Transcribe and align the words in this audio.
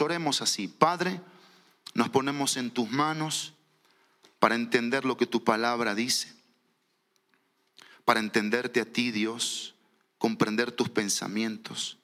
Oremos 0.00 0.42
así. 0.42 0.68
Padre, 0.68 1.20
nos 1.94 2.08
ponemos 2.10 2.56
en 2.56 2.70
tus 2.70 2.90
manos 2.90 3.54
para 4.38 4.54
entender 4.54 5.04
lo 5.04 5.16
que 5.16 5.26
tu 5.26 5.44
palabra 5.44 5.94
dice, 5.94 6.32
para 8.04 8.20
entenderte 8.20 8.80
a 8.80 8.84
ti, 8.84 9.10
Dios, 9.10 9.74
comprender 10.18 10.72
tus 10.72 10.88
pensamientos. 10.88 11.98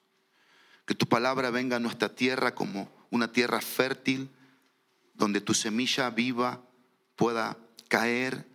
Que 0.85 0.95
tu 0.95 1.07
palabra 1.07 1.49
venga 1.49 1.77
a 1.77 1.79
nuestra 1.79 2.13
tierra 2.13 2.53
como 2.55 2.91
una 3.09 3.31
tierra 3.31 3.61
fértil, 3.61 4.29
donde 5.13 5.39
tu 5.39 5.53
semilla 5.53 6.09
viva 6.09 6.61
pueda 7.15 7.57
caer 7.87 8.45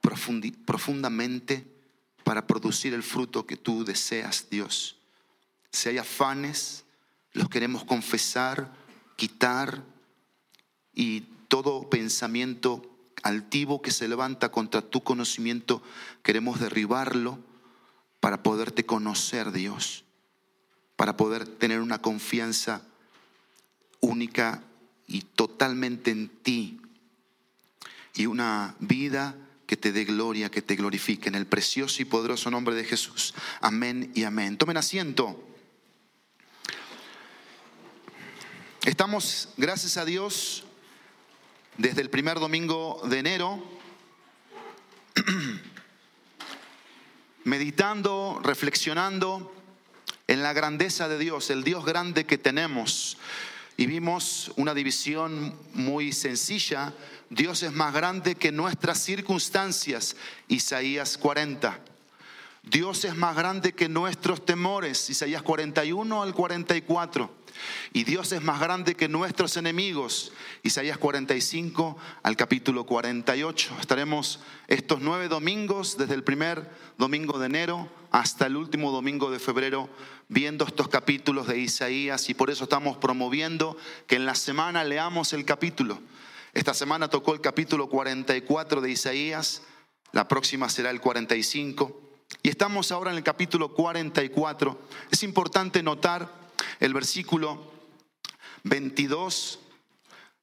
profundamente 0.00 1.66
para 2.24 2.46
producir 2.46 2.94
el 2.94 3.02
fruto 3.02 3.46
que 3.46 3.56
tú 3.56 3.84
deseas, 3.84 4.48
Dios. 4.50 4.96
Si 5.70 5.88
hay 5.88 5.98
afanes, 5.98 6.84
los 7.32 7.48
queremos 7.48 7.84
confesar, 7.84 8.72
quitar 9.16 9.82
y 10.94 11.22
todo 11.48 11.88
pensamiento 11.90 12.82
altivo 13.22 13.82
que 13.82 13.90
se 13.90 14.08
levanta 14.08 14.50
contra 14.50 14.82
tu 14.82 15.02
conocimiento, 15.02 15.82
queremos 16.22 16.60
derribarlo 16.60 17.38
para 18.20 18.42
poderte 18.42 18.84
conocer, 18.84 19.52
Dios, 19.52 20.04
para 20.96 21.16
poder 21.16 21.46
tener 21.46 21.80
una 21.80 22.00
confianza 22.00 22.82
única 24.00 24.62
y 25.06 25.22
totalmente 25.22 26.10
en 26.10 26.28
ti 26.28 26.80
y 28.14 28.26
una 28.26 28.74
vida 28.80 29.36
que 29.66 29.76
te 29.76 29.92
dé 29.92 30.04
gloria, 30.04 30.50
que 30.50 30.62
te 30.62 30.76
glorifique 30.76 31.28
en 31.28 31.34
el 31.34 31.46
precioso 31.46 32.02
y 32.02 32.04
poderoso 32.04 32.50
nombre 32.50 32.74
de 32.74 32.84
Jesús. 32.84 33.34
Amén 33.60 34.10
y 34.14 34.24
amén. 34.24 34.56
Tomen 34.56 34.76
asiento. 34.76 35.49
Estamos, 38.86 39.50
gracias 39.58 39.98
a 39.98 40.06
Dios, 40.06 40.64
desde 41.76 42.00
el 42.00 42.08
primer 42.08 42.40
domingo 42.40 43.02
de 43.04 43.18
enero, 43.18 43.62
meditando, 47.44 48.40
reflexionando 48.42 49.52
en 50.28 50.42
la 50.42 50.54
grandeza 50.54 51.08
de 51.08 51.18
Dios, 51.18 51.50
el 51.50 51.62
Dios 51.62 51.84
grande 51.84 52.24
que 52.24 52.38
tenemos. 52.38 53.18
Y 53.76 53.84
vimos 53.84 54.50
una 54.56 54.72
división 54.72 55.54
muy 55.74 56.12
sencilla. 56.12 56.94
Dios 57.28 57.62
es 57.62 57.72
más 57.72 57.92
grande 57.92 58.34
que 58.34 58.50
nuestras 58.50 58.98
circunstancias, 59.02 60.16
Isaías 60.48 61.18
40. 61.18 61.78
Dios 62.62 63.04
es 63.04 63.14
más 63.14 63.36
grande 63.36 63.74
que 63.74 63.90
nuestros 63.90 64.46
temores, 64.46 65.10
Isaías 65.10 65.42
41 65.42 66.22
al 66.22 66.34
44. 66.34 67.39
Y 67.92 68.04
Dios 68.04 68.32
es 68.32 68.42
más 68.42 68.60
grande 68.60 68.94
que 68.94 69.08
nuestros 69.08 69.56
enemigos. 69.56 70.32
Isaías 70.62 70.98
45 70.98 71.96
al 72.22 72.36
capítulo 72.36 72.86
48. 72.86 73.76
Estaremos 73.80 74.40
estos 74.68 75.00
nueve 75.00 75.28
domingos, 75.28 75.96
desde 75.96 76.14
el 76.14 76.24
primer 76.24 76.70
domingo 76.98 77.38
de 77.38 77.46
enero 77.46 77.88
hasta 78.10 78.46
el 78.46 78.56
último 78.56 78.90
domingo 78.90 79.30
de 79.30 79.38
febrero, 79.38 79.88
viendo 80.28 80.64
estos 80.64 80.88
capítulos 80.88 81.46
de 81.46 81.58
Isaías. 81.58 82.28
Y 82.28 82.34
por 82.34 82.50
eso 82.50 82.64
estamos 82.64 82.96
promoviendo 82.96 83.76
que 84.06 84.16
en 84.16 84.26
la 84.26 84.34
semana 84.34 84.84
leamos 84.84 85.32
el 85.32 85.44
capítulo. 85.44 86.00
Esta 86.52 86.74
semana 86.74 87.08
tocó 87.08 87.32
el 87.32 87.40
capítulo 87.40 87.88
44 87.88 88.80
de 88.80 88.90
Isaías. 88.90 89.62
La 90.12 90.26
próxima 90.26 90.68
será 90.68 90.90
el 90.90 91.00
45. 91.00 92.00
Y 92.42 92.48
estamos 92.48 92.90
ahora 92.90 93.10
en 93.10 93.16
el 93.16 93.22
capítulo 93.22 93.72
44. 93.74 94.80
Es 95.10 95.22
importante 95.22 95.82
notar 95.82 96.39
el 96.80 96.94
versículo 96.94 97.72
22 98.64 99.60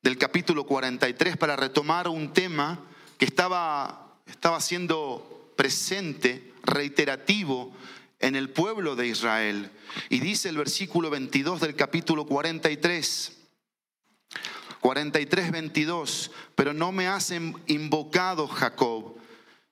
del 0.01 0.17
capítulo 0.17 0.65
43 0.65 1.37
para 1.37 1.55
retomar 1.55 2.07
un 2.07 2.33
tema 2.33 2.79
que 3.17 3.25
estaba, 3.25 4.19
estaba 4.25 4.61
siendo 4.61 5.51
presente, 5.55 6.53
reiterativo 6.63 7.73
en 8.19 8.35
el 8.35 8.49
pueblo 8.49 8.95
de 8.95 9.07
Israel. 9.07 9.71
Y 10.09 10.19
dice 10.19 10.49
el 10.49 10.57
versículo 10.57 11.09
22 11.09 11.61
del 11.61 11.75
capítulo 11.75 12.25
43. 12.25 13.33
43, 14.79 15.51
22, 15.51 16.31
pero 16.55 16.73
no 16.73 16.91
me 16.91 17.07
has 17.07 17.31
invocado, 17.31 18.47
Jacob, 18.47 19.15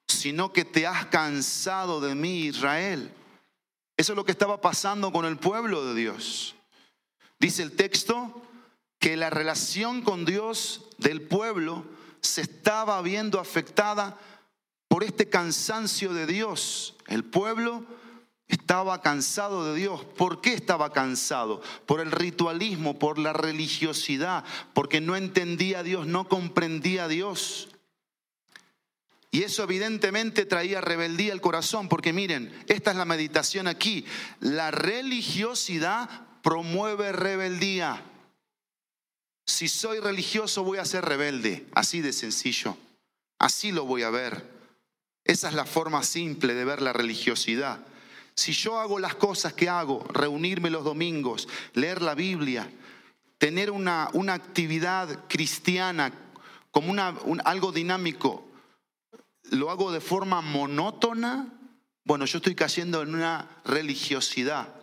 sino 0.08 0.52
que 0.52 0.66
te 0.66 0.88
has 0.88 1.06
cansado 1.06 2.02
de 2.02 2.16
mí, 2.16 2.48
Israel. 2.48 3.12
Eso 3.98 4.14
es 4.14 4.16
lo 4.16 4.26
que 4.26 4.32
estaba 4.32 4.60
pasando 4.60 5.12
con 5.12 5.26
el 5.26 5.38
pueblo 5.38 5.86
de 5.86 5.96
Dios. 5.96 6.56
Dice 7.40 7.64
el 7.64 7.76
texto 7.76 8.42
que 9.00 9.16
la 9.16 9.30
relación 9.30 10.02
con 10.02 10.26
Dios 10.26 10.86
del 10.98 11.22
pueblo 11.22 11.86
se 12.22 12.42
estaba 12.42 13.02
viendo 13.02 13.40
afectada 13.40 14.18
por 14.88 15.04
este 15.04 15.30
cansancio 15.30 16.14
de 16.14 16.26
Dios. 16.26 16.96
El 17.08 17.24
pueblo 17.24 17.86
estaba 18.48 19.02
cansado 19.02 19.66
de 19.66 19.80
Dios. 19.80 20.04
¿Por 20.04 20.42
qué 20.42 20.54
estaba 20.54 20.92
cansado? 20.92 21.62
Por 21.86 22.00
el 22.00 22.12
ritualismo, 22.12 23.00
por 23.00 23.18
la 23.18 23.34
religiosidad, 23.34 24.44
porque 24.74 25.02
no 25.02 25.16
entendía 25.16 25.80
a 25.80 25.84
Dios, 25.84 26.06
no 26.08 26.28
comprendía 26.28 27.06
a 27.06 27.08
Dios. 27.08 27.70
Y 29.36 29.44
eso 29.44 29.64
evidentemente 29.64 30.46
traía 30.46 30.80
rebeldía 30.80 31.34
al 31.34 31.42
corazón, 31.42 31.90
porque 31.90 32.14
miren, 32.14 32.58
esta 32.68 32.92
es 32.92 32.96
la 32.96 33.04
meditación 33.04 33.68
aquí. 33.68 34.06
La 34.40 34.72
religiosidad 34.72 36.10
promueve 36.42 37.12
rebeldía. 37.12 38.02
Si 39.46 39.68
soy 39.68 40.00
religioso 40.00 40.64
voy 40.64 40.78
a 40.78 40.86
ser 40.86 41.04
rebelde, 41.04 41.66
así 41.76 42.00
de 42.00 42.14
sencillo. 42.14 42.78
Así 43.38 43.74
lo 43.74 43.84
voy 43.84 44.04
a 44.04 44.10
ver. 44.10 44.50
Esa 45.26 45.50
es 45.50 45.54
la 45.54 45.66
forma 45.66 46.02
simple 46.04 46.54
de 46.54 46.64
ver 46.64 46.82
la 46.82 46.94
religiosidad. 46.94 47.86
Si 48.36 48.54
yo 48.54 48.80
hago 48.80 49.00
las 49.00 49.16
cosas 49.16 49.52
que 49.52 49.68
hago, 49.68 50.08
reunirme 50.14 50.70
los 50.70 50.86
domingos, 50.86 51.50
leer 51.74 52.02
la 52.02 52.16
Biblia, 52.16 52.72
tener 53.38 53.70
una, 53.70 54.10
una 54.14 54.34
actividad 54.34 55.26
cristiana 55.28 56.14
como 56.72 56.90
una, 56.90 57.10
algo 57.44 57.74
dinámico, 57.74 58.46
lo 59.52 59.70
hago 59.72 59.92
de 59.92 60.02
forma 60.02 60.42
monótona, 60.42 61.52
bueno, 62.04 62.26
yo 62.26 62.38
estoy 62.38 62.56
cayendo 62.56 63.02
en 63.02 63.16
una 63.16 63.62
religiosidad. 63.66 64.74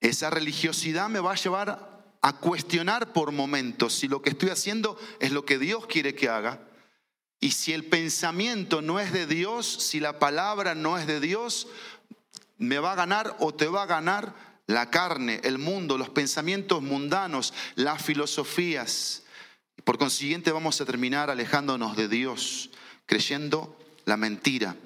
Esa 0.00 0.30
religiosidad 0.30 1.08
me 1.08 1.20
va 1.20 1.32
a 1.32 1.36
llevar 1.36 2.16
a 2.20 2.32
cuestionar 2.34 3.12
por 3.12 3.32
momentos 3.32 3.94
si 3.94 4.08
lo 4.08 4.22
que 4.22 4.30
estoy 4.30 4.50
haciendo 4.50 4.98
es 5.20 5.32
lo 5.32 5.44
que 5.44 5.58
Dios 5.58 5.86
quiere 5.86 6.14
que 6.14 6.28
haga. 6.28 6.60
Y 7.40 7.52
si 7.52 7.72
el 7.72 7.84
pensamiento 7.84 8.82
no 8.82 8.98
es 8.98 9.12
de 9.12 9.26
Dios, 9.26 9.66
si 9.66 10.00
la 10.00 10.18
palabra 10.18 10.74
no 10.74 10.98
es 10.98 11.06
de 11.06 11.20
Dios, 11.20 11.68
me 12.58 12.78
va 12.78 12.92
a 12.92 12.96
ganar 12.96 13.36
o 13.40 13.54
te 13.54 13.68
va 13.68 13.82
a 13.82 13.86
ganar 13.86 14.34
la 14.66 14.90
carne, 14.90 15.40
el 15.44 15.58
mundo, 15.58 15.98
los 15.98 16.08
pensamientos 16.08 16.82
mundanos, 16.82 17.52
las 17.74 18.02
filosofías. 18.02 19.24
Por 19.84 19.98
consiguiente 19.98 20.52
vamos 20.52 20.80
a 20.80 20.86
terminar 20.86 21.30
alejándonos 21.30 21.96
de 21.96 22.08
Dios 22.08 22.70
creyendo 23.06 23.76
la 24.04 24.16
mentira. 24.16 24.76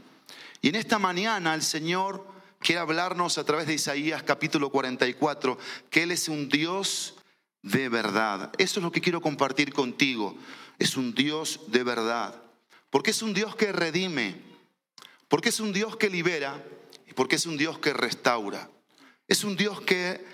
Y 0.61 0.69
en 0.69 0.75
esta 0.75 0.99
mañana 0.99 1.55
el 1.55 1.63
Señor 1.63 2.27
quiere 2.59 2.81
hablarnos 2.81 3.39
a 3.39 3.45
través 3.45 3.67
de 3.67 3.75
Isaías 3.75 4.23
capítulo 4.23 4.71
44, 4.71 5.59
que 5.91 6.03
Él 6.03 6.11
es 6.11 6.29
un 6.29 6.49
Dios 6.49 7.15
de 7.63 7.89
verdad. 7.89 8.53
Eso 8.59 8.81
es 8.81 8.85
lo 8.85 8.93
que 8.93 9.01
quiero 9.01 9.21
compartir 9.21 9.73
contigo. 9.73 10.37
Es 10.79 10.97
un 10.97 11.15
Dios 11.15 11.61
de 11.69 11.85
verdad. 11.85 12.43
Porque 12.91 13.11
es 13.11 13.23
un 13.23 13.35
Dios 13.35 13.55
que 13.55 13.73
redime, 13.73 14.41
porque 15.29 15.51
es 15.51 15.61
un 15.61 15.73
Dios 15.73 15.97
que 15.97 16.09
libera 16.09 16.65
y 17.07 17.13
porque 17.13 17.37
es 17.37 17.47
un 17.47 17.57
Dios 17.57 17.79
que 17.79 17.93
restaura. 17.93 18.71
Es 19.27 19.45
un 19.45 19.57
Dios 19.57 19.83
que 19.83 20.25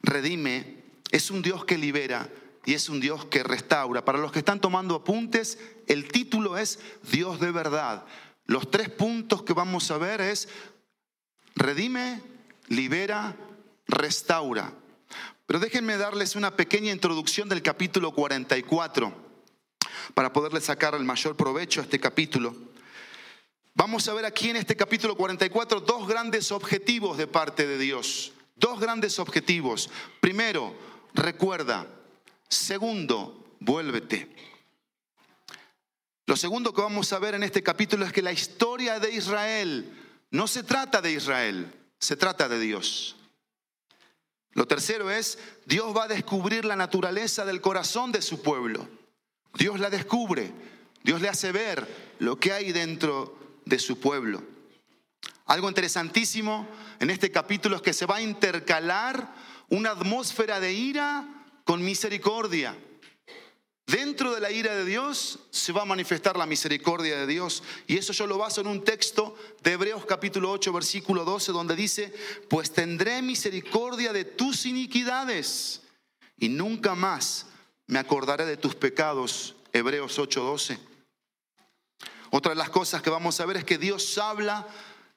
redime, 0.00 0.84
es 1.10 1.30
un 1.30 1.42
Dios 1.42 1.64
que 1.64 1.76
libera 1.76 2.30
y 2.64 2.74
es 2.74 2.88
un 2.88 3.00
Dios 3.00 3.24
que 3.26 3.42
restaura. 3.42 4.04
Para 4.04 4.18
los 4.18 4.32
que 4.32 4.40
están 4.40 4.60
tomando 4.60 4.94
apuntes, 4.94 5.58
el 5.86 6.08
título 6.08 6.58
es 6.58 6.78
Dios 7.10 7.40
de 7.40 7.50
verdad. 7.50 8.04
Los 8.46 8.70
tres 8.70 8.88
puntos 8.88 9.42
que 9.42 9.52
vamos 9.52 9.90
a 9.90 9.98
ver 9.98 10.20
es 10.20 10.48
redime, 11.54 12.22
libera, 12.68 13.36
restaura. 13.86 14.72
Pero 15.46 15.60
déjenme 15.60 15.96
darles 15.96 16.36
una 16.36 16.56
pequeña 16.56 16.92
introducción 16.92 17.48
del 17.48 17.62
capítulo 17.62 18.12
44 18.12 19.12
para 20.14 20.32
poderle 20.32 20.60
sacar 20.60 20.94
el 20.94 21.04
mayor 21.04 21.36
provecho 21.36 21.80
a 21.80 21.84
este 21.84 21.98
capítulo. 21.98 22.54
Vamos 23.74 24.08
a 24.08 24.14
ver 24.14 24.24
aquí 24.24 24.50
en 24.50 24.56
este 24.56 24.76
capítulo 24.76 25.16
44 25.16 25.80
dos 25.80 26.08
grandes 26.08 26.52
objetivos 26.52 27.16
de 27.16 27.26
parte 27.26 27.66
de 27.66 27.78
Dios. 27.78 28.32
Dos 28.56 28.80
grandes 28.80 29.18
objetivos. 29.20 29.88
Primero, 30.20 30.74
recuerda, 31.14 31.86
Segundo, 32.48 33.56
vuélvete. 33.60 34.28
Lo 36.26 36.36
segundo 36.36 36.74
que 36.74 36.82
vamos 36.82 37.12
a 37.12 37.18
ver 37.18 37.34
en 37.34 37.42
este 37.42 37.62
capítulo 37.62 38.04
es 38.04 38.12
que 38.12 38.22
la 38.22 38.32
historia 38.32 39.00
de 39.00 39.12
Israel 39.12 39.90
no 40.30 40.46
se 40.46 40.62
trata 40.62 41.00
de 41.00 41.12
Israel, 41.12 41.72
se 41.98 42.16
trata 42.16 42.48
de 42.48 42.60
Dios. 42.60 43.16
Lo 44.52 44.66
tercero 44.66 45.10
es, 45.10 45.38
Dios 45.66 45.96
va 45.96 46.04
a 46.04 46.08
descubrir 46.08 46.64
la 46.64 46.76
naturaleza 46.76 47.44
del 47.44 47.60
corazón 47.60 48.12
de 48.12 48.22
su 48.22 48.42
pueblo. 48.42 48.88
Dios 49.54 49.80
la 49.80 49.88
descubre, 49.88 50.52
Dios 51.02 51.20
le 51.20 51.28
hace 51.28 51.52
ver 51.52 51.86
lo 52.18 52.38
que 52.38 52.52
hay 52.52 52.72
dentro 52.72 53.38
de 53.64 53.78
su 53.78 53.98
pueblo. 53.98 54.42
Algo 55.46 55.68
interesantísimo 55.68 56.68
en 57.00 57.10
este 57.10 57.30
capítulo 57.30 57.76
es 57.76 57.82
que 57.82 57.94
se 57.94 58.04
va 58.04 58.16
a 58.16 58.22
intercalar 58.22 59.34
una 59.70 59.92
atmósfera 59.92 60.60
de 60.60 60.72
ira 60.72 61.37
con 61.68 61.84
misericordia. 61.84 62.74
Dentro 63.86 64.34
de 64.34 64.40
la 64.40 64.50
ira 64.50 64.74
de 64.74 64.86
Dios 64.86 65.38
se 65.50 65.70
va 65.70 65.82
a 65.82 65.84
manifestar 65.84 66.34
la 66.38 66.46
misericordia 66.46 67.18
de 67.18 67.26
Dios. 67.26 67.62
Y 67.86 67.98
eso 67.98 68.14
yo 68.14 68.26
lo 68.26 68.38
baso 68.38 68.62
en 68.62 68.68
un 68.68 68.82
texto 68.82 69.36
de 69.62 69.72
Hebreos 69.72 70.06
capítulo 70.06 70.50
8, 70.50 70.72
versículo 70.72 71.26
12, 71.26 71.52
donde 71.52 71.76
dice, 71.76 72.10
pues 72.48 72.72
tendré 72.72 73.20
misericordia 73.20 74.14
de 74.14 74.24
tus 74.24 74.64
iniquidades 74.64 75.82
y 76.38 76.48
nunca 76.48 76.94
más 76.94 77.44
me 77.86 77.98
acordaré 77.98 78.46
de 78.46 78.56
tus 78.56 78.74
pecados. 78.74 79.54
Hebreos 79.74 80.18
8, 80.18 80.42
12. 80.42 80.78
Otra 82.30 82.52
de 82.52 82.56
las 82.56 82.70
cosas 82.70 83.02
que 83.02 83.10
vamos 83.10 83.38
a 83.40 83.44
ver 83.44 83.58
es 83.58 83.64
que 83.64 83.76
Dios 83.76 84.16
habla 84.16 84.66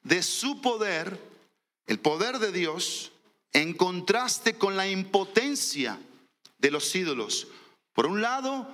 de 0.03 0.21
su 0.21 0.59
poder, 0.59 1.17
el 1.87 2.01
poder 2.01 2.39
de 2.39 2.51
Dios, 2.51 3.13
en 3.53 3.73
contraste 3.73 4.55
con 4.55 4.75
la 4.75 4.89
impotencia 4.89 5.97
de 6.61 6.71
los 6.71 6.95
ídolos. 6.95 7.47
Por 7.93 8.05
un 8.05 8.21
lado, 8.21 8.71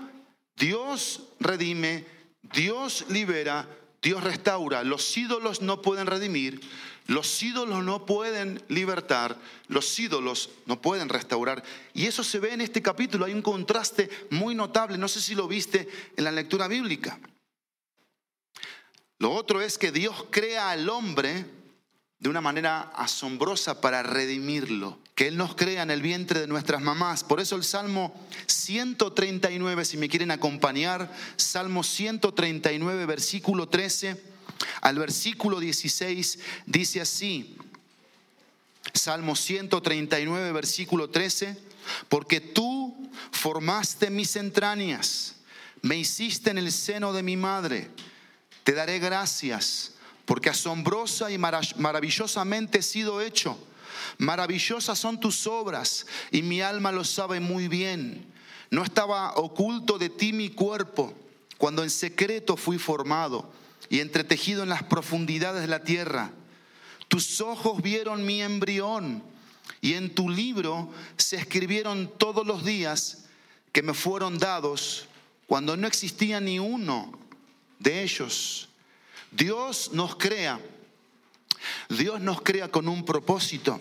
Dios 0.56 1.24
redime, 1.40 2.06
Dios 2.54 3.06
libera, 3.10 3.68
Dios 4.02 4.24
restaura. 4.24 4.84
Los 4.84 5.18
ídolos 5.18 5.62
no 5.62 5.82
pueden 5.82 6.08
redimir, 6.08 6.62
los 7.08 7.42
ídolos 7.42 7.84
no 7.84 8.06
pueden 8.06 8.62
libertar, 8.68 9.38
los 9.68 9.98
ídolos 9.98 10.50
no 10.66 10.82
pueden 10.82 11.10
restaurar. 11.10 11.64
Y 11.94 12.06
eso 12.06 12.24
se 12.24 12.40
ve 12.40 12.54
en 12.54 12.62
este 12.62 12.82
capítulo, 12.82 13.26
hay 13.26 13.34
un 13.34 13.42
contraste 13.42 14.10
muy 14.30 14.54
notable, 14.54 14.98
no 14.98 15.08
sé 15.08 15.22
si 15.22 15.34
lo 15.34 15.48
viste 15.48 15.88
en 16.16 16.24
la 16.24 16.32
lectura 16.32 16.68
bíblica. 16.68 17.20
Lo 19.20 19.34
otro 19.34 19.62
es 19.62 19.78
que 19.78 19.92
Dios 19.92 20.26
crea 20.30 20.70
al 20.70 20.90
hombre 20.90 21.46
de 22.20 22.30
una 22.30 22.42
manera 22.42 22.82
asombrosa 22.96 23.82
para 23.82 24.04
redimirlo, 24.04 25.00
que 25.18 25.28
Él 25.28 25.36
nos 25.36 25.56
crea 25.56 25.82
en 25.82 25.90
el 25.90 26.04
vientre 26.04 26.40
de 26.40 26.46
nuestras 26.46 26.80
mamás. 26.80 27.24
Por 27.24 27.42
eso 27.42 27.56
el 27.56 27.64
Salmo 27.64 28.16
139, 28.46 29.84
si 29.84 29.98
me 29.98 30.08
quieren 30.08 30.30
acompañar, 30.30 31.12
Salmo 31.36 31.82
139, 31.82 33.08
versículo 33.08 33.68
13 33.68 34.22
al 34.82 35.00
versículo 35.00 35.60
16, 35.60 36.38
dice 36.68 37.02
así, 37.02 37.58
Salmo 38.94 39.36
139, 39.36 40.52
versículo 40.52 41.10
13, 41.10 41.58
porque 42.10 42.40
tú 42.40 43.10
formaste 43.32 44.12
mis 44.12 44.36
entrañas, 44.36 45.38
me 45.82 45.98
hiciste 45.98 46.52
en 46.52 46.60
el 46.60 46.72
seno 46.72 47.12
de 47.12 47.24
mi 47.24 47.38
madre 47.38 47.90
te 48.68 48.74
daré 48.74 49.00
gracias, 49.00 49.94
porque 50.26 50.50
asombrosa 50.50 51.32
y 51.32 51.38
maravillosamente 51.38 52.80
he 52.80 52.84
sido 52.84 53.22
hecho. 53.22 53.58
Maravillosas 54.18 54.98
son 54.98 55.20
tus 55.20 55.48
obras, 55.48 56.06
y 56.32 56.42
mi 56.42 56.62
alma 56.62 56.92
lo 56.92 57.04
sabe 57.04 57.40
muy 57.40 57.68
bien. 57.68 58.26
No 58.70 58.84
estaba 58.84 59.34
oculto 59.36 59.98
de 59.98 60.10
ti 60.10 60.34
mi 60.34 60.50
cuerpo, 60.50 61.14
cuando 61.58 61.84
en 61.84 61.90
secreto 61.90 62.58
fui 62.58 62.78
formado 62.78 63.52
y 63.90 64.00
entretejido 64.00 64.64
en 64.64 64.70
las 64.70 64.84
profundidades 64.84 65.62
de 65.62 65.68
la 65.68 65.84
tierra. 65.84 66.32
Tus 67.08 67.40
ojos 67.42 67.82
vieron 67.82 68.26
mi 68.26 68.42
embrión, 68.42 69.24
y 69.82 69.94
en 69.94 70.14
tu 70.14 70.30
libro 70.30 70.90
se 71.18 71.36
escribieron 71.36 72.12
todos 72.18 72.46
los 72.46 72.66
días 72.66 73.26
que 73.72 73.84
me 73.84 73.94
fueron 73.94 74.38
dados, 74.38 75.08
cuando 75.46 75.78
no 75.78 75.88
existía 75.88 76.42
ni 76.42 76.60
uno 76.60 77.18
de 77.80 78.04
ellos. 78.04 78.70
Dios 79.32 79.92
nos 79.94 80.16
crea. 80.16 80.60
Dios 81.90 82.20
nos 82.20 82.42
crea 82.42 82.70
con 82.70 82.88
un 82.88 83.06
propósito. 83.06 83.80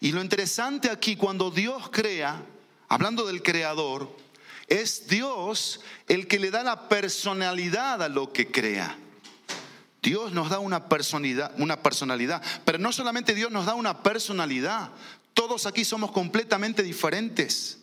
Y 0.00 0.12
lo 0.12 0.20
interesante 0.20 0.90
aquí, 0.90 1.16
cuando 1.16 1.50
Dios 1.50 1.88
crea, 1.90 2.42
hablando 2.88 3.26
del 3.26 3.42
creador, 3.42 4.14
es 4.68 5.06
Dios 5.08 5.80
el 6.08 6.26
que 6.26 6.38
le 6.38 6.50
da 6.50 6.62
la 6.62 6.88
personalidad 6.88 8.02
a 8.02 8.08
lo 8.08 8.32
que 8.32 8.50
crea. 8.50 8.96
Dios 10.02 10.32
nos 10.32 10.50
da 10.50 10.58
una 10.58 10.88
personalidad, 10.88 11.52
una 11.58 11.82
personalidad, 11.82 12.42
pero 12.64 12.78
no 12.78 12.92
solamente 12.92 13.34
Dios 13.34 13.50
nos 13.50 13.64
da 13.64 13.74
una 13.74 14.02
personalidad, 14.02 14.90
todos 15.32 15.66
aquí 15.66 15.84
somos 15.84 16.12
completamente 16.12 16.82
diferentes, 16.82 17.78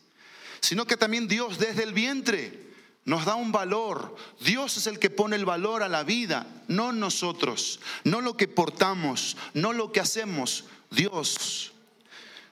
sino 0.59 0.85
que 0.85 0.97
también 0.97 1.27
Dios 1.27 1.57
desde 1.57 1.83
el 1.83 1.93
vientre 1.93 2.71
nos 3.05 3.25
da 3.25 3.35
un 3.35 3.51
valor. 3.51 4.15
Dios 4.39 4.77
es 4.77 4.85
el 4.85 4.99
que 4.99 5.09
pone 5.09 5.35
el 5.35 5.45
valor 5.45 5.81
a 5.81 5.89
la 5.89 6.03
vida, 6.03 6.45
no 6.67 6.91
nosotros, 6.91 7.79
no 8.03 8.21
lo 8.21 8.37
que 8.37 8.47
portamos, 8.47 9.35
no 9.53 9.73
lo 9.73 9.91
que 9.91 9.99
hacemos. 9.99 10.65
Dios. 10.91 11.73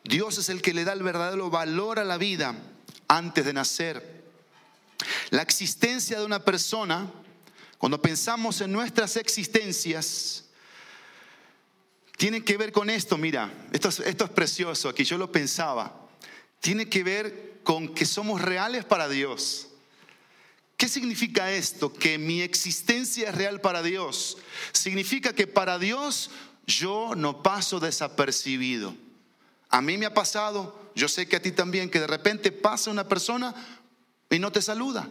Dios 0.04 0.38
es 0.38 0.50
el 0.50 0.62
que 0.62 0.74
le 0.74 0.84
da 0.84 0.94
el 0.94 1.04
verdadero 1.04 1.50
valor 1.50 2.00
a 2.00 2.04
la 2.04 2.18
vida 2.18 2.56
antes 3.08 3.46
de 3.46 3.54
nacer. 3.54 4.24
La 5.30 5.42
existencia 5.42 6.20
de 6.20 6.26
una 6.26 6.44
persona, 6.44 7.12
cuando 7.78 8.02
pensamos 8.02 8.62
en 8.62 8.72
nuestras 8.72 9.16
existencias, 9.18 10.46
tiene 12.18 12.44
que 12.44 12.58
ver 12.58 12.72
con 12.72 12.90
esto, 12.90 13.18
mira, 13.18 13.52
esto 13.72 13.90
es, 13.90 14.00
esto 14.02 14.26
es 14.26 14.32
precioso, 14.32 14.90
aquí 14.90 15.06
yo 15.06 15.18
lo 15.18 15.32
pensaba, 15.32 16.10
tiene 16.60 16.90
que 16.90 17.04
ver 17.04 17.60
con 17.64 17.94
que 17.94 18.06
somos 18.06 18.42
reales 18.42 18.84
para 18.84 19.08
Dios. 19.08 19.68
¿Qué 20.76 20.88
significa 20.88 21.52
esto? 21.52 21.94
Que 21.94 22.18
mi 22.18 22.42
existencia 22.42 23.30
es 23.30 23.36
real 23.36 23.60
para 23.60 23.84
Dios. 23.84 24.38
Significa 24.72 25.34
que 25.34 25.46
para 25.46 25.78
Dios 25.78 26.32
yo 26.66 27.16
no 27.16 27.44
paso 27.44 27.82
desapercibido. 27.82 28.96
A 29.70 29.82
mí 29.82 29.98
me 29.98 30.06
ha 30.06 30.14
pasado, 30.14 30.92
yo 30.96 31.08
sé 31.08 31.28
que 31.28 31.36
a 31.36 31.42
ti 31.42 31.52
también, 31.52 31.90
que 31.90 32.00
de 32.00 32.08
repente 32.08 32.52
pasa 32.52 32.92
una 32.92 33.08
persona 33.08 33.54
y 34.30 34.40
no 34.40 34.52
te 34.52 34.62
saluda. 34.62 35.08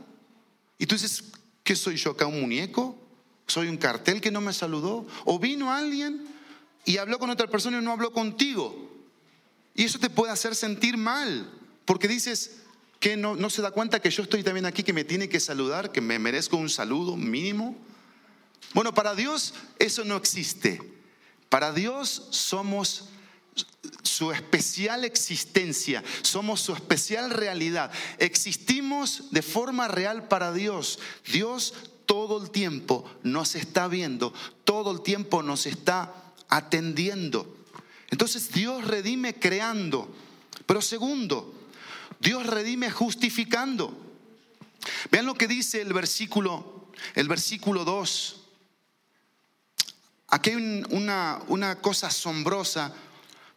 Y 0.78 0.86
tú 0.86 0.94
dices, 0.94 1.24
¿qué 1.62 1.76
soy 1.76 1.96
yo 1.96 2.12
acá? 2.12 2.26
¿Un 2.26 2.40
muñeco? 2.40 2.98
¿Soy 3.46 3.68
un 3.68 3.76
cartel 3.76 4.20
que 4.20 4.30
no 4.30 4.40
me 4.40 4.52
saludó? 4.52 5.06
¿O 5.24 5.38
vino 5.38 5.72
alguien 5.72 6.26
y 6.84 6.98
habló 6.98 7.18
con 7.18 7.30
otra 7.30 7.46
persona 7.46 7.78
y 7.78 7.82
no 7.82 7.92
habló 7.92 8.12
contigo? 8.12 8.88
Y 9.74 9.84
eso 9.84 9.98
te 9.98 10.10
puede 10.10 10.32
hacer 10.32 10.54
sentir 10.54 10.96
mal, 10.96 11.50
porque 11.84 12.08
dices, 12.08 12.58
¿Qué 13.00 13.16
no, 13.16 13.36
no 13.36 13.48
se 13.48 13.62
da 13.62 13.70
cuenta 13.70 14.00
que 14.00 14.10
yo 14.10 14.24
estoy 14.24 14.42
también 14.42 14.66
aquí, 14.66 14.82
que 14.82 14.92
me 14.92 15.04
tiene 15.04 15.28
que 15.28 15.38
saludar, 15.38 15.92
que 15.92 16.00
me 16.00 16.18
merezco 16.18 16.56
un 16.56 16.68
saludo 16.68 17.16
mínimo? 17.16 17.76
Bueno, 18.74 18.92
para 18.92 19.14
Dios 19.14 19.54
eso 19.78 20.04
no 20.04 20.16
existe. 20.16 20.80
Para 21.48 21.72
Dios 21.72 22.26
somos 22.30 23.04
su 24.02 24.32
especial 24.32 25.04
existencia, 25.04 26.02
somos 26.22 26.60
su 26.60 26.72
especial 26.72 27.30
realidad. 27.30 27.90
Existimos 28.18 29.30
de 29.30 29.42
forma 29.42 29.88
real 29.88 30.28
para 30.28 30.52
Dios. 30.52 30.98
Dios 31.30 31.74
todo 32.06 32.42
el 32.42 32.50
tiempo 32.50 33.08
nos 33.22 33.54
está 33.54 33.86
viendo, 33.86 34.32
todo 34.64 34.92
el 34.92 35.02
tiempo 35.02 35.42
nos 35.42 35.66
está 35.66 36.14
atendiendo. 36.48 37.56
Entonces 38.10 38.50
Dios 38.50 38.84
redime 38.86 39.34
creando. 39.34 40.08
Pero 40.66 40.80
segundo, 40.80 41.54
Dios 42.20 42.46
redime 42.46 42.90
justificando. 42.90 43.94
Vean 45.10 45.26
lo 45.26 45.34
que 45.34 45.48
dice 45.48 45.80
el 45.80 45.92
versículo, 45.92 46.90
el 47.14 47.28
versículo 47.28 47.84
2. 47.84 48.40
Aquí 50.28 50.50
hay 50.50 50.84
una, 50.90 51.40
una 51.48 51.80
cosa 51.80 52.08
asombrosa, 52.08 52.92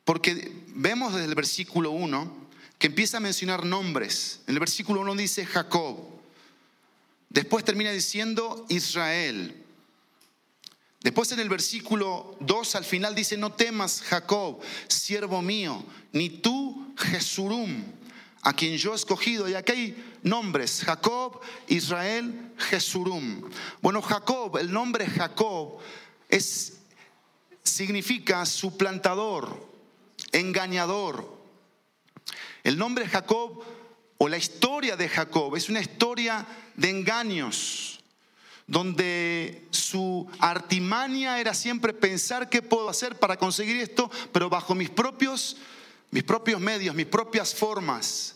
porque 0.06 0.52
vemos 0.68 1.14
desde 1.14 1.28
el 1.28 1.36
versículo 1.36 1.92
1 1.92 2.42
que 2.78 2.88
empieza 2.88 3.18
a 3.18 3.20
mencionar 3.20 3.66
nombres. 3.66 4.42
En 4.48 4.56
el 4.56 4.60
versículo 4.60 5.02
1 5.02 5.16
dice 5.16 5.46
Jacob. 5.46 5.98
Después 7.30 7.64
termina 7.64 7.92
diciendo 7.92 8.66
Israel. 8.70 9.62
Después 11.02 11.32
en 11.32 11.40
el 11.40 11.50
versículo 11.50 12.36
2 12.42 12.76
al 12.76 12.86
final 12.86 13.16
dice, 13.16 13.36
no 13.36 13.54
temas 13.54 14.02
Jacob, 14.02 14.62
siervo 14.88 15.42
mío, 15.42 15.84
ni 16.12 16.30
tú 16.30 16.94
Jesurum, 16.96 17.84
a 18.44 18.54
quien 18.54 18.78
yo 18.78 18.94
he 18.94 18.96
escogido. 18.96 19.50
Y 19.50 19.56
aquí 19.56 19.72
hay 19.72 20.04
nombres, 20.22 20.84
Jacob, 20.86 21.42
Israel, 21.68 22.52
Jesurum. 22.58 23.50
Bueno, 23.82 24.02
Jacob, 24.02 24.58
el 24.58 24.72
nombre 24.72 25.08
Jacob 25.08 25.80
es, 26.30 26.74
significa 27.64 28.46
suplantador, 28.46 29.68
engañador. 30.32 31.40
El 32.64 32.78
nombre 32.78 33.08
Jacob 33.08 33.64
o 34.18 34.28
la 34.28 34.38
historia 34.38 34.96
de 34.96 35.10
Jacob 35.10 35.56
es 35.56 35.70
una 35.70 35.82
historia 35.82 36.46
de 36.76 36.90
engaños, 36.90 38.00
donde 38.68 39.68
su 39.72 40.30
artimaña 40.40 41.40
era 41.40 41.54
siempre 41.54 41.94
pensar 41.94 42.50
qué 42.50 42.62
puedo 42.62 42.90
hacer 42.90 43.18
para 43.18 43.38
conseguir 43.38 43.78
esto, 43.78 44.12
pero 44.32 44.50
bajo 44.50 44.76
mis 44.76 44.90
propios 44.90 45.58
mis 46.12 46.24
propios 46.24 46.60
medios, 46.60 46.94
mis 46.94 47.06
propias 47.06 47.56
formas. 47.56 48.36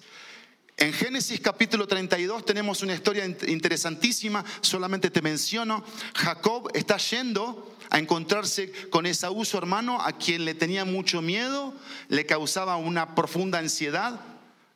En 0.78 0.92
Génesis 0.94 1.40
capítulo 1.40 1.88
32 1.88 2.46
tenemos 2.46 2.82
una 2.82 2.96
historia 2.96 3.26
interesantísima, 3.26 4.44
solamente 4.62 5.10
te 5.10 5.22
menciono. 5.22 5.84
Jacob 6.16 6.70
está 6.74 6.98
yendo 6.98 7.75
a 7.90 8.00
encontrarse 8.00 8.72
con 8.90 9.06
Esaú, 9.06 9.46
su 9.46 9.58
hermano, 9.58 10.02
a 10.02 10.14
quien 10.14 10.46
le 10.46 10.54
tenía 10.54 10.86
mucho 10.86 11.22
miedo, 11.22 11.74
le 12.10 12.26
causaba 12.26 12.78
una 12.78 13.16
profunda 13.16 13.60
ansiedad. 13.60 14.20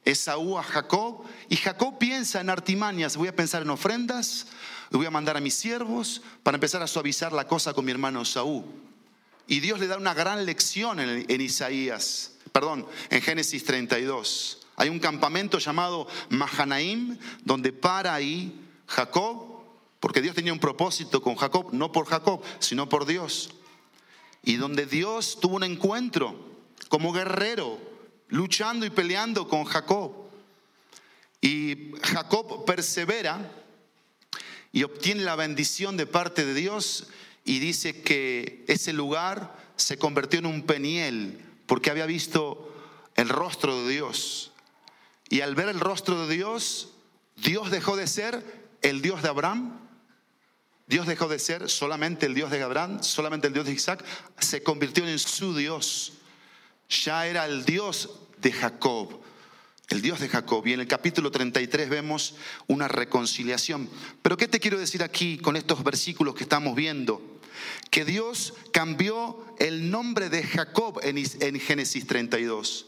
Esaú 0.05 0.57
a 0.57 0.63
Jacob, 0.63 1.23
y 1.49 1.55
Jacob 1.57 1.97
piensa 1.97 2.41
en 2.41 2.49
artimañas, 2.49 3.17
voy 3.17 3.27
a 3.27 3.35
pensar 3.35 3.61
en 3.61 3.69
ofrendas, 3.69 4.47
voy 4.91 5.05
a 5.05 5.11
mandar 5.11 5.37
a 5.37 5.41
mis 5.41 5.53
siervos 5.53 6.21
para 6.41 6.55
empezar 6.55 6.81
a 6.81 6.87
suavizar 6.87 7.33
la 7.33 7.47
cosa 7.47 7.73
con 7.73 7.85
mi 7.85 7.91
hermano 7.91 8.21
Esaú. 8.21 8.65
Y 9.47 9.59
Dios 9.59 9.79
le 9.79 9.87
da 9.87 9.97
una 9.97 10.13
gran 10.13 10.45
lección 10.45 10.99
en, 10.99 11.25
en 11.27 11.41
Isaías, 11.41 12.33
perdón, 12.51 12.87
en 13.09 13.21
Génesis 13.21 13.63
32. 13.65 14.59
Hay 14.77 14.89
un 14.89 14.99
campamento 14.99 15.59
llamado 15.59 16.07
Mahanaim, 16.29 17.17
donde 17.43 17.73
para 17.73 18.13
ahí 18.13 18.57
Jacob, 18.87 19.58
porque 19.99 20.21
Dios 20.21 20.35
tenía 20.35 20.53
un 20.53 20.59
propósito 20.59 21.21
con 21.21 21.35
Jacob, 21.35 21.69
no 21.73 21.91
por 21.91 22.05
Jacob, 22.05 22.41
sino 22.59 22.87
por 22.87 23.05
Dios. 23.05 23.51
Y 24.43 24.55
donde 24.55 24.85
Dios 24.85 25.39
tuvo 25.41 25.57
un 25.57 25.63
encuentro 25.63 26.39
como 26.87 27.11
guerrero, 27.11 27.77
luchando 28.27 28.85
y 28.85 28.89
peleando 28.89 29.47
con 29.47 29.65
Jacob. 29.65 30.13
Y 31.41 31.91
Jacob 32.01 32.65
persevera 32.65 33.51
y 34.71 34.83
obtiene 34.83 35.23
la 35.23 35.35
bendición 35.35 35.97
de 35.97 36.05
parte 36.05 36.45
de 36.45 36.53
Dios 36.53 37.07
y 37.45 37.59
dice 37.59 38.01
que 38.01 38.63
ese 38.67 38.93
lugar 38.93 39.55
se 39.75 39.97
convirtió 39.97 40.39
en 40.39 40.45
un 40.45 40.63
peniel 40.63 41.39
porque 41.65 41.89
había 41.89 42.05
visto 42.05 42.73
el 43.15 43.29
rostro 43.29 43.83
de 43.83 43.93
Dios. 43.93 44.51
Y 45.29 45.41
al 45.41 45.55
ver 45.55 45.69
el 45.69 45.79
rostro 45.79 46.25
de 46.25 46.35
Dios, 46.35 46.89
Dios 47.35 47.71
dejó 47.71 47.95
de 47.95 48.07
ser 48.07 48.43
el 48.81 49.01
Dios 49.01 49.21
de 49.21 49.29
Abraham. 49.29 49.78
Dios 50.89 51.05
dejó 51.05 51.27
de 51.27 51.37
ser 51.37 51.69
solamente 51.69 52.25
el 52.25 52.33
Dios 52.33 52.49
de 52.49 52.63
Abraham, 52.63 53.03
solamente 53.03 53.45
el 53.45 53.53
Dios 53.53 53.67
de 53.67 53.73
Isaac, 53.73 54.03
se 54.39 54.63
convirtió 54.63 55.07
en 55.07 55.19
su 55.19 55.55
Dios. 55.55 56.13
Ya 57.05 57.27
era 57.27 57.45
el 57.45 57.63
Dios 57.63 58.09
de 58.41 58.51
Jacob, 58.51 59.21
el 59.89 60.01
Dios 60.01 60.19
de 60.19 60.27
Jacob. 60.27 60.65
Y 60.65 60.73
en 60.73 60.79
el 60.79 60.87
capítulo 60.87 61.29
33 61.29 61.89
vemos 61.89 62.33
una 62.65 62.87
reconciliación. 62.87 63.87
Pero 64.23 64.35
¿qué 64.35 64.47
te 64.47 64.59
quiero 64.59 64.79
decir 64.79 65.03
aquí 65.03 65.37
con 65.37 65.55
estos 65.55 65.83
versículos 65.83 66.33
que 66.33 66.41
estamos 66.41 66.75
viendo? 66.75 67.39
Que 67.91 68.03
Dios 68.03 68.55
cambió 68.73 69.45
el 69.59 69.91
nombre 69.91 70.29
de 70.29 70.41
Jacob 70.41 71.01
en, 71.03 71.19
en 71.19 71.59
Génesis 71.59 72.07
32 72.07 72.87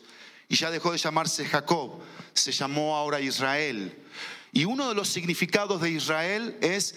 y 0.50 0.56
ya 0.56 0.72
dejó 0.72 0.92
de 0.92 0.98
llamarse 0.98 1.46
Jacob, 1.46 2.00
se 2.34 2.52
llamó 2.52 2.98
ahora 2.98 3.22
Israel. 3.22 3.96
Y 4.52 4.66
uno 4.66 4.90
de 4.90 4.96
los 4.96 5.08
significados 5.08 5.82
de 5.82 5.92
Israel 5.92 6.58
es 6.62 6.96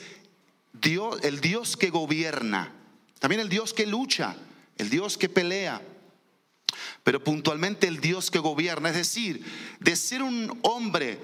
El 0.83 1.40
Dios 1.40 1.76
que 1.76 1.90
gobierna, 1.90 2.73
también 3.19 3.40
el 3.40 3.49
Dios 3.49 3.73
que 3.73 3.87
lucha, 3.87 4.37
el 4.76 4.90
Dios 4.90 5.16
que 5.16 5.28
pelea, 5.28 5.81
pero 7.02 7.23
puntualmente 7.23 7.87
el 7.87 8.00
Dios 8.00 8.31
que 8.31 8.38
gobierna, 8.38 8.90
es 8.90 8.97
decir, 8.97 9.45
de 9.81 9.97
ser 9.97 10.23
un 10.23 10.59
hombre 10.62 11.19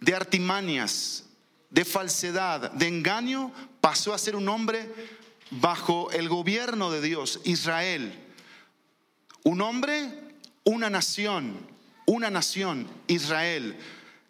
de 0.00 0.14
artimañas, 0.14 1.24
de 1.70 1.84
falsedad, 1.84 2.72
de 2.72 2.88
engaño, 2.88 3.52
pasó 3.80 4.14
a 4.14 4.18
ser 4.18 4.36
un 4.36 4.48
hombre 4.48 4.88
bajo 5.50 6.10
el 6.12 6.28
gobierno 6.28 6.90
de 6.90 7.00
Dios, 7.00 7.40
Israel. 7.44 8.18
Un 9.42 9.60
hombre, 9.60 10.08
una 10.64 10.88
nación, 10.88 11.58
una 12.06 12.30
nación, 12.30 12.86
Israel. 13.06 13.76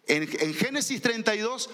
En, 0.07 0.53
Génesis 0.53 1.01
32 1.01 1.69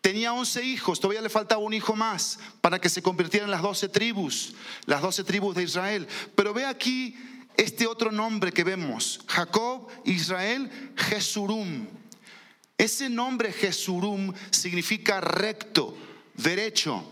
tenía 0.00 0.32
11 0.32 0.64
hijos, 0.64 1.00
todavía 1.00 1.20
le 1.20 1.28
faltaba 1.28 1.60
un 1.60 1.74
hijo 1.74 1.94
más 1.96 2.38
para 2.60 2.80
que 2.80 2.88
se 2.88 3.02
convirtieran 3.02 3.50
las 3.50 3.62
12 3.62 3.88
tribus, 3.88 4.54
las 4.86 5.02
12 5.02 5.24
tribus 5.24 5.54
de 5.54 5.64
Israel. 5.64 6.06
Pero 6.34 6.54
ve 6.54 6.64
aquí 6.64 7.16
este 7.56 7.86
otro 7.86 8.12
nombre 8.12 8.52
que 8.52 8.64
vemos, 8.64 9.20
Jacob, 9.26 9.88
Israel, 10.04 10.70
Jesurum. 10.96 11.86
Ese 12.76 13.08
nombre 13.08 13.52
Jesurum 13.52 14.32
significa 14.50 15.20
recto, 15.20 15.96
derecho. 16.34 17.04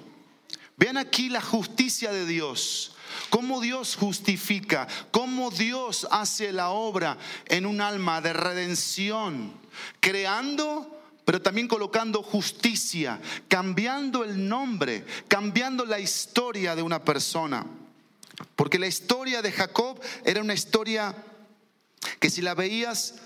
Vean 0.77 0.97
aquí 0.97 1.29
la 1.29 1.41
justicia 1.41 2.13
de 2.13 2.27
Dios 2.27 2.93
cómo 3.31 3.61
Dios 3.61 3.97
justifica, 3.97 4.87
cómo 5.11 5.51
Dios 5.51 6.07
hace 6.11 6.53
la 6.53 6.71
obra 6.71 7.19
en 7.47 7.67
un 7.67 7.81
alma 7.81 8.21
de 8.21 8.33
redención, 8.33 9.53
creando 10.01 10.96
pero 11.27 11.43
también 11.43 11.67
colocando 11.67 12.23
justicia, 12.23 13.21
cambiando 13.49 14.23
el 14.23 14.49
nombre, 14.49 15.05
cambiando 15.27 15.85
la 15.85 15.99
historia 15.99 16.77
de 16.77 16.83
una 16.83 17.03
persona. 17.03 17.67
Porque 18.55 18.79
la 18.79 18.87
historia 18.87 19.43
de 19.43 19.51
Jacob 19.51 20.01
era 20.25 20.41
una 20.41 20.55
historia 20.55 21.17
que 22.21 22.31
si 22.31 22.43
la 22.43 22.55
veías 22.55 23.17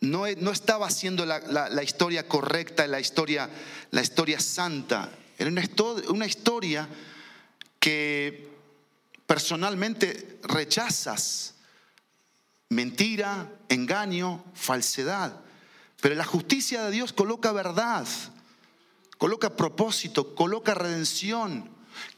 no, 0.00 0.24
no 0.38 0.50
estaba 0.50 0.88
siendo 0.88 1.26
la, 1.26 1.40
la, 1.40 1.82
historia 1.82 2.26
correcta, 2.26 2.86
la 2.86 3.00
historia, 3.00 3.50
la 3.90 4.00
historia 4.00 4.40
santa. 4.40 5.10
Era 5.36 5.50
una, 5.50 5.62
una 6.08 6.24
historia 6.24 6.88
que 7.78 8.48
personalmente 9.26 10.38
rechazas 10.44 11.52
mentira, 12.70 13.52
engaño, 13.68 14.42
falsedad. 14.54 15.51
Pero 16.02 16.14
la 16.14 16.24
justicia 16.26 16.84
de 16.84 16.90
Dios 16.90 17.14
coloca 17.14 17.50
verdad, 17.52 18.06
coloca 19.16 19.56
propósito, 19.56 20.34
coloca 20.34 20.74
redención, 20.74 21.70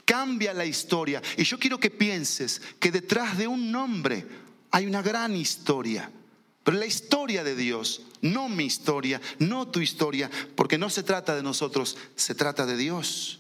cambia 0.05 0.53
la 0.53 0.65
historia. 0.65 1.23
Y 1.37 1.45
yo 1.45 1.61
quiero 1.61 1.79
que 1.79 1.93
pienses 1.93 2.61
que 2.81 2.91
detrás 2.91 3.39
de 3.39 3.47
un 3.47 3.71
nombre 3.71 4.27
hay 4.73 4.87
una 4.87 5.03
gran 5.03 5.37
historia. 5.37 6.11
Pero 6.65 6.77
la 6.77 6.87
historia 6.87 7.45
de 7.45 7.55
Dios, 7.55 8.03
no 8.21 8.49
mi 8.49 8.65
historia, 8.65 9.21
no 9.39 9.69
tu 9.69 9.81
historia, 9.81 10.29
porque 10.57 10.79
no 10.79 10.91
se 10.91 11.05
trata 11.05 11.37
de 11.37 11.45
nosotros, 11.45 11.97
se 12.17 12.35
trata 12.35 12.67
de 12.67 12.77
Dios. 12.77 13.39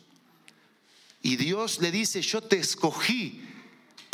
Y 1.22 1.34
Dios 1.34 1.80
le 1.80 1.90
dice, 1.90 2.22
yo 2.22 2.40
te 2.40 2.58
escogí 2.58 3.40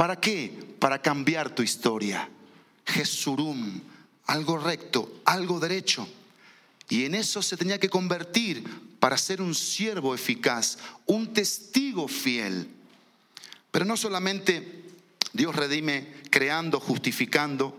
¿Para 0.00 0.16
qué? 0.16 0.50
Para 0.78 1.02
cambiar 1.02 1.54
tu 1.54 1.62
historia. 1.62 2.26
Jesurum, 2.86 3.78
algo 4.24 4.56
recto, 4.56 5.20
algo 5.26 5.60
derecho. 5.60 6.08
Y 6.90 7.04
en 7.04 7.14
eso 7.14 7.40
se 7.40 7.56
tenía 7.56 7.78
que 7.78 7.88
convertir 7.88 8.64
para 8.98 9.16
ser 9.16 9.40
un 9.40 9.54
siervo 9.54 10.14
eficaz, 10.14 10.76
un 11.06 11.32
testigo 11.32 12.08
fiel. 12.08 12.68
Pero 13.70 13.84
no 13.84 13.96
solamente 13.96 14.84
Dios 15.32 15.54
redime 15.54 16.12
creando, 16.30 16.80
justificando, 16.80 17.76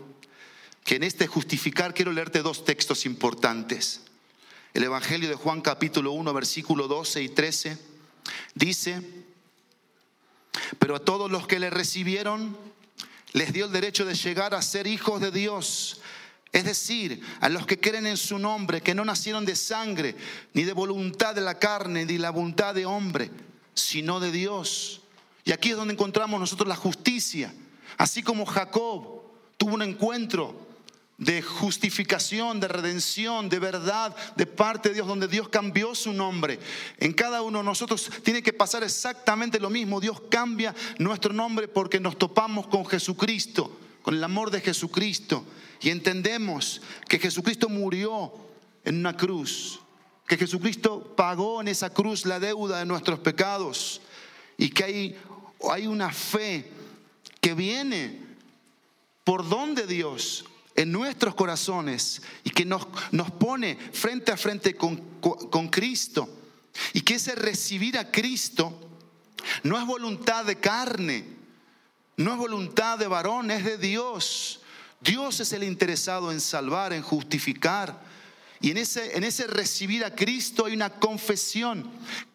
que 0.85 0.95
en 0.95 1.03
este 1.03 1.27
justificar 1.27 1.93
quiero 1.93 2.13
leerte 2.13 2.41
dos 2.41 2.63
textos 2.63 3.05
importantes. 3.05 4.01
El 4.73 4.83
Evangelio 4.83 5.27
de 5.27 5.35
Juan 5.35 5.59
capítulo 5.59 6.13
1, 6.13 6.33
versículo 6.33 6.87
12 6.87 7.21
y 7.21 7.29
13 7.29 7.77
dice, 8.55 9.01
pero 10.79 10.95
a 10.95 10.99
todos 10.99 11.29
los 11.29 11.47
que 11.47 11.59
le 11.59 11.69
recibieron, 11.69 12.57
les 13.33 13.51
dio 13.51 13.65
el 13.65 13.73
derecho 13.73 14.05
de 14.05 14.15
llegar 14.15 14.53
a 14.53 14.61
ser 14.61 14.87
hijos 14.87 15.19
de 15.19 15.31
Dios. 15.31 15.99
Es 16.51 16.65
decir, 16.65 17.21
a 17.39 17.47
los 17.47 17.65
que 17.65 17.79
creen 17.79 18.07
en 18.07 18.17
su 18.17 18.37
nombre, 18.37 18.81
que 18.81 18.93
no 18.93 19.05
nacieron 19.05 19.45
de 19.45 19.55
sangre, 19.55 20.15
ni 20.53 20.63
de 20.63 20.73
voluntad 20.73 21.33
de 21.33 21.41
la 21.41 21.57
carne, 21.57 22.05
ni 22.05 22.17
la 22.17 22.29
voluntad 22.29 22.75
de 22.75 22.85
hombre, 22.85 23.31
sino 23.73 24.19
de 24.19 24.31
Dios. 24.31 25.01
Y 25.45 25.53
aquí 25.53 25.71
es 25.71 25.77
donde 25.77 25.93
encontramos 25.93 26.39
nosotros 26.39 26.67
la 26.67 26.75
justicia. 26.75 27.53
Así 27.97 28.21
como 28.21 28.45
Jacob 28.45 29.23
tuvo 29.57 29.75
un 29.75 29.81
encuentro 29.81 30.71
de 31.17 31.43
justificación, 31.43 32.59
de 32.59 32.67
redención, 32.67 33.47
de 33.47 33.59
verdad 33.59 34.15
de 34.35 34.47
parte 34.47 34.89
de 34.89 34.95
Dios, 34.95 35.07
donde 35.07 35.27
Dios 35.27 35.49
cambió 35.49 35.93
su 35.93 36.11
nombre. 36.11 36.59
En 36.97 37.13
cada 37.13 37.43
uno 37.43 37.59
de 37.59 37.65
nosotros 37.65 38.09
tiene 38.23 38.41
que 38.41 38.53
pasar 38.53 38.83
exactamente 38.83 39.59
lo 39.59 39.69
mismo. 39.69 40.01
Dios 40.01 40.19
cambia 40.29 40.73
nuestro 40.97 41.31
nombre 41.31 41.67
porque 41.67 41.99
nos 41.99 42.17
topamos 42.17 42.67
con 42.67 42.87
Jesucristo, 42.87 43.77
con 44.01 44.15
el 44.15 44.23
amor 44.23 44.51
de 44.51 44.61
Jesucristo. 44.61 45.45
Y 45.81 45.89
entendemos 45.89 46.81
que 47.07 47.19
Jesucristo 47.19 47.69
murió 47.69 48.33
en 48.83 48.97
una 48.97 49.15
cruz, 49.15 49.79
que 50.27 50.37
Jesucristo 50.37 51.13
pagó 51.15 51.61
en 51.61 51.67
esa 51.67 51.91
cruz 51.91 52.25
la 52.25 52.39
deuda 52.39 52.79
de 52.79 52.85
nuestros 52.85 53.19
pecados 53.19 54.01
y 54.57 54.69
que 54.69 55.17
hay, 55.69 55.87
una 55.87 56.11
fe 56.11 56.71
que 57.39 57.53
viene 57.53 58.21
por 59.23 59.47
don 59.47 59.75
de 59.75 59.87
Dios 59.87 60.45
en 60.75 60.91
nuestros 60.91 61.35
corazones 61.35 62.21
y 62.43 62.49
que 62.49 62.65
nos, 62.65 62.87
nos 63.11 63.31
pone 63.31 63.77
frente 63.91 64.31
a 64.31 64.37
frente 64.37 64.75
con, 64.75 64.97
con 65.19 65.67
Cristo. 65.67 66.29
Y 66.93 67.01
que 67.01 67.15
ese 67.15 67.35
recibir 67.35 67.97
a 67.97 68.11
Cristo 68.11 68.79
no 69.63 69.77
es 69.77 69.85
voluntad 69.85 70.45
de 70.45 70.57
carne, 70.57 71.25
no 72.23 72.33
es 72.33 72.37
voluntad 72.37 72.97
de 72.97 73.07
varón, 73.07 73.51
es 73.51 73.63
de 73.63 73.77
Dios. 73.77 74.61
Dios 75.01 75.39
es 75.39 75.51
el 75.53 75.63
interesado 75.63 76.31
en 76.31 76.39
salvar, 76.39 76.93
en 76.93 77.01
justificar. 77.01 78.01
Y 78.59 78.71
en 78.71 78.77
ese, 78.77 79.17
en 79.17 79.23
ese 79.23 79.47
recibir 79.47 80.05
a 80.05 80.15
Cristo 80.15 80.65
hay 80.65 80.73
una 80.73 80.91
confesión. 80.91 81.89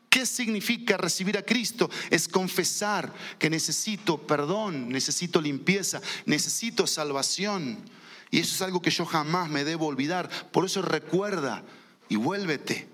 ¿Qué 0.08 0.26
significa 0.26 0.96
recibir 0.96 1.38
a 1.38 1.42
Cristo? 1.42 1.90
Es 2.10 2.26
confesar 2.26 3.12
que 3.38 3.50
necesito 3.50 4.26
perdón, 4.26 4.88
necesito 4.88 5.40
limpieza, 5.40 6.00
necesito 6.24 6.86
salvación. 6.86 7.78
Y 8.30 8.40
eso 8.40 8.54
es 8.54 8.62
algo 8.62 8.82
que 8.82 8.90
yo 8.90 9.04
jamás 9.04 9.50
me 9.50 9.64
debo 9.64 9.86
olvidar. 9.86 10.28
Por 10.50 10.64
eso 10.64 10.82
recuerda 10.82 11.62
y 12.08 12.16
vuélvete. 12.16 12.88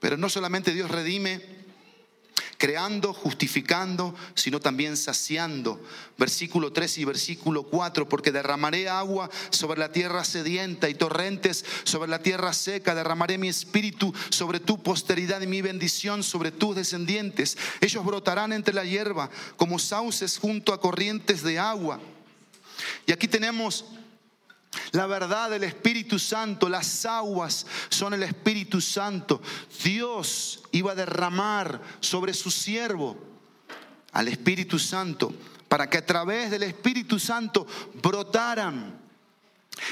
Pero 0.00 0.16
no 0.16 0.28
solamente 0.28 0.72
Dios 0.72 0.90
redime 0.90 1.61
creando, 2.62 3.12
justificando, 3.12 4.14
sino 4.36 4.60
también 4.60 4.96
saciando. 4.96 5.84
Versículo 6.16 6.72
3 6.72 6.98
y 6.98 7.04
versículo 7.04 7.64
4, 7.64 8.08
porque 8.08 8.30
derramaré 8.30 8.88
agua 8.88 9.28
sobre 9.50 9.80
la 9.80 9.90
tierra 9.90 10.22
sedienta 10.22 10.88
y 10.88 10.94
torrentes 10.94 11.64
sobre 11.82 12.08
la 12.08 12.20
tierra 12.22 12.52
seca, 12.52 12.94
derramaré 12.94 13.36
mi 13.36 13.48
espíritu 13.48 14.14
sobre 14.30 14.60
tu 14.60 14.80
posteridad 14.80 15.40
y 15.40 15.48
mi 15.48 15.60
bendición 15.60 16.22
sobre 16.22 16.52
tus 16.52 16.76
descendientes. 16.76 17.58
Ellos 17.80 18.04
brotarán 18.04 18.52
entre 18.52 18.74
la 18.74 18.84
hierba 18.84 19.28
como 19.56 19.80
sauces 19.80 20.38
junto 20.38 20.72
a 20.72 20.80
corrientes 20.80 21.42
de 21.42 21.58
agua. 21.58 21.98
Y 23.08 23.12
aquí 23.12 23.26
tenemos 23.26 23.86
la 24.92 25.06
verdad 25.06 25.50
del 25.50 25.64
Espíritu 25.64 26.18
Santo, 26.18 26.68
las 26.68 27.04
aguas 27.04 27.66
son 27.88 28.14
el 28.14 28.22
Espíritu 28.22 28.80
Santo. 28.80 29.40
Dios 29.82 30.62
iba 30.72 30.92
a 30.92 30.96
derramar 30.96 31.80
sobre 32.00 32.34
su 32.34 32.50
siervo 32.50 33.16
al 34.12 34.28
Espíritu 34.28 34.78
Santo 34.78 35.32
para 35.68 35.88
que 35.88 35.98
a 35.98 36.06
través 36.06 36.50
del 36.50 36.62
Espíritu 36.62 37.18
Santo 37.18 37.66
brotaran 38.02 39.00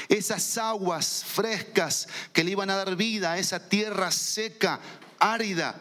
esas 0.07 0.57
aguas 0.57 1.25
frescas 1.27 2.07
que 2.31 2.43
le 2.43 2.51
iban 2.51 2.69
a 2.69 2.75
dar 2.75 2.95
vida 2.95 3.33
a 3.33 3.39
esa 3.39 3.67
tierra 3.67 4.11
seca, 4.11 4.79
árida, 5.19 5.75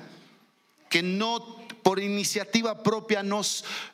que 0.89 1.03
no 1.03 1.61
por 1.83 2.01
iniciativa 2.01 2.83
propia 2.83 3.23
no, 3.23 3.43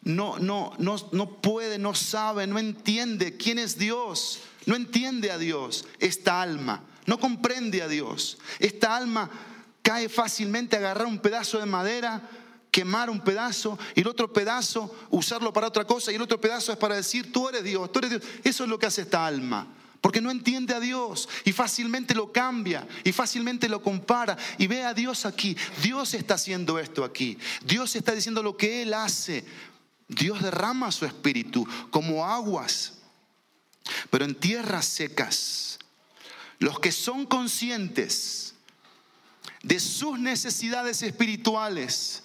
no, 0.02 0.38
no, 0.38 0.74
no 0.78 1.40
puede, 1.40 1.78
no 1.78 1.94
sabe, 1.94 2.46
no 2.46 2.58
entiende 2.58 3.36
quién 3.36 3.58
es 3.58 3.78
Dios 3.78 4.40
no 4.66 4.74
entiende 4.74 5.30
a 5.30 5.38
Dios, 5.38 5.86
esta 6.00 6.42
alma, 6.42 6.82
no 7.06 7.18
comprende 7.18 7.82
a 7.82 7.88
Dios. 7.88 8.38
Esta 8.58 8.96
alma 8.96 9.30
cae 9.80 10.08
fácilmente 10.08 10.74
a 10.74 10.80
agarrar 10.80 11.06
un 11.06 11.20
pedazo 11.20 11.60
de 11.60 11.66
madera, 11.66 12.28
quemar 12.72 13.08
un 13.08 13.20
pedazo 13.20 13.78
y 13.94 14.00
el 14.00 14.08
otro 14.08 14.32
pedazo 14.32 14.94
usarlo 15.10 15.52
para 15.52 15.68
otra 15.68 15.86
cosa 15.86 16.10
y 16.10 16.16
el 16.16 16.22
otro 16.22 16.40
pedazo 16.40 16.72
es 16.72 16.78
para 16.78 16.96
decir, 16.96 17.32
tú 17.32 17.48
eres 17.48 17.62
Dios, 17.62 17.90
tú 17.92 18.00
eres 18.00 18.10
Dios. 18.10 18.22
Eso 18.42 18.64
es 18.64 18.68
lo 18.70 18.78
que 18.78 18.86
hace 18.86 19.02
esta 19.02 19.24
alma. 19.24 19.68
Porque 20.00 20.20
no 20.20 20.30
entiende 20.30 20.74
a 20.74 20.80
Dios 20.80 21.28
y 21.44 21.52
fácilmente 21.52 22.14
lo 22.14 22.32
cambia 22.32 22.86
y 23.04 23.12
fácilmente 23.12 23.68
lo 23.68 23.82
compara 23.82 24.36
y 24.58 24.66
ve 24.66 24.82
a 24.82 24.94
Dios 24.94 25.24
aquí. 25.24 25.56
Dios 25.82 26.12
está 26.14 26.34
haciendo 26.34 26.78
esto 26.78 27.04
aquí. 27.04 27.38
Dios 27.64 27.94
está 27.94 28.14
diciendo 28.14 28.42
lo 28.42 28.56
que 28.56 28.82
Él 28.82 28.94
hace. 28.94 29.44
Dios 30.08 30.42
derrama 30.42 30.92
su 30.92 31.06
espíritu 31.06 31.66
como 31.90 32.26
aguas 32.26 32.95
pero 34.10 34.24
en 34.24 34.34
tierras 34.34 34.86
secas, 34.86 35.78
los 36.58 36.80
que 36.80 36.92
son 36.92 37.26
conscientes 37.26 38.54
de 39.62 39.80
sus 39.80 40.18
necesidades 40.18 41.02
espirituales 41.02 42.22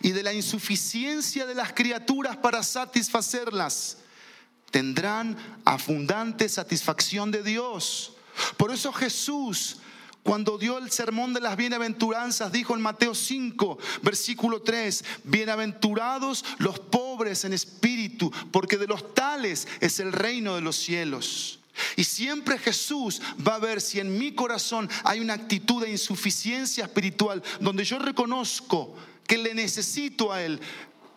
y 0.00 0.12
de 0.12 0.22
la 0.22 0.32
insuficiencia 0.32 1.46
de 1.46 1.54
las 1.54 1.72
criaturas 1.72 2.36
para 2.36 2.62
satisfacerlas, 2.62 3.98
tendrán 4.70 5.36
abundante 5.64 6.48
satisfacción 6.48 7.30
de 7.30 7.42
Dios. 7.42 8.12
Por 8.56 8.72
eso 8.72 8.92
Jesús 8.92 9.78
cuando 10.22 10.56
dio 10.56 10.78
el 10.78 10.90
sermón 10.90 11.32
de 11.32 11.40
las 11.40 11.56
bienaventuranzas, 11.56 12.52
dijo 12.52 12.74
en 12.74 12.80
Mateo 12.80 13.14
5, 13.14 13.78
versículo 14.02 14.62
3, 14.62 15.04
bienaventurados 15.24 16.44
los 16.58 16.78
pobres 16.78 17.44
en 17.44 17.52
espíritu, 17.52 18.32
porque 18.52 18.78
de 18.78 18.86
los 18.86 19.14
tales 19.14 19.66
es 19.80 19.98
el 19.98 20.12
reino 20.12 20.54
de 20.54 20.60
los 20.60 20.76
cielos. 20.76 21.58
Y 21.96 22.04
siempre 22.04 22.58
Jesús 22.58 23.20
va 23.46 23.56
a 23.56 23.60
ver 23.60 23.80
si 23.80 23.98
en 23.98 24.16
mi 24.16 24.32
corazón 24.32 24.88
hay 25.04 25.20
una 25.20 25.34
actitud 25.34 25.82
de 25.82 25.90
insuficiencia 25.90 26.84
espiritual, 26.84 27.42
donde 27.60 27.84
yo 27.84 27.98
reconozco 27.98 28.94
que 29.26 29.38
le 29.38 29.54
necesito 29.54 30.32
a 30.32 30.42
Él, 30.42 30.60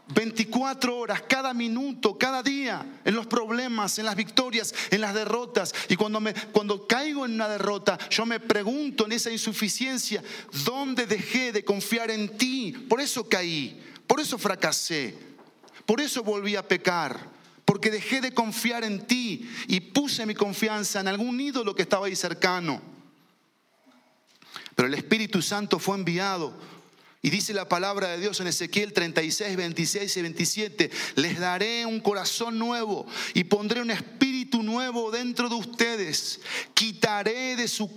24 0.08 0.96
horas, 0.96 1.24
cada 1.28 1.54
minuto, 1.54 2.18
cada 2.18 2.44
día, 2.44 2.86
en 3.04 3.16
los 3.16 3.26
problemas, 3.26 3.98
en 3.98 4.06
las 4.06 4.16
victorias, 4.16 4.74
en 4.92 5.02
las 5.02 5.14
derrotas. 5.14 5.74
Y 5.90 5.96
cuando, 5.96 6.20
me, 6.20 6.34
cuando 6.52 6.86
caigo 6.86 7.26
en 7.26 7.34
una 7.34 7.50
derrota, 7.50 7.98
yo 8.10 8.26
me 8.26 8.40
pregunto 8.40 9.06
en 9.06 9.14
esa 9.14 9.32
insuficiencia, 9.32 10.24
¿dónde 10.64 11.08
dejé 11.08 11.52
de 11.52 11.66
confiar 11.66 12.12
en 12.12 12.38
ti? 12.38 12.72
Por 12.88 13.02
eso 13.02 13.28
caí, 13.28 13.82
por 14.06 14.20
eso 14.20 14.38
fracasé, 14.38 15.18
por 15.86 16.00
eso 16.00 16.24
volví 16.24 16.56
a 16.56 16.68
pecar, 16.68 17.30
porque 17.66 17.90
dejé 17.90 18.22
de 18.22 18.34
confiar 18.34 18.84
en 18.84 19.08
ti 19.08 19.50
y 19.68 19.80
puse 19.80 20.26
mi 20.28 20.36
confianza 20.36 21.00
en 21.00 21.08
algún 21.08 21.40
ídolo 21.40 21.74
que 21.74 21.82
estaba 21.82 22.06
ahí 22.06 22.16
cercano. 22.16 22.80
Pero 24.76 24.88
el 24.88 24.94
Espíritu 24.94 25.42
Santo 25.42 25.80
fue 25.80 25.98
enviado 25.98 26.54
y 27.26 27.32
dice 27.32 27.56
la 27.56 27.68
palabra 27.68 28.10
de 28.10 28.20
Dios 28.20 28.40
en 28.40 28.46
Ezequiel 28.46 28.94
36, 28.94 29.58
26 29.58 30.16
y 30.16 30.22
27, 30.22 30.92
les 31.16 31.40
daré 31.40 31.84
un 31.84 32.00
corazón 32.00 32.60
nuevo 32.60 33.08
y 33.34 33.46
pondré 33.46 33.82
un 33.82 33.90
espíritu 33.90 34.62
nuevo 34.62 35.10
dentro 35.10 35.50
de 35.50 35.56
ustedes. 35.56 36.40
Quitaré 36.76 37.56
de 37.56 37.68
su, 37.68 37.90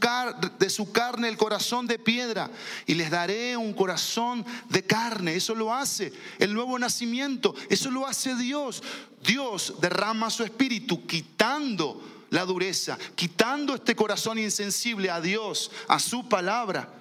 de 0.59 0.71
su 0.71 0.93
carne 0.93 1.29
el 1.29 1.37
corazón 1.37 1.87
de 1.87 1.99
piedra 1.99 2.51
y 2.87 2.95
les 2.95 3.11
daré 3.11 3.55
un 3.59 3.75
corazón 3.75 4.47
de 4.71 4.83
carne. 4.85 5.35
Eso 5.35 5.55
lo 5.55 5.75
hace 5.75 6.11
el 6.39 6.55
nuevo 6.55 6.79
nacimiento, 6.79 7.55
eso 7.69 7.91
lo 7.91 8.07
hace 8.07 8.35
Dios. 8.35 8.83
Dios 9.23 9.75
derrama 9.83 10.31
su 10.31 10.43
espíritu 10.43 11.07
quitando 11.07 12.03
la 12.31 12.47
dureza, 12.47 12.97
quitando 13.15 13.75
este 13.75 13.95
corazón 13.95 14.39
insensible 14.39 15.11
a 15.11 15.21
Dios, 15.21 15.71
a 15.87 15.99
su 15.99 16.31
palabra 16.31 16.95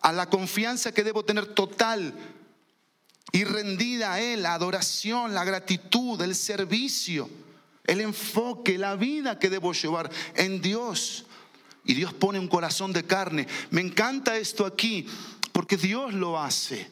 a 0.00 0.12
la 0.12 0.28
confianza 0.28 0.92
que 0.92 1.04
debo 1.04 1.24
tener 1.24 1.46
total 1.46 2.14
y 3.32 3.44
rendida 3.44 4.14
a 4.14 4.20
Él, 4.20 4.42
la 4.42 4.54
adoración, 4.54 5.34
la 5.34 5.44
gratitud, 5.44 6.20
el 6.20 6.34
servicio, 6.34 7.28
el 7.84 8.00
enfoque, 8.00 8.78
la 8.78 8.96
vida 8.96 9.38
que 9.38 9.50
debo 9.50 9.72
llevar 9.72 10.10
en 10.34 10.60
Dios. 10.60 11.26
Y 11.84 11.94
Dios 11.94 12.12
pone 12.12 12.38
un 12.38 12.48
corazón 12.48 12.92
de 12.92 13.04
carne. 13.04 13.46
Me 13.70 13.80
encanta 13.80 14.36
esto 14.36 14.66
aquí 14.66 15.06
porque 15.52 15.76
Dios 15.76 16.12
lo 16.12 16.38
hace. 16.38 16.90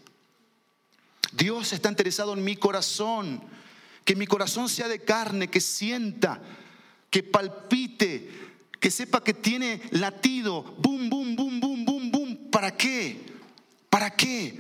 Dios 1.33 1.73
está 1.73 1.89
interesado 1.89 2.35
en 2.35 2.43
mi 2.43 2.57
corazón, 2.57 3.43
que 4.05 4.17
mi 4.17 4.27
corazón 4.27 4.69
sea 4.69 4.89
de 4.89 5.01
carne, 5.05 5.49
que 5.49 5.61
sienta, 5.61 6.41
que 7.11 7.23
palpite, 7.23 8.31
que 8.81 8.91
sepa 8.91 9.23
que 9.23 9.35
tiene 9.35 9.83
latido, 9.91 10.63
boom, 10.79 11.11
boom, 11.11 11.37
boom, 11.37 11.61
boom. 11.61 11.85
¿Para 12.59 12.77
qué? 12.77 13.17
¿Para 13.89 14.11
qué? 14.11 14.59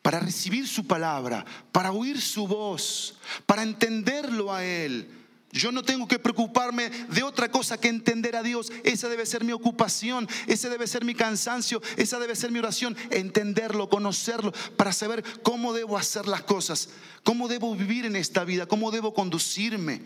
Para 0.00 0.20
recibir 0.20 0.68
su 0.68 0.86
palabra, 0.86 1.44
para 1.72 1.90
oír 1.90 2.20
su 2.20 2.46
voz, 2.46 3.16
para 3.46 3.64
entenderlo 3.64 4.54
a 4.54 4.64
Él. 4.64 5.10
Yo 5.50 5.72
no 5.72 5.82
tengo 5.82 6.06
que 6.06 6.20
preocuparme 6.20 6.90
de 6.90 7.24
otra 7.24 7.50
cosa 7.50 7.80
que 7.80 7.88
entender 7.88 8.36
a 8.36 8.44
Dios. 8.44 8.70
Esa 8.84 9.08
debe 9.08 9.26
ser 9.26 9.42
mi 9.42 9.50
ocupación, 9.50 10.28
ese 10.46 10.68
debe 10.68 10.86
ser 10.86 11.04
mi 11.04 11.16
cansancio, 11.16 11.82
esa 11.96 12.20
debe 12.20 12.36
ser 12.36 12.52
mi 12.52 12.60
oración. 12.60 12.96
Entenderlo, 13.10 13.88
conocerlo, 13.88 14.52
para 14.76 14.92
saber 14.92 15.24
cómo 15.42 15.72
debo 15.72 15.98
hacer 15.98 16.28
las 16.28 16.44
cosas, 16.44 16.90
cómo 17.24 17.48
debo 17.48 17.74
vivir 17.74 18.06
en 18.06 18.14
esta 18.14 18.44
vida, 18.44 18.66
cómo 18.66 18.92
debo 18.92 19.12
conducirme. 19.14 20.00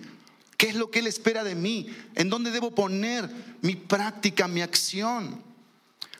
¿Qué 0.56 0.68
es 0.70 0.74
lo 0.74 0.90
que 0.90 1.00
Él 1.00 1.06
espera 1.06 1.44
de 1.44 1.54
mí? 1.54 1.94
¿En 2.14 2.30
dónde 2.30 2.50
debo 2.50 2.74
poner 2.74 3.28
mi 3.60 3.76
práctica, 3.76 4.48
mi 4.48 4.62
acción? 4.62 5.47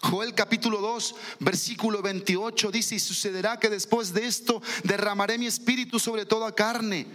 Joel 0.03 0.35
capítulo 0.35 0.81
2, 0.81 1.15
versículo 1.41 2.03
28 2.03 2.71
dice, 2.71 2.95
y 2.95 3.01
sucederá 3.01 3.59
que 3.59 3.69
después 3.69 4.13
de 4.13 4.27
esto 4.27 4.63
derramaré 4.85 5.39
mi 5.39 5.47
espíritu 5.47 5.99
sobre 5.99 6.25
toda 6.25 6.55
carne. 6.55 7.07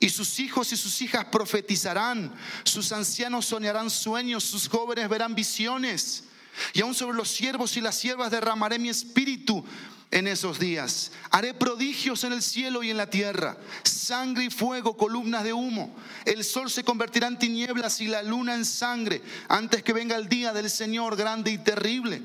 Y 0.00 0.08
sus 0.10 0.38
hijos 0.38 0.72
y 0.72 0.76
sus 0.76 1.00
hijas 1.02 1.26
profetizarán, 1.26 2.32
sus 2.62 2.92
ancianos 2.92 3.46
soñarán 3.46 3.90
sueños, 3.90 4.44
sus 4.44 4.68
jóvenes 4.68 5.08
verán 5.08 5.34
visiones. 5.34 6.27
Y 6.72 6.80
aún 6.80 6.94
sobre 6.94 7.16
los 7.16 7.28
siervos 7.28 7.76
y 7.76 7.80
las 7.80 7.96
siervas 7.96 8.30
derramaré 8.30 8.78
mi 8.78 8.88
espíritu 8.88 9.64
en 10.10 10.26
esos 10.26 10.58
días. 10.58 11.12
Haré 11.30 11.54
prodigios 11.54 12.24
en 12.24 12.32
el 12.32 12.42
cielo 12.42 12.82
y 12.82 12.90
en 12.90 12.96
la 12.96 13.10
tierra, 13.10 13.56
sangre 13.82 14.44
y 14.44 14.50
fuego, 14.50 14.96
columnas 14.96 15.44
de 15.44 15.52
humo. 15.52 15.94
El 16.24 16.44
sol 16.44 16.70
se 16.70 16.84
convertirá 16.84 17.26
en 17.26 17.38
tinieblas 17.38 18.00
y 18.00 18.08
la 18.08 18.22
luna 18.22 18.54
en 18.54 18.64
sangre 18.64 19.22
antes 19.48 19.82
que 19.82 19.92
venga 19.92 20.16
el 20.16 20.28
día 20.28 20.52
del 20.52 20.70
Señor 20.70 21.16
grande 21.16 21.50
y 21.50 21.58
terrible. 21.58 22.22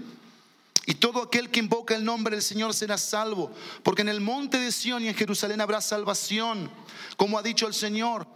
Y 0.86 0.96
todo 0.96 1.24
aquel 1.24 1.50
que 1.50 1.60
invoca 1.60 1.96
el 1.96 2.04
nombre 2.04 2.36
del 2.36 2.44
Señor 2.44 2.74
será 2.74 2.98
salvo, 2.98 3.52
porque 3.84 4.02
en 4.02 4.10
el 4.10 4.20
monte 4.20 4.60
de 4.60 4.72
Sión 4.72 5.04
y 5.04 5.08
en 5.08 5.16
Jerusalén 5.16 5.62
habrá 5.62 5.80
salvación, 5.80 6.70
como 7.16 7.38
ha 7.38 7.44
dicho 7.44 7.68
el 7.68 7.74
Señor. 7.74 8.28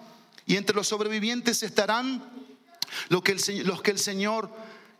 y 0.45 0.55
entre 0.55 0.75
los 0.77 0.87
sobrevivientes 0.87 1.61
estarán 1.61 2.23
los 3.09 3.21
que 3.21 3.33
el, 3.33 3.67
los 3.67 3.81
que 3.81 3.91
el 3.91 3.99
Señor 3.99 4.49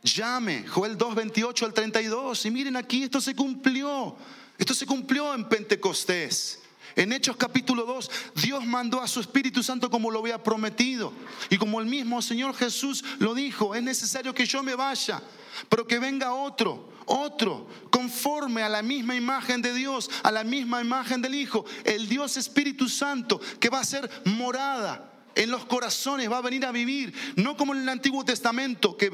llame. 0.08 0.66
Joel 0.68 0.98
2, 0.98 1.16
28 1.16 1.66
al 1.66 1.74
32. 1.74 2.46
Y 2.46 2.52
miren 2.52 2.76
aquí, 2.76 3.04
esto 3.04 3.22
se 3.22 3.36
cumplió. 3.36 4.16
Esto 4.58 4.74
se 4.74 4.86
cumplió 4.86 5.34
en 5.34 5.48
Pentecostés. 5.48 6.60
En 6.96 7.14
Hechos 7.14 7.38
capítulo 7.38 7.86
2, 7.86 8.10
Dios 8.42 8.66
mandó 8.66 9.00
a 9.00 9.08
su 9.08 9.20
Espíritu 9.20 9.62
Santo 9.62 9.88
como 9.88 10.10
lo 10.10 10.20
había 10.20 10.42
prometido. 10.42 11.14
Y 11.52 11.58
como 11.58 11.80
el 11.80 11.86
mismo 11.86 12.24
Señor 12.24 12.56
Jesús 12.56 13.04
lo 13.20 13.36
dijo, 13.36 13.76
es 13.76 13.84
necesario 13.84 14.34
que 14.34 14.48
yo 14.48 14.64
me 14.64 14.74
vaya, 14.74 15.22
pero 15.70 15.86
que 15.86 16.00
venga 16.00 16.34
otro, 16.34 16.90
otro, 17.06 17.68
conforme 17.92 18.64
a 18.64 18.70
la 18.70 18.82
misma 18.82 19.16
imagen 19.16 19.62
de 19.62 19.76
Dios, 19.76 20.10
a 20.24 20.32
la 20.32 20.44
misma 20.44 20.82
imagen 20.82 21.22
del 21.22 21.36
Hijo, 21.36 21.66
el 21.84 22.10
Dios 22.10 22.36
Espíritu 22.36 22.90
Santo, 22.90 23.40
que 23.60 23.70
va 23.70 23.82
a 23.82 23.86
ser 23.86 24.10
morada 24.26 25.17
en 25.38 25.52
los 25.52 25.66
corazones, 25.66 26.30
va 26.32 26.40
a 26.40 26.42
venir 26.42 26.66
a 26.66 26.72
vivir, 26.72 27.14
no 27.36 27.56
como 27.56 27.74
en 27.74 27.84
el 27.84 27.90
Antiguo 27.90 28.26
Testamento, 28.26 28.98
que, 28.98 29.12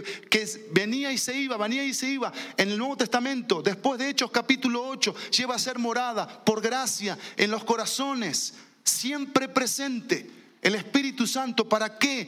venía 0.72 1.12
y 1.12 1.18
se 1.18 1.38
iba, 1.38 1.58
venía 1.58 1.84
y 1.84 1.94
se 1.94 2.10
iba. 2.10 2.32
En 2.58 2.70
el 2.70 2.78
Nuevo 2.78 2.98
Testamento, 2.98 3.62
después 3.62 4.00
de 4.00 4.10
Hechos 4.10 4.32
capítulo 4.32 4.88
8, 4.88 5.14
lleva 5.32 5.56
a 5.56 5.60
ser 5.60 5.80
morada 5.80 6.44
por 6.46 6.62
gracia 6.62 7.18
en 7.36 7.52
los 7.52 7.64
corazones, 7.66 8.54
siempre 8.84 9.50
presente. 9.50 10.30
El 10.62 10.76
Espíritu 10.76 11.28
Santo, 11.28 11.68
¿para 11.68 11.98
qué? 11.98 12.28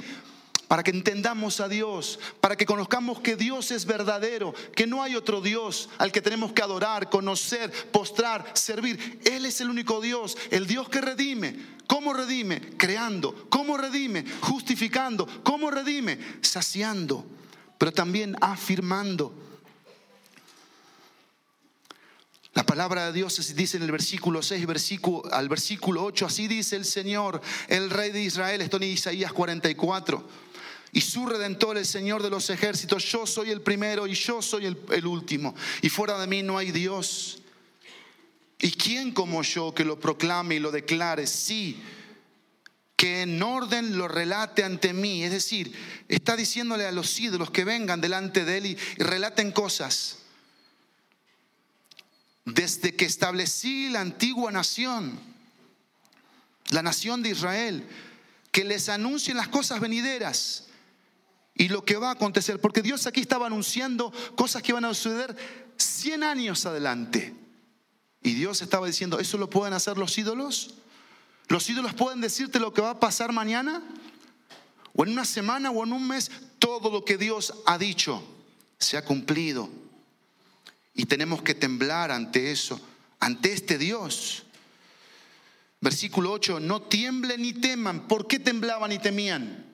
para 0.68 0.82
que 0.84 0.92
entendamos 0.92 1.60
a 1.60 1.70
Dios, 1.70 2.20
para 2.42 2.56
que 2.56 2.66
conozcamos 2.66 3.20
que 3.20 3.36
Dios 3.36 3.70
es 3.70 3.86
verdadero, 3.86 4.54
que 4.76 4.88
no 4.88 5.04
hay 5.04 5.16
otro 5.16 5.40
Dios 5.40 5.90
al 6.00 6.12
que 6.12 6.24
tenemos 6.24 6.54
que 6.54 6.64
adorar, 6.64 7.10
conocer, 7.10 7.72
postrar, 7.92 8.52
servir. 8.54 9.20
Él 9.26 9.46
es 9.46 9.62
el 9.62 9.70
único 9.70 10.02
Dios, 10.02 10.36
el 10.50 10.66
Dios 10.66 10.90
que 10.90 11.02
redime. 11.02 11.75
¿Cómo 12.06 12.18
redime? 12.18 12.62
Creando. 12.78 13.48
¿Cómo 13.50 13.78
redime? 13.78 14.24
Justificando. 14.42 15.26
¿Cómo 15.42 15.72
redime? 15.72 16.20
Saciando, 16.40 17.26
pero 17.80 17.92
también 17.92 18.36
afirmando. 18.42 19.34
La 22.54 22.64
palabra 22.64 23.08
de 23.08 23.14
Dios 23.14 23.56
dice 23.56 23.78
en 23.78 23.84
el 23.84 23.92
versículo 23.92 24.44
6 24.44 24.68
versículo, 24.68 25.24
al 25.34 25.50
versículo 25.50 26.04
8, 26.04 26.28
así 26.28 26.48
dice 26.48 26.76
el 26.76 26.86
Señor, 26.86 27.42
el 27.70 27.90
Rey 27.90 28.12
de 28.12 28.22
Israel, 28.22 28.62
esto 28.62 28.78
en 28.78 28.84
Isaías 28.84 29.34
44 29.34 30.30
y 30.92 31.02
su 31.02 31.26
redentor, 31.26 31.76
el 31.76 31.88
Señor 31.88 32.22
de 32.22 32.30
los 32.30 32.52
ejércitos. 32.52 33.04
Yo 33.06 33.26
soy 33.26 33.50
el 33.50 33.62
primero 33.62 34.06
y 34.06 34.14
yo 34.14 34.44
soy 34.44 34.68
el, 34.68 35.08
último. 35.08 35.56
Y 35.82 35.90
fuera 35.90 36.20
de 36.20 36.28
mí 36.28 36.44
no 36.44 36.60
hay 36.60 36.72
Dios. 36.72 37.40
¿Y 38.60 38.72
quién 38.74 39.12
como 39.12 39.42
yo 39.42 39.74
que 39.74 39.84
lo 39.84 40.00
proclame 40.00 40.56
y 40.56 40.60
lo 40.60 40.70
declare? 40.70 41.26
Sí, 41.26 41.82
que 42.96 43.24
en 43.24 43.42
orden 43.44 43.98
lo 43.98 44.08
relate 44.08 44.64
ante 44.64 44.94
mí. 44.94 45.24
Es 45.24 45.32
decir, 45.32 45.74
está 46.08 46.36
diciéndole 46.36 46.86
a 46.86 46.92
los 46.92 47.20
ídolos 47.20 47.52
que 47.52 47.66
vengan 47.66 48.02
delante 48.02 48.46
de 48.46 48.58
él 48.58 48.66
y, 48.68 48.76
relaten 48.98 49.52
cosas. 49.52 50.20
Desde 52.46 52.96
que 52.96 53.06
establecí 53.06 53.90
la 53.90 54.02
antigua 54.02 54.52
nación, 54.52 55.20
la 56.70 56.84
nación 56.84 57.24
de 57.24 57.30
Israel, 57.30 57.88
que 58.52 58.64
les 58.64 58.88
anuncien 58.88 59.36
las 59.36 59.48
cosas 59.48 59.80
venideras 59.80 60.68
y 61.56 61.70
lo 61.70 61.84
que 61.84 61.98
va 61.98 62.10
a 62.10 62.14
acontecer, 62.14 62.62
porque 62.62 62.82
Dios 62.82 63.08
aquí 63.08 63.22
estaba 63.22 63.48
anunciando 63.48 64.14
cosas 64.36 64.62
que 64.62 64.74
van 64.74 64.86
a 64.86 64.94
suceder 64.94 65.36
100 65.78 66.24
años 66.24 66.66
adelante. 66.66 67.34
Y 68.22 68.34
Dios 68.34 68.62
estaba 68.62 68.88
diciendo, 68.88 69.20
¿eso 69.20 69.38
lo 69.38 69.50
pueden 69.50 69.74
hacer 69.74 69.98
los 69.98 70.18
ídolos? 70.18 70.76
¿Los 71.48 71.70
ídolos 71.70 71.94
pueden 71.94 72.22
decirte 72.22 72.60
lo 72.60 72.74
que 72.74 72.82
va 72.82 72.92
a 72.92 73.00
pasar 73.00 73.32
mañana? 73.32 73.84
¿O 74.94 75.04
en 75.04 75.12
una 75.12 75.26
semana 75.26 75.72
o 75.72 75.84
en 75.84 75.94
un 75.94 76.08
mes? 76.08 76.32
Todo 76.60 76.92
lo 76.92 77.06
que 77.06 77.18
Dios 77.18 77.54
ha 77.66 77.78
dicho 77.78 78.24
se 78.80 78.98
ha 78.98 79.06
cumplido. 79.06 79.70
Y 80.94 81.06
tenemos 81.06 81.42
que 81.42 81.54
temblar 81.54 82.12
ante 82.12 82.52
eso, 82.52 82.80
ante 83.20 83.52
este 83.52 83.78
Dios. 83.78 84.44
Versículo 85.82 86.32
8, 86.32 86.60
no 86.62 86.82
tiemblen 86.82 87.42
ni 87.42 87.54
teman. 87.54 88.08
¿Por 88.08 88.28
qué 88.28 88.40
temblaban 88.40 88.92
y 88.92 89.00
temían? 89.00 89.66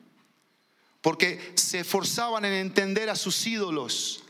porque 1.01 1.53
se 1.55 1.79
esforzaban 1.79 2.45
en 2.45 2.53
entender 2.53 3.09
a 3.09 3.15
sus 3.15 3.45
ídolos, 3.45 4.23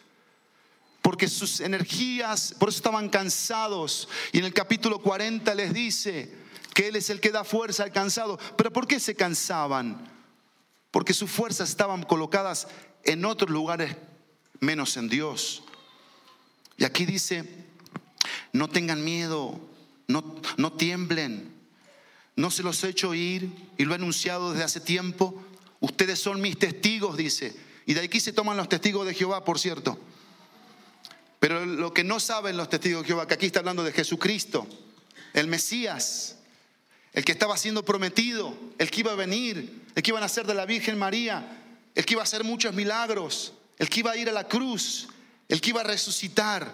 porque 1.02 1.28
sus 1.28 1.60
energías, 1.60 2.56
por 2.58 2.70
eso 2.70 2.78
estaban 2.78 3.10
cansados. 3.10 4.08
Y 4.32 4.40
en 4.40 4.46
el 4.46 4.54
capítulo 4.54 5.00
40 5.00 5.54
les 5.56 5.74
dice 5.74 6.34
que 6.74 6.88
Él 6.88 6.96
es 6.96 7.10
el 7.10 7.20
que 7.20 7.32
da 7.32 7.44
fuerza 7.44 7.84
al 7.84 7.92
cansado. 7.92 8.40
Pero 8.58 8.72
¿por 8.72 8.88
qué 8.88 9.00
se 9.00 9.16
cansaban? 9.16 10.10
Porque 10.92 11.14
sus 11.14 11.30
fuerzas 11.30 11.70
estaban 11.70 12.04
colocadas 12.04 12.68
en 13.04 13.26
otros 13.26 13.50
lugares 13.50 13.96
menos 14.60 14.98
en 14.98 15.10
Dios. 15.10 15.64
Y 16.78 16.84
aquí 16.84 17.06
dice, 17.06 17.44
no 18.54 18.70
tengan 18.70 19.04
miedo, 19.04 19.60
no, 20.08 20.42
no 20.58 20.74
tiemblen, 20.74 21.54
no 22.36 22.52
se 22.52 22.64
los 22.64 22.84
he 22.84 22.90
hecho 22.90 23.14
ir 23.14 23.52
y 23.78 23.86
lo 23.86 23.94
he 23.94 23.96
anunciado 23.96 24.52
desde 24.52 24.64
hace 24.64 24.80
tiempo. 24.80 25.44
Ustedes 25.80 26.20
son 26.20 26.42
mis 26.42 26.58
testigos, 26.58 27.18
dice. 27.18 27.56
Y 27.86 27.94
de 27.94 28.02
aquí 28.02 28.20
se 28.20 28.34
toman 28.34 28.58
los 28.58 28.70
testigos 28.70 29.06
de 29.06 29.14
Jehová, 29.14 29.44
por 29.44 29.60
cierto. 29.60 30.00
Pero 31.40 31.66
lo 31.66 31.94
que 31.94 32.04
no 32.04 32.20
saben 32.20 32.56
los 32.56 32.70
testigos 32.70 33.02
de 33.02 33.08
Jehová, 33.08 33.28
que 33.28 33.34
aquí 33.34 33.48
está 33.48 33.60
hablando 33.60 33.84
de 33.84 33.92
Jesucristo, 33.92 34.68
el 35.34 35.48
Mesías, 35.48 36.38
el 37.14 37.26
que 37.26 37.32
estaba 37.32 37.58
siendo 37.58 37.84
prometido, 37.84 38.56
el 38.78 38.90
que 38.90 39.02
iba 39.02 39.12
a 39.12 39.16
venir, 39.16 39.84
el 39.96 40.04
que 40.04 40.12
iba 40.12 40.20
a 40.20 40.22
nacer 40.22 40.46
de 40.46 40.54
la 40.54 40.66
Virgen 40.66 40.98
María, 40.98 41.64
el 41.94 42.06
que 42.06 42.14
iba 42.14 42.22
a 42.22 42.24
hacer 42.24 42.44
muchos 42.44 42.74
milagros, 42.74 43.54
el 43.78 43.90
que 43.90 44.00
iba 44.00 44.12
a 44.12 44.18
ir 44.18 44.30
a 44.30 44.34
la 44.34 44.48
cruz, 44.48 45.08
el 45.50 45.60
que 45.60 45.72
iba 45.72 45.82
a 45.82 45.86
resucitar, 45.86 46.74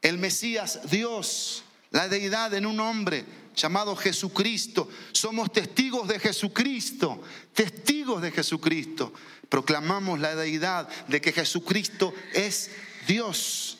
el 0.00 0.18
Mesías, 0.18 0.80
Dios, 0.90 1.64
la 1.90 2.08
deidad 2.08 2.54
en 2.54 2.64
un 2.64 2.80
hombre, 2.80 3.24
llamado 3.54 3.96
Jesucristo. 3.96 4.88
Somos 5.12 5.52
testigos 5.52 6.08
de 6.08 6.18
Jesucristo, 6.18 7.20
testigos 7.52 8.22
de 8.22 8.30
Jesucristo. 8.30 9.12
Proclamamos 9.48 10.20
la 10.20 10.34
deidad 10.34 10.88
de 11.08 11.20
que 11.20 11.32
Jesucristo 11.32 12.14
es 12.32 12.70
Dios. 13.06 13.78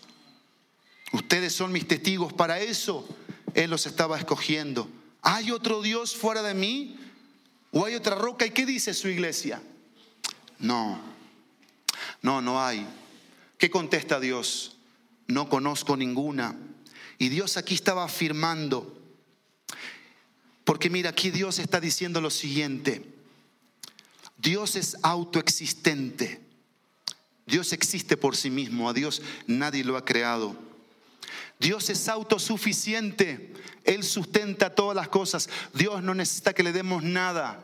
Ustedes 1.13 1.55
son 1.55 1.73
mis 1.73 1.87
testigos 1.87 2.33
para 2.33 2.61
eso. 2.61 3.09
Él 3.55 3.71
los 3.71 3.87
estaba 3.87 4.19
escogiendo. 4.19 4.91
¿Hay 5.23 5.51
otro 5.51 5.83
Dios 5.83 6.17
fuera 6.17 6.43
de 6.43 6.55
mí? 6.55 6.97
¿O 7.73 7.85
hay 7.85 7.95
otra 7.95 8.15
roca? 8.15 8.47
¿Y 8.47 8.51
qué 8.51 8.65
dice 8.65 8.95
su 8.95 9.09
iglesia? 9.09 9.63
No, 10.59 11.01
no, 12.23 12.41
no 12.41 12.63
hay. 12.63 12.87
¿Qué 13.59 13.71
contesta 13.71 14.21
Dios? 14.21 14.77
No 15.27 15.49
conozco 15.49 15.97
ninguna. 15.97 16.57
Y 17.19 17.29
Dios 17.29 17.57
aquí 17.57 17.75
estaba 17.75 18.05
afirmando 18.05 18.99
porque 20.69 20.91
mira, 20.91 21.09
aquí 21.09 21.31
Dios 21.31 21.59
está 21.59 21.81
diciendo 21.81 22.21
lo 22.21 22.29
siguiente. 22.29 23.03
Dios 24.37 24.77
es 24.77 24.99
autoexistente. 25.01 26.43
Dios 27.47 27.73
existe 27.73 28.19
por 28.19 28.37
sí 28.37 28.51
mismo. 28.51 28.91
A 28.91 28.93
Dios 28.93 29.23
nadie 29.47 29.83
lo 29.83 29.97
ha 29.97 30.05
creado. 30.05 30.55
Dios 31.59 31.91
es 31.91 32.09
autosuficiente. 32.09 33.53
Él 33.85 34.05
sustenta 34.05 34.75
todas 34.75 34.95
las 34.95 35.09
cosas. 35.09 35.49
Dios 35.73 36.03
no 36.03 36.15
necesita 36.15 36.53
que 36.53 36.63
le 36.63 36.73
demos 36.73 37.03
nada. 37.03 37.61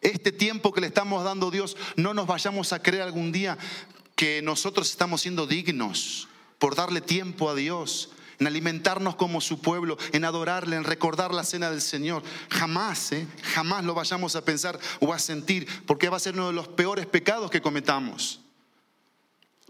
Este 0.00 0.32
tiempo 0.32 0.72
que 0.72 0.80
le 0.80 0.86
estamos 0.86 1.24
dando 1.24 1.48
a 1.48 1.50
Dios, 1.50 1.76
no 1.96 2.14
nos 2.14 2.26
vayamos 2.26 2.72
a 2.72 2.82
creer 2.82 3.02
algún 3.02 3.32
día 3.32 3.58
que 4.14 4.40
nosotros 4.42 4.90
estamos 4.90 5.22
siendo 5.22 5.46
dignos 5.46 6.28
por 6.58 6.74
darle 6.74 7.00
tiempo 7.00 7.50
a 7.50 7.54
Dios 7.54 8.10
en 8.38 8.46
alimentarnos 8.46 9.16
como 9.16 9.40
su 9.40 9.60
pueblo, 9.60 9.96
en 10.12 10.24
adorarle, 10.24 10.76
en 10.76 10.84
recordar 10.84 11.32
la 11.32 11.44
cena 11.44 11.70
del 11.70 11.80
Señor. 11.80 12.22
Jamás, 12.50 13.12
¿eh? 13.12 13.26
jamás 13.54 13.84
lo 13.84 13.94
vayamos 13.94 14.36
a 14.36 14.44
pensar 14.44 14.78
o 15.00 15.12
a 15.12 15.18
sentir, 15.18 15.66
porque 15.86 16.08
va 16.08 16.18
a 16.18 16.20
ser 16.20 16.34
uno 16.34 16.48
de 16.48 16.52
los 16.52 16.68
peores 16.68 17.06
pecados 17.06 17.50
que 17.50 17.62
cometamos. 17.62 18.40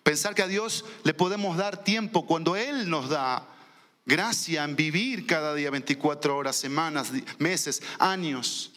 Pensar 0.03 0.35
que 0.35 0.43
a 0.43 0.49
Dios 0.49 0.85
le 1.05 1.15
podemos 1.15 1.57
dar 1.57 1.83
tiempo 1.83 2.27
cuando 2.27 2.57
Él 2.57 2.89
nos 2.89 3.09
da 3.09 3.49
gracia 4.07 4.65
en 4.65 4.77
vivir 4.77 5.27
cada 5.27 5.55
día 5.55 5.71
24 5.71 6.37
horas, 6.37 6.57
semanas, 6.57 7.11
meses, 7.39 7.83
años. 7.99 8.73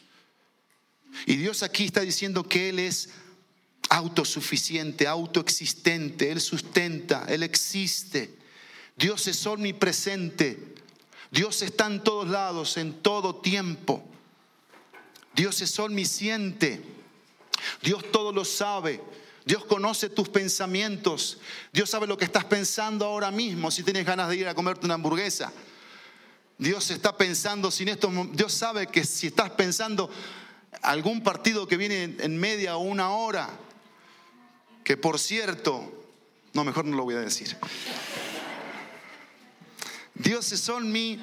Y 1.25 1.37
Dios 1.37 1.63
aquí 1.63 1.85
está 1.85 2.01
diciendo 2.01 2.43
que 2.43 2.69
Él 2.69 2.79
es 2.79 3.09
autosuficiente, 3.89 5.07
autoexistente, 5.07 6.31
Él 6.31 6.41
sustenta, 6.41 7.25
Él 7.29 7.43
existe. 7.43 8.37
Dios 8.97 9.27
es 9.27 9.45
omnipresente. 9.45 10.75
Dios 11.31 11.61
está 11.61 11.85
en 11.85 12.03
todos 12.03 12.27
lados, 12.27 12.75
en 12.77 13.01
todo 13.01 13.35
tiempo. 13.35 14.03
Dios 15.35 15.61
es 15.61 15.77
omnisciente. 15.79 16.81
Dios 17.81 18.03
todo 18.11 18.31
lo 18.31 18.43
sabe. 18.45 18.99
Dios 19.45 19.65
conoce 19.65 20.09
tus 20.09 20.29
pensamientos. 20.29 21.39
Dios 21.71 21.89
sabe 21.89 22.07
lo 22.07 22.17
que 22.17 22.25
estás 22.25 22.45
pensando 22.45 23.05
ahora 23.05 23.31
mismo 23.31 23.71
si 23.71 23.83
tienes 23.83 24.05
ganas 24.05 24.29
de 24.29 24.37
ir 24.37 24.47
a 24.47 24.55
comerte 24.55 24.85
una 24.85 24.95
hamburguesa. 24.95 25.51
Dios 26.57 26.91
está 26.91 27.15
pensando 27.15 27.71
sin 27.71 27.87
esto. 27.87 28.11
Dios 28.33 28.53
sabe 28.53 28.87
que 28.87 29.03
si 29.05 29.27
estás 29.27 29.49
pensando 29.51 30.09
algún 30.81 31.23
partido 31.23 31.67
que 31.67 31.77
viene 31.77 32.15
en 32.19 32.37
media 32.37 32.77
o 32.77 32.81
una 32.81 33.11
hora, 33.11 33.49
que 34.83 34.97
por 34.97 35.19
cierto, 35.19 36.05
no, 36.53 36.63
mejor 36.63 36.85
no 36.85 36.97
lo 36.97 37.03
voy 37.03 37.15
a 37.15 37.19
decir. 37.19 37.57
Dios 40.15 40.51
es 40.51 40.69
mi 40.81 41.19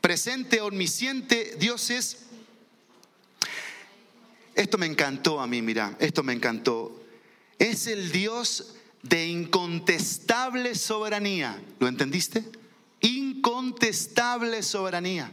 presente, 0.00 0.60
omnisciente, 0.60 1.56
Dios 1.58 1.90
es... 1.90 2.29
Esto 4.60 4.76
me 4.76 4.84
encantó 4.84 5.40
a 5.40 5.46
mí, 5.46 5.62
mira, 5.62 5.96
esto 6.00 6.22
me 6.22 6.34
encantó. 6.34 7.02
Es 7.58 7.86
el 7.86 8.12
Dios 8.12 8.74
de 9.02 9.26
incontestable 9.26 10.74
soberanía. 10.74 11.58
¿Lo 11.78 11.88
entendiste? 11.88 12.44
Incontestable 13.00 14.62
soberanía. 14.62 15.32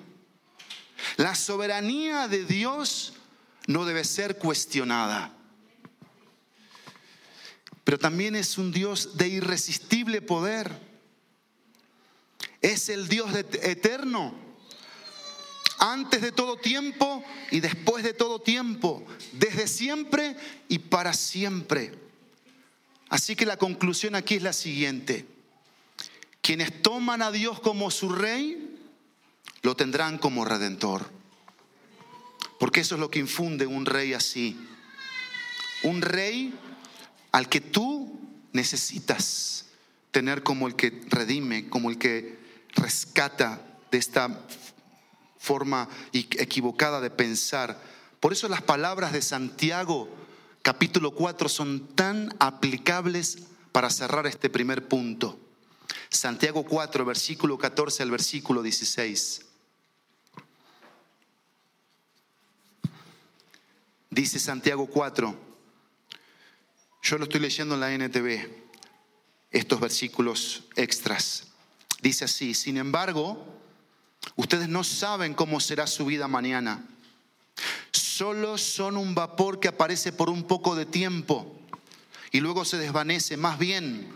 La 1.17 1.35
soberanía 1.35 2.29
de 2.29 2.45
Dios 2.45 3.15
no 3.67 3.83
debe 3.83 4.05
ser 4.05 4.37
cuestionada. 4.37 5.35
Pero 7.83 7.99
también 7.99 8.33
es 8.33 8.57
un 8.57 8.71
Dios 8.71 9.17
de 9.17 9.27
irresistible 9.27 10.21
poder. 10.21 10.71
Es 12.61 12.87
el 12.87 13.09
Dios 13.09 13.35
eterno. 13.35 14.46
Antes 15.79 16.21
de 16.21 16.31
todo 16.31 16.57
tiempo 16.57 17.23
y 17.51 17.59
después 17.59 18.03
de 18.03 18.13
todo 18.13 18.39
tiempo. 18.39 19.05
Desde 19.33 19.67
siempre 19.67 20.35
y 20.67 20.79
para 20.79 21.13
siempre. 21.13 21.93
Así 23.09 23.35
que 23.35 23.45
la 23.45 23.57
conclusión 23.57 24.15
aquí 24.15 24.35
es 24.35 24.43
la 24.43 24.53
siguiente. 24.53 25.25
Quienes 26.41 26.81
toman 26.81 27.21
a 27.21 27.31
Dios 27.31 27.59
como 27.59 27.91
su 27.91 28.09
rey, 28.09 28.77
lo 29.61 29.75
tendrán 29.75 30.17
como 30.17 30.45
redentor. 30.45 31.09
Porque 32.59 32.81
eso 32.81 32.95
es 32.95 33.01
lo 33.01 33.11
que 33.11 33.19
infunde 33.19 33.67
un 33.67 33.85
rey 33.85 34.13
así. 34.13 34.57
Un 35.83 36.01
rey 36.01 36.53
al 37.31 37.49
que 37.49 37.61
tú 37.61 38.19
necesitas 38.51 39.65
tener 40.11 40.41
como 40.41 40.67
el 40.67 40.75
que 40.75 41.01
redime, 41.07 41.69
como 41.69 41.89
el 41.89 41.97
que 41.97 42.39
rescata 42.73 43.61
de 43.91 43.97
esta 43.97 44.47
forma 45.47 45.87
equivocada 46.11 46.99
de 46.99 47.09
pensar. 47.09 47.81
Por 48.19 48.33
eso 48.33 48.49
las 48.49 48.61
palabras 48.61 49.13
de 49.13 49.21
Santiago 49.21 50.09
capítulo 50.61 51.11
4 51.11 51.47
son 51.47 51.87
tan 51.95 52.35
aplicables 52.39 53.39
para 53.71 53.89
cerrar 53.89 54.27
este 54.27 54.49
primer 54.49 54.89
punto. 54.89 55.39
Santiago 56.09 56.63
4, 56.65 57.05
versículo 57.05 57.57
14 57.57 58.03
al 58.03 58.11
versículo 58.11 58.61
16. 58.61 59.45
Dice 64.09 64.39
Santiago 64.39 64.87
4, 64.87 65.35
yo 67.03 67.17
lo 67.17 67.23
estoy 67.25 67.39
leyendo 67.39 67.75
en 67.75 67.79
la 67.79 67.93
NTV, 67.93 68.49
estos 69.51 69.79
versículos 69.79 70.63
extras. 70.75 71.47
Dice 72.01 72.25
así, 72.25 72.53
sin 72.53 72.77
embargo, 72.77 73.57
ustedes 74.35 74.67
no 74.67 74.83
saben 74.83 75.33
cómo 75.33 75.59
será 75.59 75.87
su 75.87 76.05
vida 76.05 76.27
mañana. 76.27 76.83
Solo 77.91 78.57
son 78.57 78.97
un 78.97 79.15
vapor 79.15 79.59
que 79.59 79.67
aparece 79.67 80.11
por 80.11 80.29
un 80.29 80.43
poco 80.43 80.75
de 80.75 80.85
tiempo 80.85 81.59
y 82.31 82.39
luego 82.39 82.65
se 82.65 82.77
desvanece. 82.77 83.37
Más 83.37 83.57
bien, 83.57 84.07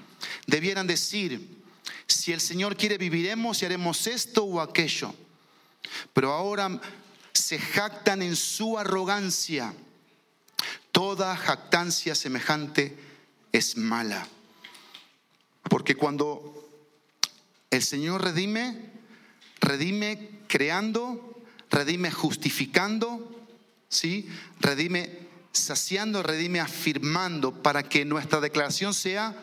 debieran 0.47 0.87
decir, 0.87 1.61
si 2.07 2.31
el 2.31 2.41
Señor 2.41 2.75
quiere 2.75 2.97
viviremos 2.97 3.61
y 3.61 3.65
haremos 3.65 4.07
esto 4.07 4.43
o 4.43 4.61
aquello. 4.61 5.13
Pero 6.13 6.33
ahora 6.33 6.79
se 7.33 7.59
jactan 7.59 8.21
en 8.21 8.35
su 8.35 8.77
arrogancia. 8.77 9.73
Toda 10.91 11.35
jactancia 11.37 12.15
semejante 12.15 12.97
es 13.51 13.77
mala. 13.77 14.27
Porque 15.69 15.95
cuando 15.95 16.69
el 17.69 17.81
Señor 17.81 18.23
redime, 18.23 18.90
redime 19.61 20.41
creando, 20.47 21.41
redime 21.69 22.11
justificando, 22.11 23.45
¿sí? 23.87 24.27
redime 24.59 25.27
saciando, 25.53 26.23
redime 26.23 26.59
afirmando 26.59 27.53
para 27.61 27.83
que 27.83 28.03
nuestra 28.03 28.41
declaración 28.41 28.93
sea, 28.93 29.35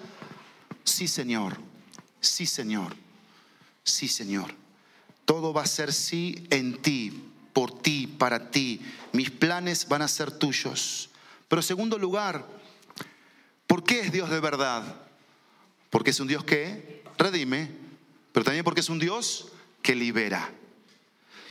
sí 0.85 1.09
Señor, 1.09 1.59
sí 2.21 2.47
Señor, 2.47 2.95
sí 3.85 4.09
Señor. 4.09 4.55
Todo 5.25 5.53
va 5.53 5.63
a 5.63 5.67
ser 5.67 5.93
sí 5.93 6.47
en 6.51 6.81
ti, 6.81 7.31
por 7.53 7.83
ti, 7.83 8.07
para 8.07 8.51
ti. 8.51 8.81
Mis 9.13 9.31
planes 9.31 9.87
van 9.89 10.03
a 10.03 10.09
ser 10.09 10.31
tuyos. 10.31 11.11
Pero 11.49 11.63
segundo 11.63 11.99
lugar, 11.99 12.47
¿por 13.67 13.85
qué 13.85 14.01
es 14.01 14.13
Dios 14.13 14.31
de 14.31 14.41
verdad? 14.41 14.83
Porque 15.91 16.11
es 16.11 16.21
un 16.21 16.29
Dios 16.29 16.45
que 16.45 17.03
redime, 17.19 17.71
pero 18.33 18.45
también 18.45 18.65
porque 18.65 18.81
es 18.81 18.89
un 18.89 18.99
Dios 18.99 19.49
que 19.89 19.95
libera. 19.95 20.53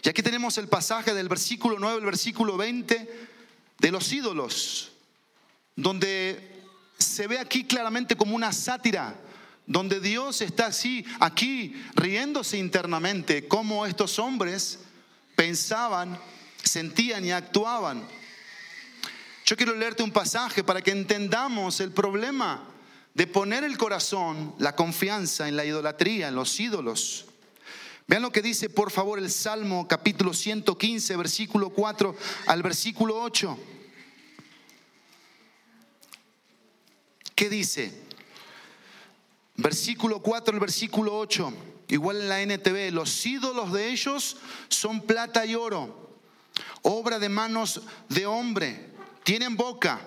Y 0.04 0.10
aquí 0.10 0.22
tenemos 0.22 0.60
el 0.60 0.68
pasaje 0.68 1.12
del 1.16 1.28
versículo 1.28 1.78
9, 1.80 1.98
el 1.98 2.06
versículo 2.06 2.56
20 2.56 3.28
de 3.80 3.92
los 3.92 4.14
ídolos, 4.14 4.92
donde 5.76 6.62
se 7.00 7.26
ve 7.26 7.40
aquí 7.40 7.64
claramente 7.64 8.16
como 8.16 8.36
una 8.36 8.54
sátira, 8.54 9.16
donde 9.66 10.00
Dios 10.00 10.42
está 10.42 10.68
así, 10.68 11.04
aquí, 11.20 11.84
riéndose 11.96 12.60
internamente, 12.60 13.48
como 13.48 13.88
estos 13.88 14.20
hombres 14.20 14.82
pensaban, 15.36 16.20
sentían 16.62 17.26
y 17.26 17.32
actuaban. 17.32 18.08
Yo 19.48 19.58
quiero 19.58 19.76
leerte 19.76 20.04
un 20.04 20.12
pasaje 20.12 20.64
para 20.64 20.84
que 20.84 20.92
entendamos 20.92 21.80
el 21.80 21.92
problema 21.92 22.68
de 23.16 23.26
poner 23.26 23.64
el 23.64 23.80
corazón, 23.80 24.54
la 24.60 24.76
confianza 24.76 25.50
en 25.50 25.56
la 25.56 25.66
idolatría, 25.66 26.28
en 26.28 26.36
los 26.36 26.60
ídolos. 26.60 27.27
Vean 28.08 28.22
lo 28.22 28.32
que 28.32 28.42
dice, 28.42 28.70
por 28.70 28.90
favor, 28.90 29.20
el 29.20 29.30
Salmo 29.30 29.86
capítulo 29.86 30.34
115, 30.34 31.18
versículo 31.18 31.70
4 31.72 32.16
al 32.46 32.64
versículo 32.64 33.22
8. 33.22 33.58
¿Qué 37.36 37.50
dice? 37.50 37.92
Versículo 39.58 40.22
4 40.22 40.54
al 40.54 40.60
versículo 40.62 41.18
8, 41.18 41.54
igual 41.90 42.22
en 42.22 42.30
la 42.30 42.42
NTV, 42.42 42.94
los 42.94 43.26
ídolos 43.26 43.74
de 43.74 43.90
ellos 43.90 44.38
son 44.70 45.02
plata 45.02 45.46
y 45.46 45.56
oro, 45.56 46.16
obra 46.84 47.20
de 47.20 47.28
manos 47.28 47.82
de 48.08 48.26
hombre, 48.26 48.90
tienen 49.24 49.58
boca 49.58 50.00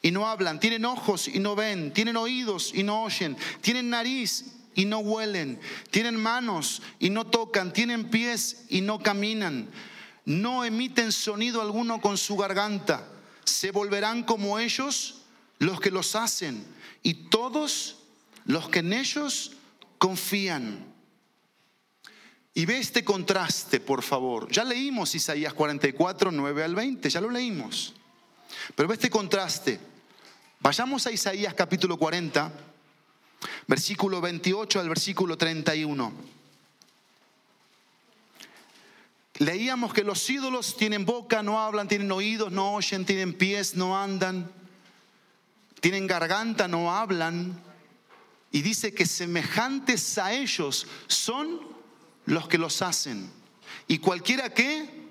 y 0.00 0.10
no 0.10 0.26
hablan, 0.26 0.58
tienen 0.58 0.86
ojos 0.86 1.28
y 1.28 1.38
no 1.38 1.54
ven, 1.54 1.92
tienen 1.92 2.16
oídos 2.16 2.72
y 2.74 2.82
no 2.82 3.02
oyen, 3.02 3.36
tienen 3.60 3.90
nariz 3.90 4.61
y 4.74 4.84
no 4.84 4.98
huelen, 4.98 5.60
tienen 5.90 6.16
manos 6.16 6.82
y 6.98 7.10
no 7.10 7.26
tocan, 7.26 7.72
tienen 7.72 8.10
pies 8.10 8.64
y 8.68 8.80
no 8.80 9.00
caminan, 9.00 9.68
no 10.24 10.64
emiten 10.64 11.12
sonido 11.12 11.60
alguno 11.60 12.00
con 12.00 12.16
su 12.16 12.36
garganta, 12.36 13.08
se 13.44 13.70
volverán 13.70 14.22
como 14.22 14.58
ellos 14.58 15.22
los 15.58 15.80
que 15.80 15.90
los 15.90 16.16
hacen 16.16 16.64
y 17.02 17.14
todos 17.14 17.96
los 18.44 18.68
que 18.68 18.80
en 18.80 18.92
ellos 18.92 19.52
confían. 19.98 20.92
Y 22.54 22.66
ve 22.66 22.78
este 22.78 23.02
contraste, 23.02 23.80
por 23.80 24.02
favor. 24.02 24.50
Ya 24.50 24.62
leímos 24.62 25.14
Isaías 25.14 25.54
44, 25.54 26.30
9 26.30 26.64
al 26.64 26.74
20, 26.74 27.08
ya 27.08 27.20
lo 27.20 27.30
leímos. 27.30 27.94
Pero 28.74 28.88
ve 28.88 28.94
este 28.94 29.08
contraste. 29.08 29.80
Vayamos 30.60 31.06
a 31.06 31.10
Isaías 31.10 31.54
capítulo 31.54 31.96
40, 31.96 32.52
versículo 33.66 34.20
28 34.20 34.80
al 34.80 34.88
versículo 34.88 35.36
31. 35.36 36.12
Leíamos 39.38 39.92
que 39.92 40.04
los 40.04 40.28
ídolos 40.28 40.76
tienen 40.76 41.04
boca, 41.04 41.42
no 41.42 41.60
hablan, 41.60 41.88
tienen 41.88 42.12
oídos, 42.12 42.52
no 42.52 42.74
oyen, 42.74 43.04
tienen 43.04 43.32
pies, 43.32 43.74
no 43.74 44.00
andan, 44.00 44.50
tienen 45.80 46.06
garganta, 46.06 46.68
no 46.68 46.94
hablan. 46.94 47.60
Y 48.52 48.62
dice 48.62 48.92
que 48.92 49.06
semejantes 49.06 50.18
a 50.18 50.32
ellos 50.32 50.86
son 51.06 51.60
los 52.26 52.46
que 52.46 52.58
los 52.58 52.82
hacen. 52.82 53.30
Y 53.88 53.98
cualquiera 53.98 54.52
que 54.52 55.02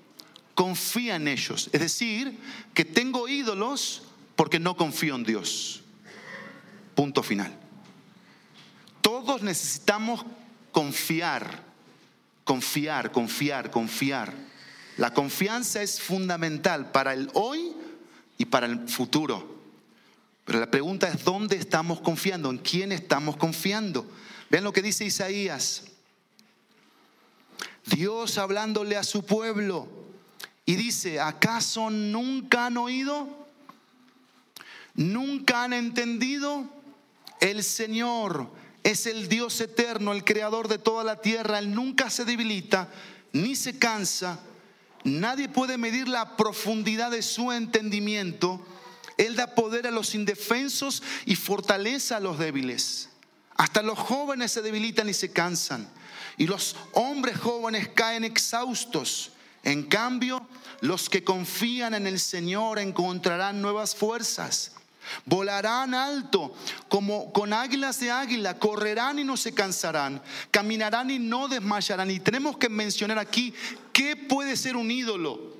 confía 0.54 1.16
en 1.16 1.28
ellos. 1.28 1.68
Es 1.72 1.80
decir, 1.80 2.38
que 2.74 2.84
tengo 2.84 3.28
ídolos 3.28 4.02
porque 4.36 4.58
no 4.58 4.76
confío 4.76 5.16
en 5.16 5.24
Dios. 5.24 5.82
Punto 6.94 7.22
final. 7.22 7.61
Todos 9.02 9.42
necesitamos 9.42 10.24
confiar, 10.72 11.62
confiar, 12.44 13.12
confiar, 13.12 13.70
confiar. 13.70 14.32
La 14.96 15.12
confianza 15.12 15.82
es 15.82 16.00
fundamental 16.00 16.90
para 16.90 17.12
el 17.12 17.30
hoy 17.34 17.74
y 18.38 18.46
para 18.46 18.66
el 18.66 18.88
futuro. 18.88 19.60
Pero 20.44 20.60
la 20.60 20.70
pregunta 20.70 21.08
es, 21.08 21.22
¿dónde 21.24 21.56
estamos 21.56 22.00
confiando? 22.00 22.50
¿En 22.50 22.58
quién 22.58 22.92
estamos 22.92 23.36
confiando? 23.36 24.06
Vean 24.50 24.64
lo 24.64 24.72
que 24.72 24.82
dice 24.82 25.04
Isaías. 25.04 25.84
Dios 27.84 28.38
hablándole 28.38 28.96
a 28.96 29.02
su 29.02 29.26
pueblo 29.26 29.88
Y 30.64 30.76
dice, 30.76 31.20
¿acaso 31.20 31.90
nunca 31.90 32.66
han 32.66 32.76
oído? 32.76 33.48
¿Nunca 34.94 35.64
han 35.64 35.72
entendido? 35.72 36.64
El 37.40 37.64
Señor 37.64 38.48
es 38.82 39.06
el 39.06 39.28
Dios 39.28 39.60
eterno, 39.60 40.12
el 40.12 40.24
creador 40.24 40.68
de 40.68 40.78
toda 40.78 41.04
la 41.04 41.20
tierra. 41.20 41.58
Él 41.58 41.74
nunca 41.74 42.10
se 42.10 42.24
debilita 42.24 42.88
ni 43.32 43.56
se 43.56 43.78
cansa. 43.78 44.40
Nadie 45.04 45.48
puede 45.48 45.78
medir 45.78 46.08
la 46.08 46.36
profundidad 46.36 47.10
de 47.10 47.22
su 47.22 47.52
entendimiento. 47.52 48.64
Él 49.18 49.36
da 49.36 49.54
poder 49.54 49.86
a 49.86 49.90
los 49.90 50.14
indefensos 50.14 51.02
y 51.26 51.36
fortaleza 51.36 52.16
a 52.16 52.20
los 52.20 52.38
débiles. 52.38 53.08
Hasta 53.56 53.82
los 53.82 53.98
jóvenes 53.98 54.52
se 54.52 54.62
debilitan 54.62 55.08
y 55.08 55.14
se 55.14 55.32
cansan. 55.32 55.88
Y 56.38 56.46
los 56.46 56.76
hombres 56.92 57.38
jóvenes 57.38 57.88
caen 57.88 58.24
exhaustos. 58.24 59.32
En 59.64 59.84
cambio, 59.84 60.46
los 60.80 61.08
que 61.08 61.22
confían 61.22 61.94
en 61.94 62.06
el 62.06 62.18
Señor 62.18 62.78
encontrarán 62.78 63.60
nuevas 63.60 63.94
fuerzas. 63.94 64.72
Volarán 65.24 65.94
alto 65.94 66.54
como 66.88 67.32
con 67.32 67.52
águilas 67.52 68.00
de 68.00 68.10
águila, 68.10 68.58
correrán 68.58 69.18
y 69.18 69.24
no 69.24 69.36
se 69.36 69.52
cansarán, 69.52 70.22
caminarán 70.50 71.10
y 71.10 71.18
no 71.18 71.48
desmayarán. 71.48 72.10
Y 72.10 72.20
tenemos 72.20 72.56
que 72.56 72.68
mencionar 72.68 73.18
aquí 73.18 73.52
qué 73.92 74.16
puede 74.16 74.56
ser 74.56 74.76
un 74.76 74.90
ídolo. 74.90 75.56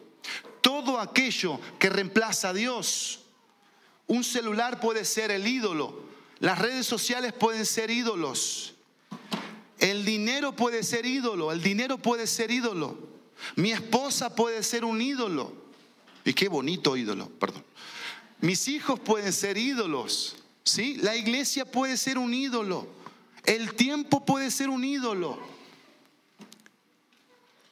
Todo 0.61 1.00
aquello 1.00 1.61
que 1.78 1.90
reemplaza 1.90 2.50
a 2.50 2.55
Dios. 2.55 3.20
Un 4.07 4.24
celular 4.24 4.81
puede 4.81 5.05
ser 5.05 5.31
el 5.31 5.46
ídolo. 5.46 6.02
Las 6.38 6.59
redes 6.59 6.87
sociales 6.87 7.33
pueden 7.33 7.66
ser 7.66 7.90
ídolos. 7.90 8.74
El 9.78 10.05
dinero 10.05 10.55
puede 10.55 10.83
ser 10.83 11.07
ídolo. 11.07 11.50
El 11.50 11.62
dinero 11.62 11.98
puede 11.98 12.26
ser 12.26 12.50
ídolo. 12.50 12.98
Mi 13.57 13.72
esposa 13.72 14.35
puede 14.35 14.62
ser 14.62 14.85
un 14.85 15.00
ídolo. 15.00 15.52
Y 16.24 16.33
qué 16.35 16.48
bonito 16.48 16.96
ídolo, 16.96 17.28
perdón. 17.28 17.64
Mis 18.42 18.66
hijos 18.66 18.98
pueden 18.98 19.33
ser 19.33 19.57
ídolos, 19.57 20.35
¿sí? 20.64 20.96
La 21.00 21.14
iglesia 21.14 21.64
puede 21.64 21.96
ser 21.96 22.18
un 22.18 22.35
ídolo. 22.35 22.88
El 23.44 23.74
tiempo 23.74 24.24
puede 24.24 24.50
ser 24.50 24.68
un 24.68 24.85
ídolo. 24.85 25.38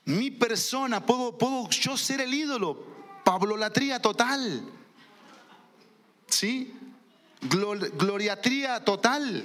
Mi 0.05 0.31
persona, 0.31 1.05
puedo, 1.05 1.37
puedo 1.37 1.69
yo 1.71 1.97
ser 1.97 2.21
el 2.21 2.33
ídolo. 2.33 2.87
Pablolatría 3.25 4.01
total. 4.01 4.63
¿Sí? 6.29 6.73
gloriatría 7.41 8.85
total. 8.85 9.45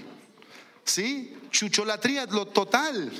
¿Sí? 0.84 1.36
Chucholatría 1.50 2.28
total. 2.28 3.12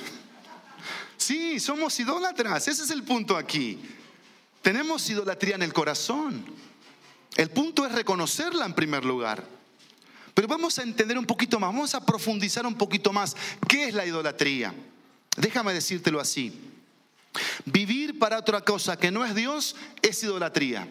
Sí, 1.16 1.58
somos 1.58 1.98
idólatras. 1.98 2.68
Ese 2.68 2.84
es 2.84 2.90
el 2.90 3.02
punto 3.02 3.36
aquí. 3.36 3.80
Tenemos 4.62 5.10
idolatría 5.10 5.56
en 5.56 5.62
el 5.62 5.72
corazón. 5.72 6.65
El 7.36 7.50
punto 7.50 7.84
es 7.84 7.92
reconocerla 7.92 8.64
en 8.64 8.74
primer 8.74 9.04
lugar. 9.04 9.46
Pero 10.34 10.48
vamos 10.48 10.78
a 10.78 10.82
entender 10.82 11.18
un 11.18 11.26
poquito 11.26 11.58
más, 11.60 11.72
vamos 11.72 11.94
a 11.94 12.04
profundizar 12.04 12.66
un 12.66 12.74
poquito 12.74 13.12
más. 13.12 13.36
¿Qué 13.68 13.88
es 13.88 13.94
la 13.94 14.04
idolatría? 14.04 14.74
Déjame 15.36 15.72
decírtelo 15.72 16.20
así. 16.20 16.52
Vivir 17.64 18.18
para 18.18 18.38
otra 18.38 18.62
cosa 18.62 18.98
que 18.98 19.10
no 19.10 19.24
es 19.24 19.34
Dios 19.34 19.76
es 20.02 20.22
idolatría. 20.22 20.88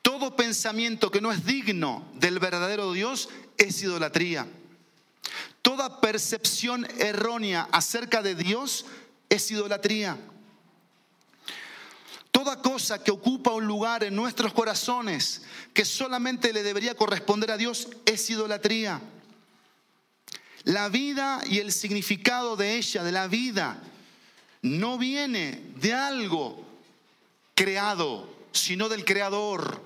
Todo 0.00 0.34
pensamiento 0.34 1.10
que 1.10 1.20
no 1.20 1.30
es 1.30 1.44
digno 1.44 2.04
del 2.14 2.38
verdadero 2.38 2.92
Dios 2.92 3.28
es 3.56 3.80
idolatría. 3.82 4.46
Toda 5.60 6.00
percepción 6.00 6.86
errónea 6.98 7.68
acerca 7.70 8.22
de 8.22 8.34
Dios 8.34 8.86
es 9.28 9.50
idolatría. 9.50 10.18
Toda 12.32 12.62
cosa 12.62 13.04
que 13.04 13.10
ocupa 13.10 13.52
un 13.52 13.66
lugar 13.66 14.02
en 14.02 14.16
nuestros 14.16 14.54
corazones 14.54 15.42
que 15.74 15.84
solamente 15.84 16.52
le 16.54 16.62
debería 16.62 16.96
corresponder 16.96 17.50
a 17.50 17.58
Dios 17.58 17.88
es 18.06 18.28
idolatría. 18.30 19.00
La 20.64 20.88
vida 20.88 21.42
y 21.46 21.58
el 21.58 21.72
significado 21.72 22.56
de 22.56 22.76
ella, 22.76 23.04
de 23.04 23.12
la 23.12 23.28
vida, 23.28 23.82
no 24.62 24.96
viene 24.96 25.62
de 25.76 25.92
algo 25.92 26.64
creado, 27.54 28.34
sino 28.52 28.88
del 28.88 29.04
creador. 29.04 29.82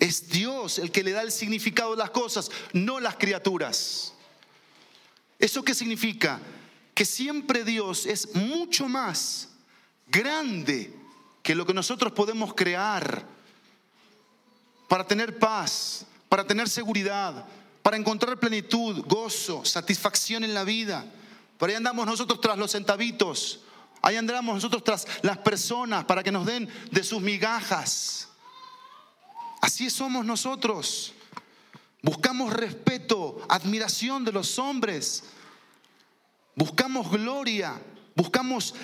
Es 0.00 0.28
Dios 0.28 0.80
el 0.80 0.90
que 0.90 1.04
le 1.04 1.12
da 1.12 1.22
el 1.22 1.30
significado 1.30 1.92
de 1.92 1.98
las 1.98 2.10
cosas, 2.10 2.50
no 2.72 2.98
las 2.98 3.14
criaturas. 3.14 4.12
¿Eso 5.38 5.62
qué 5.62 5.72
significa? 5.72 6.40
Que 6.94 7.04
siempre 7.04 7.62
Dios 7.62 8.06
es 8.06 8.34
mucho 8.34 8.88
más 8.88 9.50
grande 10.08 11.03
que 11.44 11.54
lo 11.54 11.66
que 11.66 11.74
nosotros 11.74 12.10
podemos 12.14 12.54
crear 12.54 13.22
para 14.88 15.06
tener 15.06 15.38
paz, 15.38 16.06
para 16.30 16.46
tener 16.46 16.70
seguridad, 16.70 17.44
para 17.82 17.98
encontrar 17.98 18.40
plenitud, 18.40 19.04
gozo, 19.06 19.62
satisfacción 19.62 20.42
en 20.42 20.54
la 20.54 20.64
vida. 20.64 21.04
Por 21.58 21.68
ahí 21.68 21.74
andamos 21.74 22.06
nosotros 22.06 22.40
tras 22.40 22.56
los 22.56 22.72
centavitos, 22.72 23.60
ahí 24.00 24.16
andamos 24.16 24.54
nosotros 24.54 24.82
tras 24.82 25.06
las 25.20 25.36
personas 25.36 26.06
para 26.06 26.22
que 26.22 26.32
nos 26.32 26.46
den 26.46 26.66
de 26.90 27.04
sus 27.04 27.20
migajas. 27.20 28.28
Así 29.60 29.90
somos 29.90 30.24
nosotros. 30.24 31.12
Buscamos 32.00 32.54
respeto, 32.54 33.42
admiración 33.50 34.24
de 34.24 34.32
los 34.32 34.58
hombres. 34.58 35.24
Buscamos 36.54 37.10
gloria, 37.10 37.78
buscamos 38.14 38.74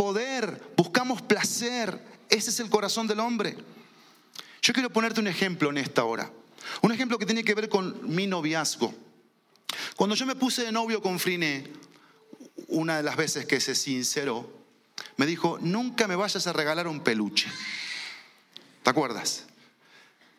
poder, 0.00 0.72
buscamos 0.78 1.20
placer. 1.20 2.02
Ese 2.30 2.48
es 2.48 2.58
el 2.60 2.70
corazón 2.70 3.06
del 3.06 3.20
hombre. 3.20 3.54
Yo 4.62 4.72
quiero 4.72 4.88
ponerte 4.88 5.20
un 5.20 5.26
ejemplo 5.26 5.68
en 5.68 5.76
esta 5.76 6.04
hora. 6.04 6.32
Un 6.80 6.90
ejemplo 6.90 7.18
que 7.18 7.26
tiene 7.26 7.44
que 7.44 7.52
ver 7.54 7.68
con 7.68 8.00
mi 8.08 8.26
noviazgo. 8.26 8.94
Cuando 9.96 10.16
yo 10.16 10.24
me 10.24 10.36
puse 10.36 10.64
de 10.64 10.72
novio 10.72 11.02
con 11.02 11.18
Frine, 11.18 11.64
una 12.68 12.96
de 12.96 13.02
las 13.02 13.14
veces 13.14 13.44
que 13.44 13.60
se 13.60 13.74
sinceró, 13.74 14.50
me 15.18 15.26
dijo, 15.26 15.58
nunca 15.60 16.08
me 16.08 16.16
vayas 16.16 16.46
a 16.46 16.54
regalar 16.54 16.88
un 16.88 17.00
peluche. 17.00 17.50
¿Te 18.82 18.88
acuerdas? 18.88 19.44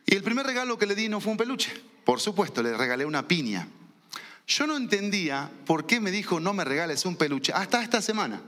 Y 0.08 0.16
el 0.16 0.24
primer 0.24 0.48
regalo 0.48 0.80
que 0.80 0.88
le 0.88 0.96
di 0.96 1.08
no 1.08 1.22
fue 1.22 1.34
un 1.34 1.38
peluche. 1.38 1.72
Por 2.04 2.20
supuesto, 2.20 2.64
le 2.64 2.76
regalé 2.76 3.06
una 3.06 3.28
piña. 3.28 3.68
Yo 4.48 4.66
no 4.66 4.76
entendía 4.76 5.52
por 5.68 5.86
qué 5.86 6.00
me 6.00 6.10
dijo 6.10 6.40
no 6.40 6.52
me 6.52 6.66
regales 6.66 7.06
un 7.06 7.16
peluche 7.16 7.54
hasta 7.54 7.84
esta 7.84 8.02
semana. 8.02 8.42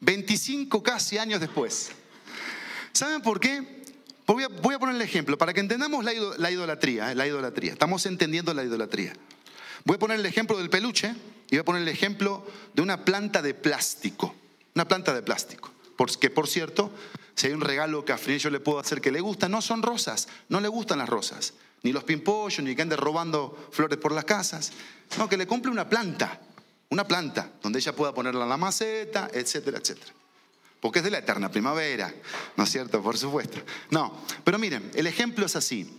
25 0.00 0.82
casi 0.82 1.18
años 1.18 1.40
después. 1.40 1.90
¿Saben 2.92 3.22
por 3.22 3.40
qué? 3.40 3.78
Voy 4.26 4.44
a, 4.44 4.48
voy 4.48 4.74
a 4.74 4.78
poner 4.78 4.94
el 4.94 5.02
ejemplo 5.02 5.38
para 5.38 5.54
que 5.54 5.60
entendamos 5.60 6.04
la, 6.04 6.12
idolatría, 6.50 7.12
eh, 7.12 7.14
la 7.14 7.26
idolatría. 7.26 7.72
Estamos 7.72 8.04
entendiendo 8.06 8.52
la 8.52 8.62
idolatría. 8.62 9.14
Voy 9.84 9.96
a 9.96 9.98
poner 9.98 10.20
el 10.20 10.26
ejemplo 10.26 10.58
del 10.58 10.68
peluche 10.68 11.14
y 11.48 11.56
voy 11.56 11.60
a 11.60 11.64
poner 11.64 11.82
el 11.82 11.88
ejemplo 11.88 12.46
de 12.74 12.82
una 12.82 13.04
planta 13.04 13.40
de 13.40 13.54
plástico. 13.54 14.34
Una 14.74 14.86
planta 14.86 15.14
de 15.14 15.22
plástico. 15.22 15.72
Porque, 15.96 16.30
por 16.30 16.46
cierto, 16.46 16.92
si 17.34 17.46
hay 17.46 17.52
un 17.54 17.60
regalo 17.60 18.04
que 18.04 18.12
a 18.12 18.18
Free 18.18 18.38
yo 18.38 18.50
le 18.50 18.60
puedo 18.60 18.78
hacer 18.78 19.00
que 19.00 19.10
le 19.10 19.20
gusta, 19.20 19.48
no 19.48 19.62
son 19.62 19.82
rosas, 19.82 20.28
no 20.48 20.60
le 20.60 20.68
gustan 20.68 20.98
las 20.98 21.08
rosas. 21.08 21.54
Ni 21.82 21.92
los 21.92 22.04
pimpollos, 22.04 22.62
ni 22.62 22.76
que 22.76 22.82
ande 22.82 22.96
robando 22.96 23.68
flores 23.72 23.98
por 23.98 24.12
las 24.12 24.24
casas. 24.24 24.72
No, 25.16 25.28
que 25.28 25.36
le 25.36 25.46
compre 25.46 25.70
una 25.70 25.88
planta 25.88 26.40
una 26.90 27.06
planta 27.06 27.50
donde 27.62 27.78
ella 27.78 27.94
pueda 27.94 28.14
ponerla 28.14 28.44
en 28.44 28.50
la 28.50 28.56
maceta, 28.56 29.28
etcétera, 29.32 29.78
etcétera. 29.78 30.12
Porque 30.80 31.00
es 31.00 31.04
de 31.04 31.10
la 31.10 31.18
eterna 31.18 31.50
primavera, 31.50 32.12
¿no 32.56 32.64
es 32.64 32.70
cierto? 32.70 33.02
Por 33.02 33.18
supuesto. 33.18 33.58
No, 33.90 34.20
pero 34.44 34.58
miren, 34.58 34.90
el 34.94 35.06
ejemplo 35.06 35.44
es 35.44 35.56
así. 35.56 35.90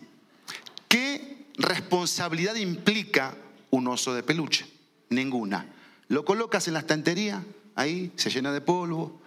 ¿Qué 0.88 1.47
responsabilidad 1.58 2.56
implica 2.56 3.36
un 3.71 3.88
oso 3.88 4.13
de 4.13 4.23
peluche? 4.23 4.65
Ninguna. 5.10 5.67
Lo 6.08 6.23
colocas 6.25 6.67
en 6.67 6.73
la 6.73 6.80
estantería, 6.80 7.43
ahí 7.75 8.12
se 8.15 8.30
llena 8.30 8.52
de 8.52 8.62
polvo, 8.62 9.21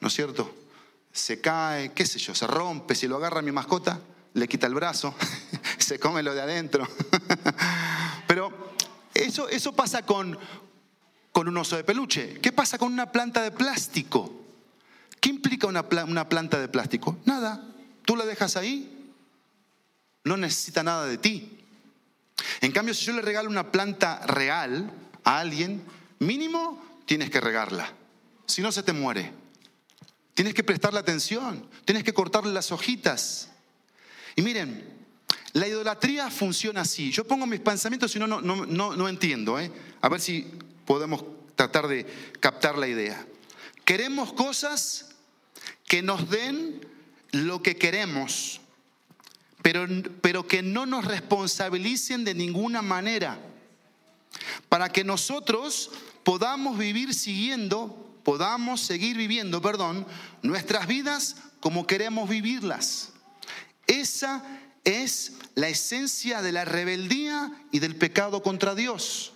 ¿no 0.00 0.08
es 0.08 0.14
cierto? 0.14 0.54
Se 1.12 1.40
cae, 1.40 1.92
qué 1.92 2.04
sé 2.04 2.18
yo, 2.18 2.34
se 2.34 2.46
rompe, 2.46 2.94
si 2.94 3.08
lo 3.08 3.16
agarra 3.16 3.40
mi 3.40 3.52
mascota, 3.52 4.00
le 4.34 4.48
quita 4.48 4.66
el 4.66 4.74
brazo, 4.74 5.14
se 5.78 5.98
come 5.98 6.22
lo 6.22 6.34
de 6.34 6.42
adentro. 6.42 6.86
Pero 8.26 8.74
eso, 9.14 9.48
eso 9.48 9.72
pasa 9.72 10.04
con, 10.04 10.38
con 11.38 11.46
un 11.46 11.56
oso 11.56 11.76
de 11.76 11.84
peluche? 11.84 12.40
¿Qué 12.40 12.50
pasa 12.50 12.78
con 12.78 12.92
una 12.92 13.12
planta 13.12 13.42
de 13.42 13.52
plástico? 13.52 14.44
¿Qué 15.20 15.28
implica 15.28 15.68
una, 15.68 15.88
planta 15.88 16.58
de 16.58 16.66
plástico? 16.66 17.16
Nada. 17.26 17.64
Tú 18.04 18.16
la 18.16 18.26
dejas 18.26 18.56
ahí, 18.56 19.08
no 20.24 20.36
necesita 20.36 20.82
nada 20.82 21.06
de 21.06 21.16
ti. 21.16 21.60
En 22.60 22.72
cambio, 22.72 22.92
si 22.92 23.04
yo 23.04 23.12
le 23.12 23.22
regalo 23.22 23.48
una 23.48 23.70
planta 23.70 24.26
real 24.26 24.92
a 25.22 25.38
alguien, 25.38 25.84
mínimo 26.18 26.84
tienes 27.06 27.30
que 27.30 27.40
regarla. 27.40 27.92
Si 28.46 28.60
no, 28.60 28.72
se 28.72 28.82
te 28.82 28.92
muere. 28.92 29.32
Tienes 30.34 30.54
que 30.54 30.64
prestarle 30.64 30.98
atención, 30.98 31.70
tienes 31.84 32.02
que 32.02 32.14
cortarle 32.14 32.52
las 32.52 32.72
hojitas. 32.72 33.50
Y 34.34 34.42
miren, 34.42 34.92
la 35.52 35.68
idolatría 35.68 36.32
funciona 36.32 36.80
así. 36.80 37.12
Yo 37.12 37.22
pongo 37.28 37.46
mis 37.46 37.60
pensamientos 37.60 38.16
y 38.16 38.18
no, 38.18 38.26
no, 38.26 38.40
no, 38.40 38.96
no 38.96 39.08
entiendo. 39.08 39.60
¿eh? 39.60 39.70
A 40.00 40.08
ver 40.08 40.20
si 40.20 40.50
podemos 40.88 41.22
tratar 41.54 41.86
de 41.86 42.06
captar 42.40 42.78
la 42.78 42.88
idea. 42.88 43.26
Queremos 43.84 44.32
cosas 44.32 45.10
que 45.84 46.00
nos 46.00 46.30
den 46.30 46.80
lo 47.30 47.62
que 47.62 47.76
queremos, 47.76 48.62
pero, 49.60 49.86
pero 50.22 50.48
que 50.48 50.62
no 50.62 50.86
nos 50.86 51.04
responsabilicen 51.04 52.24
de 52.24 52.32
ninguna 52.32 52.80
manera, 52.80 53.38
para 54.70 54.88
que 54.88 55.04
nosotros 55.04 55.90
podamos 56.24 56.78
vivir 56.78 57.12
siguiendo, 57.12 58.10
podamos 58.24 58.80
seguir 58.80 59.18
viviendo, 59.18 59.60
perdón, 59.60 60.06
nuestras 60.40 60.86
vidas 60.86 61.36
como 61.60 61.86
queremos 61.86 62.30
vivirlas. 62.30 63.10
Esa 63.86 64.42
es 64.84 65.34
la 65.54 65.68
esencia 65.68 66.40
de 66.40 66.52
la 66.52 66.64
rebeldía 66.64 67.52
y 67.72 67.80
del 67.80 67.94
pecado 67.94 68.42
contra 68.42 68.74
Dios. 68.74 69.34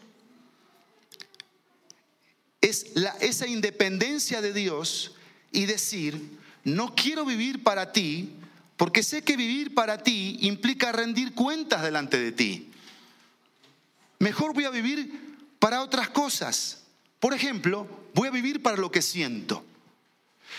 Es 2.63 2.87
esa 3.21 3.47
independencia 3.47 4.41
de 4.41 4.55
Dios 4.55 5.13
y 5.53 5.67
decir, 5.67 6.39
no 6.65 6.95
quiero 6.95 7.27
vivir 7.27 7.63
para 7.63 7.93
ti, 7.93 8.31
porque 8.79 9.03
sé 9.03 9.23
que 9.23 9.37
vivir 9.37 9.75
para 9.75 10.03
ti 10.03 10.39
implica 10.41 10.91
rendir 10.93 11.35
cuentas 11.35 11.83
delante 11.83 12.19
de 12.19 12.33
ti. 12.33 12.71
Mejor 14.19 14.55
voy 14.55 14.65
a 14.65 14.71
vivir 14.71 15.37
para 15.59 15.83
otras 15.83 16.09
cosas. 16.09 16.85
Por 17.21 17.35
ejemplo, 17.35 17.87
voy 18.15 18.29
a 18.29 18.33
vivir 18.33 18.63
para 18.63 18.77
lo 18.77 18.91
que 18.91 19.03
siento. 19.03 19.65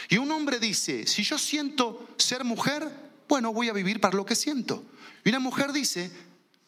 Y 0.10 0.18
un 0.18 0.32
hombre 0.32 0.60
dice, 0.60 1.08
si 1.08 1.24
yo 1.24 1.38
siento 1.38 2.10
ser 2.18 2.44
mujer, 2.44 2.90
bueno, 3.28 3.54
voy 3.54 3.70
a 3.70 3.74
vivir 3.74 4.00
para 4.00 4.16
lo 4.16 4.26
que 4.26 4.36
siento. 4.36 4.84
Y 5.24 5.30
una 5.30 5.40
mujer 5.40 5.72
dice, 5.72 6.12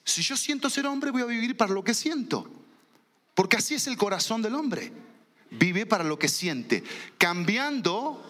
si 0.03 0.21
yo 0.21 0.37
siento 0.37 0.69
ser 0.69 0.87
hombre, 0.87 1.11
voy 1.11 1.21
a 1.21 1.25
vivir 1.25 1.57
para 1.57 1.73
lo 1.73 1.83
que 1.83 1.93
siento. 1.93 2.49
Porque 3.33 3.57
así 3.57 3.75
es 3.75 3.87
el 3.87 3.97
corazón 3.97 4.41
del 4.41 4.55
hombre. 4.55 4.91
Vive 5.57 5.85
para 5.85 6.03
lo 6.03 6.19
que 6.19 6.27
siente, 6.27 6.83
cambiando, 7.17 8.23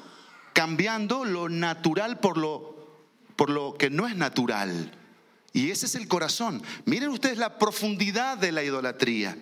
cambiando 0.53 1.25
lo 1.25 1.49
natural 1.49 2.19
por 2.19 2.37
lo, 2.37 2.87
por 3.35 3.49
lo 3.49 3.75
que 3.75 3.89
no 3.89 4.07
es 4.07 4.15
natural. 4.15 4.91
Y 5.53 5.71
ese 5.71 5.85
es 5.85 5.95
el 5.95 6.07
corazón. 6.07 6.61
Miren 6.85 7.09
ustedes 7.09 7.37
la 7.37 7.57
profundidad 7.57 8.37
de 8.37 8.51
la 8.51 8.63
idolatría, 8.63 9.37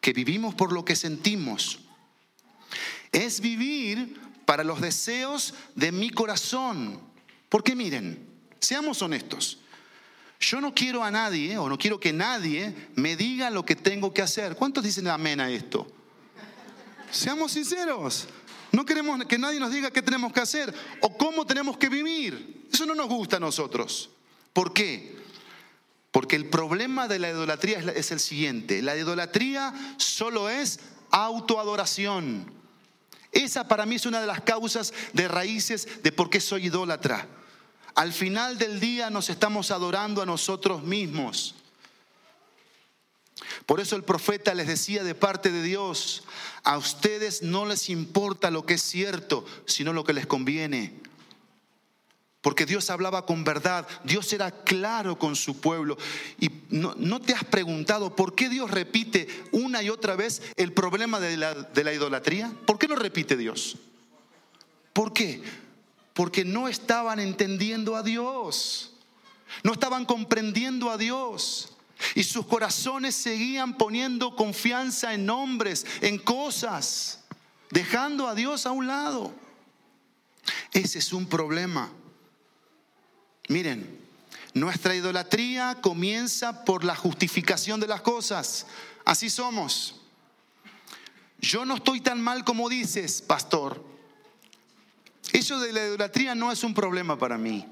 que 0.00 0.12
vivimos 0.12 0.54
por 0.54 0.72
lo 0.72 0.84
que 0.84 0.96
sentimos. 0.96 1.80
Es 3.12 3.40
vivir 3.40 4.18
para 4.46 4.64
los 4.64 4.80
deseos 4.80 5.54
de 5.74 5.92
mi 5.92 6.10
corazón. 6.10 7.00
Porque 7.48 7.76
miren, 7.76 8.26
seamos 8.58 9.02
honestos. 9.02 9.58
Yo 10.40 10.60
no 10.62 10.74
quiero 10.74 11.04
a 11.04 11.10
nadie, 11.10 11.58
o 11.58 11.68
no 11.68 11.76
quiero 11.76 12.00
que 12.00 12.14
nadie 12.14 12.74
me 12.94 13.14
diga 13.14 13.50
lo 13.50 13.66
que 13.66 13.76
tengo 13.76 14.14
que 14.14 14.22
hacer. 14.22 14.56
¿Cuántos 14.56 14.82
dicen 14.82 15.08
amén 15.08 15.40
a 15.40 15.50
esto? 15.50 15.86
Seamos 17.10 17.52
sinceros. 17.52 18.28
No 18.72 18.84
queremos 18.84 19.24
que 19.24 19.38
nadie 19.38 19.58
nos 19.58 19.72
diga 19.72 19.90
qué 19.90 20.02
tenemos 20.02 20.32
que 20.32 20.40
hacer 20.40 20.72
o 21.00 21.16
cómo 21.16 21.44
tenemos 21.44 21.76
que 21.76 21.88
vivir. 21.88 22.68
Eso 22.72 22.86
no 22.86 22.94
nos 22.94 23.08
gusta 23.08 23.36
a 23.36 23.40
nosotros. 23.40 24.10
¿Por 24.52 24.72
qué? 24.72 25.16
Porque 26.12 26.36
el 26.36 26.48
problema 26.48 27.08
de 27.08 27.18
la 27.18 27.30
idolatría 27.30 27.78
es 27.94 28.10
el 28.10 28.20
siguiente. 28.20 28.82
La 28.82 28.96
idolatría 28.96 29.72
solo 29.96 30.48
es 30.48 30.80
autoadoración. 31.10 32.52
Esa 33.32 33.68
para 33.68 33.86
mí 33.86 33.96
es 33.96 34.06
una 34.06 34.20
de 34.20 34.26
las 34.26 34.40
causas 34.40 34.92
de 35.12 35.28
raíces 35.28 36.02
de 36.02 36.12
por 36.12 36.30
qué 36.30 36.40
soy 36.40 36.66
idólatra. 36.66 37.28
Al 37.94 38.12
final 38.12 38.58
del 38.58 38.80
día 38.80 39.10
nos 39.10 39.30
estamos 39.30 39.70
adorando 39.70 40.22
a 40.22 40.26
nosotros 40.26 40.82
mismos. 40.82 41.54
Por 43.66 43.80
eso 43.80 43.96
el 43.96 44.04
profeta 44.04 44.54
les 44.54 44.66
decía 44.66 45.04
de 45.04 45.14
parte 45.14 45.50
de 45.50 45.62
Dios, 45.62 46.24
a 46.62 46.76
ustedes 46.76 47.42
no 47.42 47.66
les 47.66 47.88
importa 47.88 48.50
lo 48.50 48.66
que 48.66 48.74
es 48.74 48.82
cierto, 48.82 49.44
sino 49.66 49.92
lo 49.92 50.04
que 50.04 50.12
les 50.12 50.26
conviene. 50.26 50.94
Porque 52.40 52.64
Dios 52.64 52.88
hablaba 52.88 53.26
con 53.26 53.44
verdad, 53.44 53.86
Dios 54.04 54.32
era 54.32 54.50
claro 54.50 55.18
con 55.18 55.36
su 55.36 55.60
pueblo. 55.60 55.98
Y 56.38 56.50
no, 56.70 57.20
te 57.20 57.34
has 57.34 57.44
preguntado 57.44 58.16
por 58.16 58.34
qué 58.34 58.48
Dios 58.48 58.70
repite 58.70 59.28
una 59.52 59.82
y 59.82 59.90
otra 59.90 60.16
vez 60.16 60.42
el 60.56 60.72
problema 60.72 61.20
de 61.20 61.36
la, 61.36 61.54
de 61.54 61.84
la 61.84 61.92
idolatría. 61.92 62.52
¿Por 62.66 62.78
qué 62.78 62.88
lo 62.88 62.96
repite 62.96 63.36
Dios? 63.36 63.76
¿Por 64.94 65.12
qué? 65.12 65.42
porque 66.20 66.44
no 66.44 66.68
estaban 66.68 67.18
entendiendo 67.18 67.96
a 67.96 68.02
Dios, 68.02 68.92
no 69.62 69.72
estaban 69.72 70.04
comprendiendo 70.04 70.90
a 70.90 70.98
Dios. 70.98 71.72
Y 72.14 72.24
sus 72.24 72.46
corazones 72.46 73.14
seguían 73.14 73.76
poniendo 73.76 74.34
confianza 74.36 75.14
en 75.14 75.28
hombres, 75.30 75.86
en 76.00 76.18
cosas, 76.18 77.20
dejando 77.70 78.26
a 78.26 78.34
Dios 78.34 78.66
a 78.66 78.72
un 78.72 78.86
lado. 78.86 79.32
Ese 80.72 80.98
es 80.98 81.12
un 81.12 81.26
problema. 81.26 81.90
Miren, 83.48 83.98
nuestra 84.54 84.94
idolatría 84.94 85.78
comienza 85.80 86.64
por 86.64 86.84
la 86.84 86.96
justificación 86.96 87.80
de 87.80 87.86
las 87.86 88.00
cosas. 88.00 88.66
Así 89.04 89.30
somos. 89.30 90.00
Yo 91.40 91.64
no 91.64 91.76
estoy 91.76 92.00
tan 92.00 92.20
mal 92.20 92.44
como 92.44 92.68
dices, 92.68 93.22
pastor. 93.22 93.84
Eso 95.32 95.58
de 95.60 95.72
la 95.72 95.86
idolatría 95.86 96.34
no 96.34 96.52
es 96.52 96.64
un 96.64 96.74
problema 96.74 97.18
para 97.18 97.38
mí. 97.38 97.66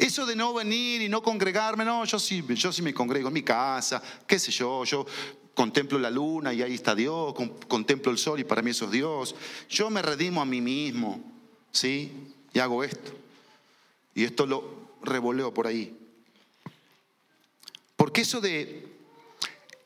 Eso 0.00 0.24
de 0.24 0.34
no 0.34 0.54
venir 0.54 1.02
y 1.02 1.10
no 1.10 1.22
congregarme, 1.22 1.84
no, 1.84 2.06
yo 2.06 2.18
sí, 2.18 2.42
yo 2.48 2.72
sí 2.72 2.80
me 2.80 2.94
congrego 2.94 3.28
en 3.28 3.34
mi 3.34 3.42
casa, 3.42 4.02
qué 4.26 4.38
sé 4.38 4.50
yo, 4.50 4.82
yo 4.86 5.04
contemplo 5.52 5.98
la 5.98 6.08
luna 6.08 6.54
y 6.54 6.62
ahí 6.62 6.72
está 6.72 6.94
Dios, 6.94 7.34
contemplo 7.68 8.10
el 8.10 8.16
sol 8.16 8.40
y 8.40 8.44
para 8.44 8.62
mí 8.62 8.70
eso 8.70 8.86
es 8.86 8.92
Dios. 8.92 9.34
Yo 9.68 9.90
me 9.90 10.00
redimo 10.00 10.40
a 10.40 10.46
mí 10.46 10.62
mismo, 10.62 11.22
¿sí? 11.70 12.32
Y 12.54 12.60
hago 12.60 12.82
esto. 12.82 13.12
Y 14.14 14.24
esto 14.24 14.46
lo 14.46 14.96
revoleo 15.02 15.52
por 15.52 15.66
ahí. 15.66 15.94
Porque 17.94 18.22
eso 18.22 18.40
de 18.40 18.88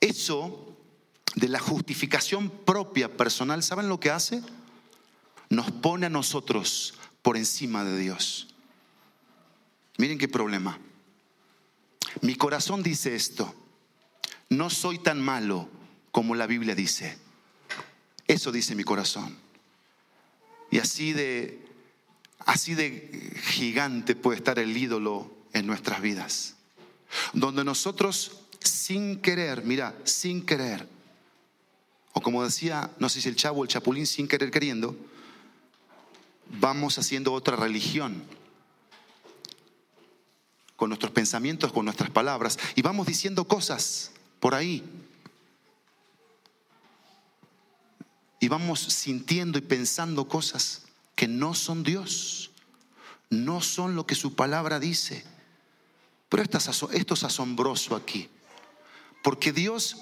eso 0.01 0.77
de 1.35 1.49
la 1.49 1.59
justificación 1.59 2.51
propia 2.51 3.09
personal, 3.17 3.65
¿saben 3.65 3.89
lo 3.89 3.99
que 3.99 4.13
hace? 4.13 4.43
Nos 5.49 5.73
pone 5.73 6.07
a 6.07 6.11
nosotros 6.11 6.95
por 7.21 7.37
encima 7.37 7.83
de 7.83 7.99
Dios. 7.99 8.54
Miren 9.97 10.19
qué 10.19 10.29
problema. 10.29 10.79
Mi 12.21 12.35
corazón 12.35 12.83
dice 12.83 13.15
esto. 13.15 13.55
No 14.49 14.71
soy 14.71 14.99
tan 14.99 15.21
malo 15.21 15.69
como 16.11 16.35
la 16.35 16.47
Biblia 16.47 16.75
dice. 16.75 17.17
Eso 18.27 18.53
dice 18.53 18.75
mi 18.75 18.85
corazón. 18.85 19.37
Y 20.71 20.79
así 20.79 21.13
de 21.13 21.65
así 22.41 22.75
de 22.75 23.35
gigante 23.43 24.15
puede 24.15 24.39
estar 24.39 24.59
el 24.59 24.77
ídolo 24.77 25.31
en 25.53 25.67
nuestras 25.67 26.01
vidas. 26.01 26.57
Donde 27.33 27.65
nosotros 27.65 28.41
sin 28.61 29.21
querer, 29.21 29.65
mira, 29.65 29.95
sin 30.05 30.45
querer, 30.45 30.89
o 32.13 32.21
como 32.21 32.45
decía, 32.45 32.91
no 32.99 33.09
sé 33.09 33.21
si 33.21 33.29
el 33.29 33.37
chavo 33.37 33.61
o 33.61 33.65
el 33.65 33.69
chapulín, 33.69 34.07
sin 34.07 34.29
querer 34.29 34.51
queriendo, 34.51 34.97
vamos 36.61 36.99
haciendo 36.99 37.33
otra 37.33 37.57
religión 37.57 38.25
con 40.77 40.91
nuestros 40.91 41.13
pensamientos, 41.13 41.73
con 41.73 41.85
nuestras 41.85 42.11
palabras, 42.11 42.59
y 42.75 42.83
vamos 42.83 43.07
diciendo 43.07 43.47
cosas 43.47 44.11
por 44.41 44.55
ahí. 44.55 44.83
Y 48.41 48.49
vamos 48.49 48.81
sintiendo 48.81 49.59
y 49.59 49.63
pensando 49.63 50.29
cosas 50.29 50.83
que 51.15 51.29
no 51.29 51.55
son 51.55 51.83
Dios, 51.83 52.51
no 53.31 53.61
son 53.61 53.95
lo 53.95 54.07
que 54.07 54.15
su 54.15 54.35
palabra 54.35 54.79
dice. 54.81 55.25
Pero 56.29 56.43
esto 56.43 57.15
es 57.15 57.25
asombroso 57.25 57.95
aquí, 57.95 58.29
porque 59.23 59.53
Dios, 59.53 59.97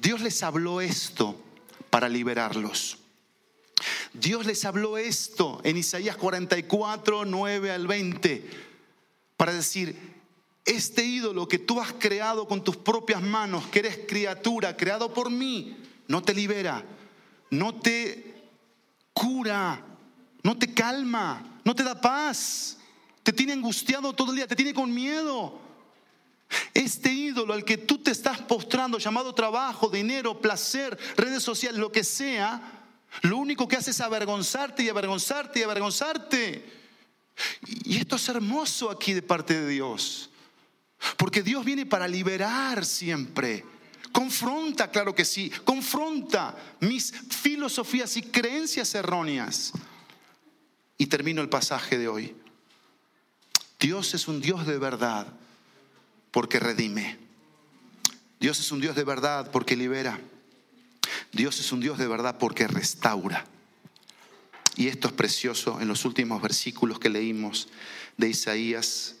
Dios 0.00 0.20
les 0.20 0.42
habló 0.42 0.80
esto 0.80 1.40
para 1.90 2.08
liberarlos. 2.08 2.98
Dios 4.14 4.46
les 4.46 4.64
habló 4.64 4.96
esto 4.96 5.60
en 5.64 5.76
Isaías 5.76 6.16
44, 6.16 7.24
9 7.24 7.70
al 7.70 7.86
20, 7.86 8.50
para 9.36 9.52
decir, 9.52 10.14
este 10.64 11.04
ídolo 11.04 11.46
que 11.46 11.58
tú 11.58 11.80
has 11.80 11.92
creado 11.92 12.48
con 12.48 12.64
tus 12.64 12.76
propias 12.76 13.20
manos, 13.22 13.66
que 13.66 13.80
eres 13.80 14.00
criatura, 14.08 14.76
creado 14.76 15.12
por 15.12 15.30
mí, 15.30 15.76
no 16.08 16.22
te 16.22 16.34
libera, 16.34 16.84
no 17.50 17.74
te 17.74 18.34
cura, 19.12 19.84
no 20.42 20.58
te 20.58 20.72
calma, 20.72 21.60
no 21.64 21.74
te 21.74 21.82
da 21.82 22.00
paz, 22.00 22.78
te 23.22 23.32
tiene 23.32 23.52
angustiado 23.52 24.12
todo 24.12 24.30
el 24.30 24.36
día, 24.36 24.46
te 24.46 24.56
tiene 24.56 24.74
con 24.74 24.92
miedo. 24.92 25.60
Este 26.72 27.10
ídolo 27.12 27.54
al 27.54 27.64
que 27.64 27.78
tú 27.78 27.98
te 27.98 28.10
estás 28.10 28.40
postrando, 28.40 28.98
llamado 28.98 29.34
trabajo, 29.34 29.88
dinero, 29.88 30.40
placer, 30.40 30.96
redes 31.16 31.42
sociales, 31.42 31.80
lo 31.80 31.90
que 31.90 32.04
sea, 32.04 32.84
lo 33.22 33.38
único 33.38 33.66
que 33.66 33.76
hace 33.76 33.90
es 33.90 34.00
avergonzarte 34.00 34.82
y 34.82 34.88
avergonzarte 34.88 35.60
y 35.60 35.62
avergonzarte. 35.62 36.83
Y 37.84 37.98
esto 37.98 38.16
es 38.16 38.28
hermoso 38.28 38.90
aquí 38.90 39.12
de 39.12 39.22
parte 39.22 39.60
de 39.60 39.68
Dios. 39.68 40.30
Porque 41.16 41.42
Dios 41.42 41.64
viene 41.64 41.86
para 41.86 42.08
liberar 42.08 42.84
siempre. 42.84 43.64
Confronta, 44.12 44.90
claro 44.90 45.14
que 45.14 45.24
sí, 45.24 45.50
confronta 45.64 46.56
mis 46.80 47.12
filosofías 47.12 48.16
y 48.16 48.22
creencias 48.22 48.94
erróneas. 48.94 49.72
Y 50.96 51.06
termino 51.06 51.42
el 51.42 51.48
pasaje 51.48 51.98
de 51.98 52.08
hoy. 52.08 52.36
Dios 53.80 54.14
es 54.14 54.28
un 54.28 54.40
Dios 54.40 54.66
de 54.66 54.78
verdad 54.78 55.26
porque 56.30 56.60
redime. 56.60 57.18
Dios 58.38 58.60
es 58.60 58.70
un 58.72 58.80
Dios 58.80 58.94
de 58.94 59.04
verdad 59.04 59.50
porque 59.50 59.76
libera. 59.76 60.20
Dios 61.32 61.58
es 61.58 61.72
un 61.72 61.80
Dios 61.80 61.98
de 61.98 62.06
verdad 62.06 62.38
porque 62.38 62.68
restaura. 62.68 63.44
Y 64.76 64.88
esto 64.88 65.08
es 65.08 65.14
precioso 65.14 65.80
en 65.80 65.88
los 65.88 66.04
últimos 66.04 66.42
versículos 66.42 66.98
que 66.98 67.08
leímos 67.08 67.68
de 68.16 68.28
Isaías 68.28 69.16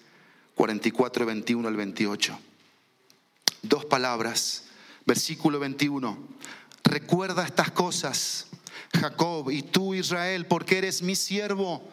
44, 0.54 1.26
21 1.26 1.68
al 1.68 1.76
28. 1.76 2.38
Dos 3.62 3.84
palabras. 3.84 4.64
Versículo 5.06 5.58
21. 5.58 6.18
Recuerda 6.84 7.44
estas 7.44 7.70
cosas, 7.70 8.46
Jacob, 8.98 9.50
y 9.50 9.62
tú, 9.62 9.94
Israel, 9.94 10.46
porque 10.46 10.78
eres 10.78 11.02
mi 11.02 11.14
siervo. 11.14 11.88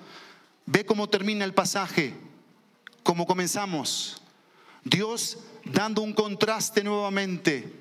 Ve 0.66 0.86
cómo 0.86 1.10
termina 1.10 1.44
el 1.44 1.54
pasaje, 1.54 2.14
cómo 3.04 3.26
comenzamos. 3.26 4.22
Dios 4.84 5.38
dando 5.66 6.02
un 6.02 6.14
contraste 6.14 6.84
nuevamente, 6.84 7.74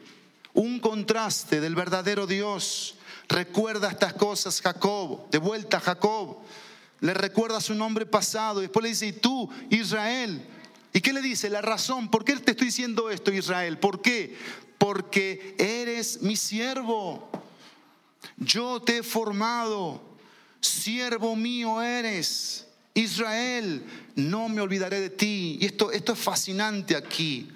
un 0.52 0.80
contraste 0.80 1.60
del 1.60 1.74
verdadero 1.74 2.26
Dios. 2.26 2.96
Recuerda 3.30 3.88
estas 3.88 4.12
cosas, 4.14 4.60
Jacob, 4.60 5.30
de 5.30 5.38
vuelta 5.38 5.78
Jacob. 5.78 6.38
Le 6.98 7.14
recuerda 7.14 7.60
su 7.60 7.76
nombre 7.76 8.04
pasado. 8.04 8.58
Y 8.58 8.62
después 8.62 8.82
le 8.82 8.88
dice, 8.88 9.06
y 9.06 9.12
tú, 9.12 9.48
Israel. 9.70 10.44
¿Y 10.92 11.00
qué 11.00 11.12
le 11.12 11.22
dice? 11.22 11.48
La 11.48 11.62
razón. 11.62 12.10
¿Por 12.10 12.24
qué 12.24 12.34
te 12.36 12.50
estoy 12.50 12.66
diciendo 12.66 13.08
esto, 13.08 13.32
Israel? 13.32 13.78
¿Por 13.78 14.02
qué? 14.02 14.36
Porque 14.78 15.54
eres 15.58 16.22
mi 16.22 16.34
siervo. 16.34 17.30
Yo 18.36 18.82
te 18.82 18.98
he 18.98 19.02
formado. 19.04 20.02
Siervo 20.60 21.36
mío 21.36 21.80
eres. 21.80 22.66
Israel, 22.94 23.86
no 24.16 24.48
me 24.48 24.60
olvidaré 24.60 25.00
de 25.00 25.10
ti. 25.10 25.56
Y 25.60 25.66
esto, 25.66 25.92
esto 25.92 26.14
es 26.14 26.18
fascinante 26.18 26.96
aquí. 26.96 27.48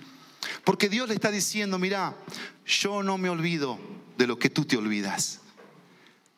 Porque 0.62 0.88
Dios 0.88 1.08
le 1.08 1.16
está 1.16 1.32
diciendo, 1.32 1.80
mira, 1.80 2.16
yo 2.64 3.02
no 3.02 3.18
me 3.18 3.28
olvido 3.28 3.76
de 4.16 4.28
lo 4.28 4.38
que 4.38 4.50
tú 4.50 4.64
te 4.64 4.76
olvidas. 4.76 5.40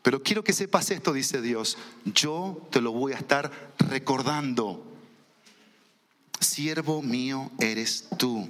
Pero 0.06 0.22
quiero 0.22 0.44
que 0.44 0.52
sepas 0.52 0.88
esto, 0.92 1.12
dice 1.12 1.42
Dios, 1.42 1.76
yo 2.04 2.64
te 2.70 2.80
lo 2.80 2.92
voy 2.92 3.12
a 3.12 3.16
estar 3.16 3.50
recordando. 3.90 4.86
Siervo 6.38 7.02
mío 7.02 7.50
eres 7.58 8.08
tú. 8.16 8.48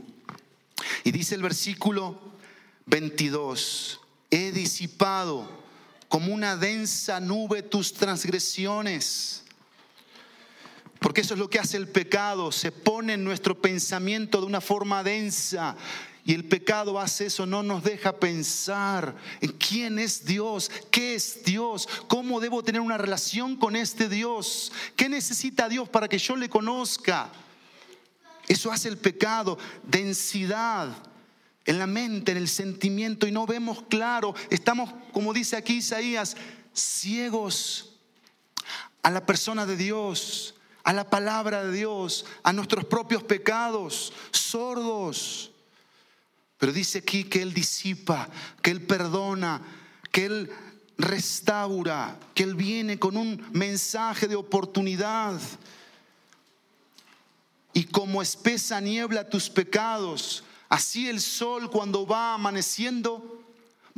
Y 1.03 1.13
dice 1.13 1.35
el 1.35 1.41
versículo 1.41 2.21
22, 2.85 4.03
he 4.31 4.53
disipado 4.53 5.49
como 6.11 6.35
una 6.35 6.59
densa 6.59 7.21
nube 7.21 7.63
tus 7.63 7.95
transgresiones 7.95 9.43
porque 11.01 11.21
eso 11.21 11.35
es 11.35 11.41
lo 11.41 11.49
que 11.49 11.59
hace 11.59 11.77
el 11.77 11.89
pecado, 11.89 12.51
se 12.51 12.73
pone 12.73 13.15
en 13.15 13.25
nuestro 13.25 13.61
pensamiento 13.61 14.41
de 14.41 14.47
una 14.47 14.61
forma 14.61 15.05
densa. 15.05 15.77
Y 16.27 16.35
el 16.35 16.45
pecado 16.45 16.99
hace 16.99 17.27
eso, 17.27 17.47
no 17.47 17.63
nos 17.63 17.85
deja 17.85 18.19
pensar 18.19 19.15
en 19.41 19.53
quién 19.53 20.01
es 20.01 20.25
Dios, 20.27 20.73
qué 20.91 21.15
es 21.15 21.45
Dios, 21.45 21.89
cómo 22.09 22.41
debo 22.41 22.65
tener 22.65 22.81
una 22.81 22.99
relación 22.99 23.55
con 23.55 23.77
este 23.77 24.09
Dios, 24.09 24.73
qué 24.97 25.09
necesita 25.09 25.69
Dios 25.69 25.89
para 25.89 26.09
que 26.09 26.19
yo 26.19 26.35
le 26.35 26.49
conozca. 26.49 27.31
Eso 28.49 28.73
hace 28.73 28.89
el 28.89 28.99
pecado, 28.99 29.57
densidad 29.85 30.89
en 31.65 31.79
la 31.79 31.87
mente, 31.87 32.33
en 32.33 32.39
el 32.39 32.49
sentimiento 32.49 33.29
y 33.29 33.31
no 33.31 33.47
vemos 33.47 33.85
claro. 33.89 34.35
Estamos, 34.51 34.93
como 35.13 35.33
dice 35.33 35.55
aquí 35.55 35.75
Isaías, 35.75 36.37
ciegos 36.75 37.95
a 39.05 39.13
la 39.13 39.25
persona 39.25 39.65
de 39.65 39.77
Dios 39.77 40.57
a 40.83 40.93
la 40.93 41.11
palabra 41.11 41.65
de 41.65 41.73
Dios, 41.73 42.27
a 42.45 42.53
nuestros 42.53 42.85
propios 42.85 43.25
pecados, 43.25 44.13
sordos. 44.31 45.51
Pero 46.59 46.73
dice 46.73 46.99
aquí 46.99 47.25
que 47.25 47.43
Él 47.43 47.53
disipa, 47.53 48.29
que 48.63 48.71
Él 48.71 48.83
perdona, 48.83 49.61
que 50.11 50.25
Él 50.25 50.51
restaura, 50.99 52.19
que 52.35 52.43
Él 52.43 52.55
viene 52.55 52.99
con 52.99 53.17
un 53.17 53.45
mensaje 53.53 54.27
de 54.27 54.37
oportunidad. 54.37 55.39
Y 57.75 57.85
como 57.85 58.23
espesa 58.23 58.81
niebla 58.81 59.29
tus 59.29 59.51
pecados, 59.51 60.45
así 60.69 61.09
el 61.09 61.21
sol 61.21 61.71
cuando 61.71 62.07
va 62.07 62.35
amaneciendo, 62.35 63.43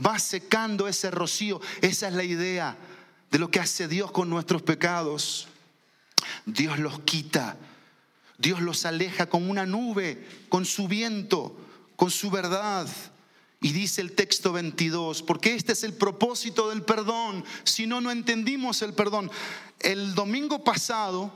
va 0.04 0.18
secando 0.18 0.88
ese 0.88 1.10
rocío. 1.12 1.60
Esa 1.80 2.08
es 2.08 2.14
la 2.14 2.24
idea 2.24 2.76
de 3.30 3.38
lo 3.38 3.50
que 3.50 3.60
hace 3.60 3.86
Dios 3.86 4.10
con 4.10 4.28
nuestros 4.28 4.62
pecados. 4.62 5.46
Dios 6.44 6.80
los 6.80 7.00
quita, 7.00 7.56
Dios 8.38 8.60
los 8.60 8.84
aleja 8.84 9.26
con 9.26 9.48
una 9.48 9.64
nube, 9.64 10.26
con 10.48 10.64
su 10.64 10.88
viento, 10.88 11.56
con 11.98 12.12
su 12.12 12.30
verdad. 12.30 12.86
Y 13.60 13.72
dice 13.72 14.00
el 14.00 14.12
texto 14.12 14.52
22, 14.52 15.24
porque 15.24 15.56
este 15.56 15.72
es 15.72 15.82
el 15.82 15.94
propósito 15.94 16.68
del 16.68 16.82
perdón, 16.82 17.44
si 17.64 17.88
no, 17.88 18.00
no 18.00 18.12
entendimos 18.12 18.82
el 18.82 18.94
perdón. 18.94 19.32
El 19.80 20.14
domingo 20.14 20.62
pasado 20.62 21.32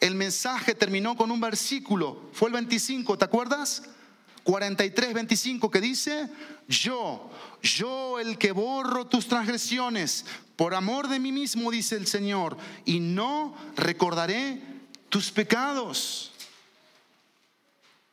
el 0.00 0.14
mensaje 0.14 0.74
terminó 0.74 1.18
con 1.18 1.30
un 1.30 1.38
versículo, 1.38 2.30
fue 2.32 2.48
el 2.48 2.54
25, 2.54 3.18
¿te 3.18 3.26
acuerdas? 3.26 3.82
43, 4.44 5.12
25 5.12 5.70
que 5.70 5.80
dice, 5.82 6.30
yo, 6.66 7.30
yo 7.62 8.18
el 8.18 8.38
que 8.38 8.52
borro 8.52 9.06
tus 9.06 9.28
transgresiones, 9.28 10.24
por 10.56 10.74
amor 10.74 11.08
de 11.08 11.20
mí 11.20 11.30
mismo, 11.30 11.70
dice 11.70 11.96
el 11.96 12.06
Señor, 12.06 12.56
y 12.86 13.00
no 13.00 13.54
recordaré 13.76 14.62
tus 15.10 15.30
pecados. 15.30 16.32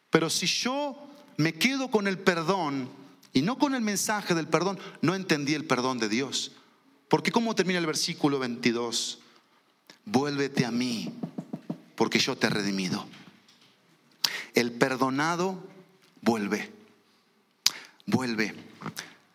Pero 0.09 0.29
si 0.29 0.47
yo 0.47 1.12
me 1.37 1.53
quedo 1.53 1.89
con 1.89 2.07
el 2.07 2.17
perdón 2.17 2.89
y 3.33 3.41
no 3.41 3.57
con 3.57 3.75
el 3.75 3.81
mensaje 3.81 4.35
del 4.35 4.47
perdón, 4.47 4.79
no 5.01 5.15
entendí 5.15 5.53
el 5.53 5.65
perdón 5.65 5.97
de 5.97 6.09
Dios. 6.09 6.51
Porque 7.07 7.31
¿cómo 7.31 7.55
termina 7.55 7.79
el 7.79 7.85
versículo 7.85 8.39
22? 8.39 9.19
Vuélvete 10.05 10.65
a 10.65 10.71
mí, 10.71 11.11
porque 11.95 12.19
yo 12.19 12.35
te 12.35 12.47
he 12.47 12.49
redimido. 12.49 13.05
El 14.53 14.71
perdonado 14.71 15.63
vuelve, 16.21 16.71
vuelve. 18.05 18.53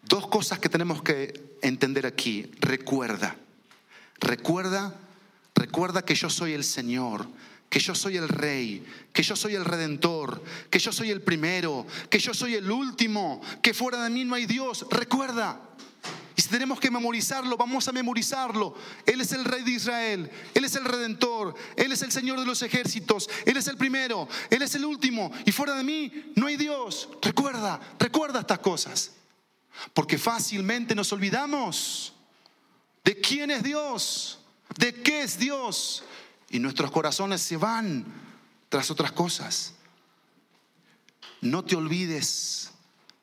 Dos 0.05 0.27
cosas 0.29 0.59
que 0.59 0.69
tenemos 0.69 1.03
que 1.03 1.57
entender 1.63 2.07
aquí. 2.07 2.51
Recuerda, 2.61 3.37
recuerda, 4.21 4.95
recuerda 5.55 6.03
que 6.03 6.15
yo 6.15 6.31
soy 6.31 6.53
el 6.53 6.65
Señor, 6.65 7.29
que 7.69 7.81
yo 7.81 7.95
soy 7.95 8.17
el 8.17 8.29
Rey, 8.29 8.85
que 9.13 9.23
yo 9.23 9.37
soy 9.37 9.55
el 9.55 9.65
Redentor, 9.65 10.43
que 10.71 10.79
yo 10.79 10.93
soy 10.93 11.11
el 11.11 11.21
primero, 11.21 11.87
que 12.09 12.19
yo 12.19 12.33
soy 12.33 12.55
el 12.55 12.71
último, 12.71 13.43
que 13.63 13.75
fuera 13.75 14.03
de 14.03 14.11
mí 14.11 14.25
no 14.25 14.35
hay 14.35 14.47
Dios. 14.47 14.87
Recuerda. 14.91 15.61
Y 16.35 16.43
si 16.43 16.49
tenemos 16.49 16.79
que 16.79 16.91
memorizarlo, 16.91 17.57
vamos 17.57 17.89
a 17.89 17.93
memorizarlo. 17.93 18.75
Él 19.05 19.21
es 19.21 19.33
el 19.33 19.45
Rey 19.45 19.65
de 19.65 19.73
Israel, 19.73 20.31
Él 20.55 20.65
es 20.65 20.77
el 20.77 20.85
Redentor, 20.85 21.55
Él 21.77 21.91
es 21.91 22.01
el 22.03 22.13
Señor 22.13 22.39
de 22.39 22.47
los 22.47 22.63
ejércitos, 22.63 23.29
Él 23.45 23.57
es 23.57 23.67
el 23.67 23.77
primero, 23.77 24.29
Él 24.49 24.63
es 24.63 24.75
el 24.77 24.85
último. 24.85 25.33
Y 25.45 25.53
fuera 25.53 25.75
de 25.75 25.83
mí 25.83 26.33
no 26.37 26.47
hay 26.47 26.57
Dios. 26.57 27.09
Recuerda, 27.21 27.81
recuerda 27.99 28.41
estas 28.41 28.61
cosas. 28.61 29.13
Porque 29.93 30.17
fácilmente 30.17 30.95
nos 30.95 31.13
olvidamos 31.13 32.15
de 33.05 33.21
quién 33.21 33.51
es 33.51 33.63
Dios, 33.63 34.39
de 34.77 34.95
qué 34.95 35.23
es 35.23 35.39
Dios. 35.39 36.05
Y 36.51 36.59
nuestros 36.59 36.91
corazones 36.91 37.43
se 37.43 37.57
van 37.57 38.05
tras 38.69 38.91
otras 38.91 39.13
cosas. 39.13 39.75
No 41.41 41.65
te 41.65 41.77
olvides 41.77 42.71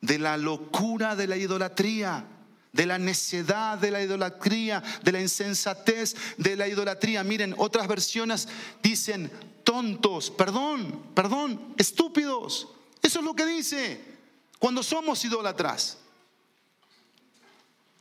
de 0.02 0.20
la 0.20 0.38
locura 0.38 1.16
de 1.16 1.28
la 1.28 1.38
idolatría, 1.38 2.26
de 2.72 2.86
la 2.86 2.98
necedad 2.98 3.78
de 3.78 3.92
la 3.92 4.02
idolatría, 4.02 4.84
de 5.04 5.12
la 5.12 5.22
insensatez 5.22 6.16
de 6.38 6.56
la 6.56 6.68
idolatría. 6.68 7.24
Miren, 7.24 7.56
otras 7.58 7.88
versiones 7.88 8.48
dicen 8.84 9.32
tontos, 9.64 10.30
perdón, 10.30 11.04
perdón, 11.16 11.74
estúpidos. 11.78 12.68
Eso 13.02 13.20
es 13.20 13.26
lo 13.26 13.34
que 13.34 13.46
dice 13.46 14.02
cuando 14.60 14.84
somos 14.84 15.24
idólatras. 15.26 15.98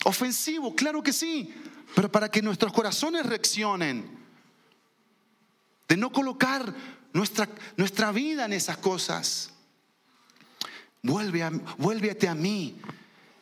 Ofensivo, 0.04 0.74
claro 0.74 1.02
que 1.02 1.12
sí, 1.12 1.54
pero 1.94 2.10
para 2.10 2.30
que 2.30 2.42
nuestros 2.42 2.72
corazones 2.72 3.24
reaccionen, 3.24 4.23
de 5.94 6.00
no 6.00 6.10
colocar 6.10 6.74
nuestra, 7.12 7.48
nuestra 7.76 8.10
vida 8.10 8.46
en 8.46 8.52
esas 8.52 8.78
cosas. 8.78 9.50
Vuelve 11.04 11.44
a, 11.44 11.50
vuélvete 11.78 12.26
a 12.26 12.34
mí, 12.34 12.80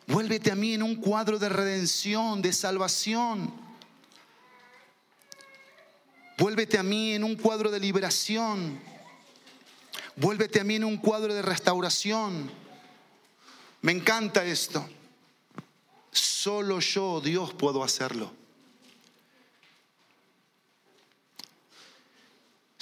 vuélvete 0.07 0.53
a 0.53 0.55
mí 0.55 0.75
en 0.75 0.83
un 0.83 0.97
cuadro 0.97 1.39
de 1.39 1.49
redención, 1.49 2.43
de 2.43 2.53
salvación. 2.53 3.55
Vuélvete 6.37 6.77
a 6.77 6.83
mí 6.83 7.15
en 7.15 7.25
un 7.25 7.37
cuadro 7.37 7.71
de 7.71 7.81
liberación. 7.81 8.79
Vuélvete 10.17 10.61
a 10.61 10.65
mí 10.65 10.75
en 10.75 10.85
un 10.85 10.99
cuadro 10.99 11.33
de 11.33 11.41
restauración. 11.41 12.51
Me 13.81 13.93
encanta 13.93 14.45
esto. 14.45 14.87
Solo 16.11 16.81
yo, 16.81 17.23
Dios, 17.23 17.55
puedo 17.55 17.83
hacerlo. 17.83 18.42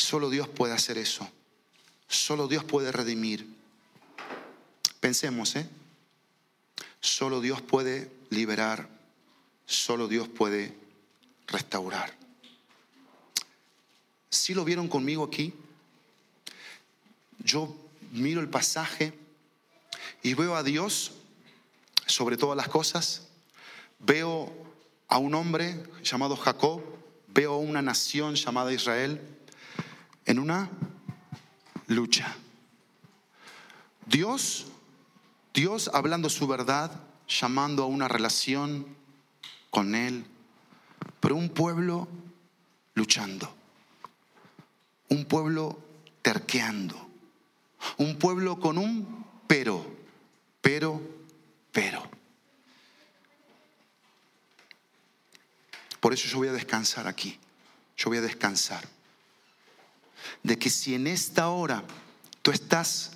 Solo 0.01 0.31
Dios 0.31 0.49
puede 0.49 0.73
hacer 0.73 0.97
eso. 0.97 1.31
Solo 2.09 2.49
Dios 2.49 2.65
puede 2.65 2.91
redimir. 2.91 3.47
Pensemos, 4.99 5.55
¿eh? 5.57 5.69
Solo 7.01 7.43
Dios 7.43 7.61
puede 7.61 8.11
liberar. 8.31 8.89
Solo 9.67 10.09
Dios 10.09 10.27
puede 10.27 10.75
restaurar. 11.47 12.17
Si 14.31 14.55
lo 14.55 14.65
vieron 14.65 14.89
conmigo 14.89 15.23
aquí? 15.23 15.53
Yo 17.39 17.77
miro 18.11 18.41
el 18.41 18.49
pasaje 18.49 19.13
y 20.23 20.33
veo 20.33 20.57
a 20.57 20.63
Dios 20.63 21.13
sobre 22.07 22.39
todas 22.39 22.57
las 22.57 22.69
cosas. 22.69 23.29
Veo 23.99 24.51
a 25.09 25.19
un 25.19 25.35
hombre 25.35 25.85
llamado 26.03 26.37
Jacob, 26.37 26.83
veo 27.29 27.53
a 27.53 27.59
una 27.59 27.83
nación 27.83 28.35
llamada 28.35 28.73
Israel 28.73 29.37
en 30.31 30.39
una 30.39 30.71
lucha. 31.89 32.37
Dios, 34.07 34.69
Dios 35.53 35.91
hablando 35.93 36.31
su 36.31 36.47
verdad, 36.47 37.03
llamando 37.27 37.83
a 37.83 37.87
una 37.87 38.07
relación 38.07 38.87
con 39.71 39.97
Él, 39.97 40.25
pero 41.19 41.35
un 41.35 41.49
pueblo 41.49 42.07
luchando, 42.95 43.53
un 45.09 45.25
pueblo 45.25 45.83
terqueando, 46.23 47.11
un 47.97 48.17
pueblo 48.17 48.61
con 48.61 48.79
un 48.79 49.27
pero, 49.49 49.85
pero, 50.61 51.03
pero. 51.73 52.09
Por 55.99 56.13
eso 56.15 56.29
yo 56.29 56.39
voy 56.39 56.49
a 56.49 56.53
descansar 56.53 57.09
aquí, 57.09 57.37
yo 57.97 58.11
voy 58.11 58.19
a 58.19 58.23
descansar. 58.23 59.00
De 60.43 60.59
que 60.59 60.71
si 60.71 60.95
en 60.95 61.07
esta 61.07 61.49
hora 61.49 61.85
tú 62.43 62.51
estás 62.51 63.13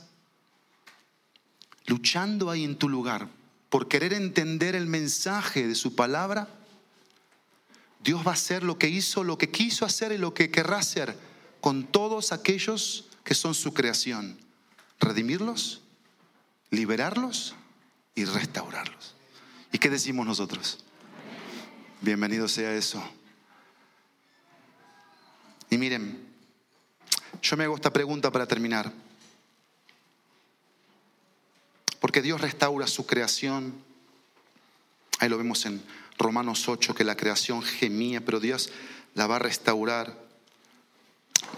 luchando 1.87 2.51
ahí 2.51 2.65
en 2.65 2.77
tu 2.77 2.89
lugar 2.89 3.29
por 3.71 3.89
querer 3.89 4.13
entender 4.13 4.75
el 4.75 4.87
mensaje 4.87 5.67
de 5.67 5.75
su 5.75 5.95
palabra, 5.95 6.49
Dios 8.03 8.27
va 8.27 8.33
a 8.33 8.35
hacer 8.35 8.63
lo 8.63 8.79
que 8.79 8.89
hizo, 8.89 9.25
lo 9.25 9.39
que 9.39 9.51
quiso 9.51 9.87
hacer 9.87 10.13
y 10.13 10.19
lo 10.19 10.35
que 10.35 10.51
querrá 10.51 10.79
hacer 10.79 11.17
con 11.61 11.85
todos 11.85 12.33
aquellos 12.33 13.07
que 13.25 13.35
son 13.35 13.55
su 13.55 13.73
creación. 13.73 14.39
Redimirlos, 15.01 15.81
liberarlos 16.71 17.55
y 18.15 18.27
restaurarlos. 18.27 19.15
¿Y 19.73 19.79
qué 19.79 19.89
decimos 19.91 20.27
nosotros? 20.27 20.85
Bienvenido 22.03 22.47
sea 22.49 22.75
eso. 22.75 23.03
Y 25.71 25.79
miren, 25.79 26.34
yo 27.45 27.59
me 27.59 27.65
hago 27.65 27.77
esta 27.77 27.93
pregunta 27.93 28.33
para 28.33 28.47
terminar. 28.47 28.91
Porque 32.01 32.23
Dios 32.23 32.41
restaura 32.41 32.87
su 32.87 33.05
creación. 33.05 33.75
Ahí 35.19 35.29
lo 35.29 35.37
vemos 35.37 35.67
en 35.67 35.83
Romanos 36.17 36.67
8, 36.69 36.95
que 36.95 37.05
la 37.05 37.17
creación 37.17 37.61
gemía, 37.63 38.25
pero 38.25 38.41
Dios 38.41 38.71
la 39.15 39.27
va 39.27 39.37
a 39.37 39.41
restaurar. 39.41 40.19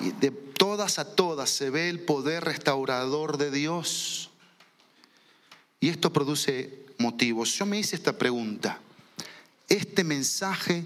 Y 0.00 0.10
de 0.10 0.32
todas 0.32 0.98
a 0.98 1.14
todas 1.14 1.50
se 1.50 1.70
ve 1.70 1.88
el 1.88 2.00
poder 2.00 2.44
restaurador 2.44 3.38
de 3.38 3.52
Dios. 3.52 4.30
Y 5.78 5.88
esto 5.88 6.12
produce 6.12 6.84
motivos. 6.98 7.56
Yo 7.56 7.64
me 7.64 7.78
hice 7.78 7.94
esta 7.94 8.18
pregunta. 8.18 8.80
Este 9.68 10.02
mensaje, 10.02 10.84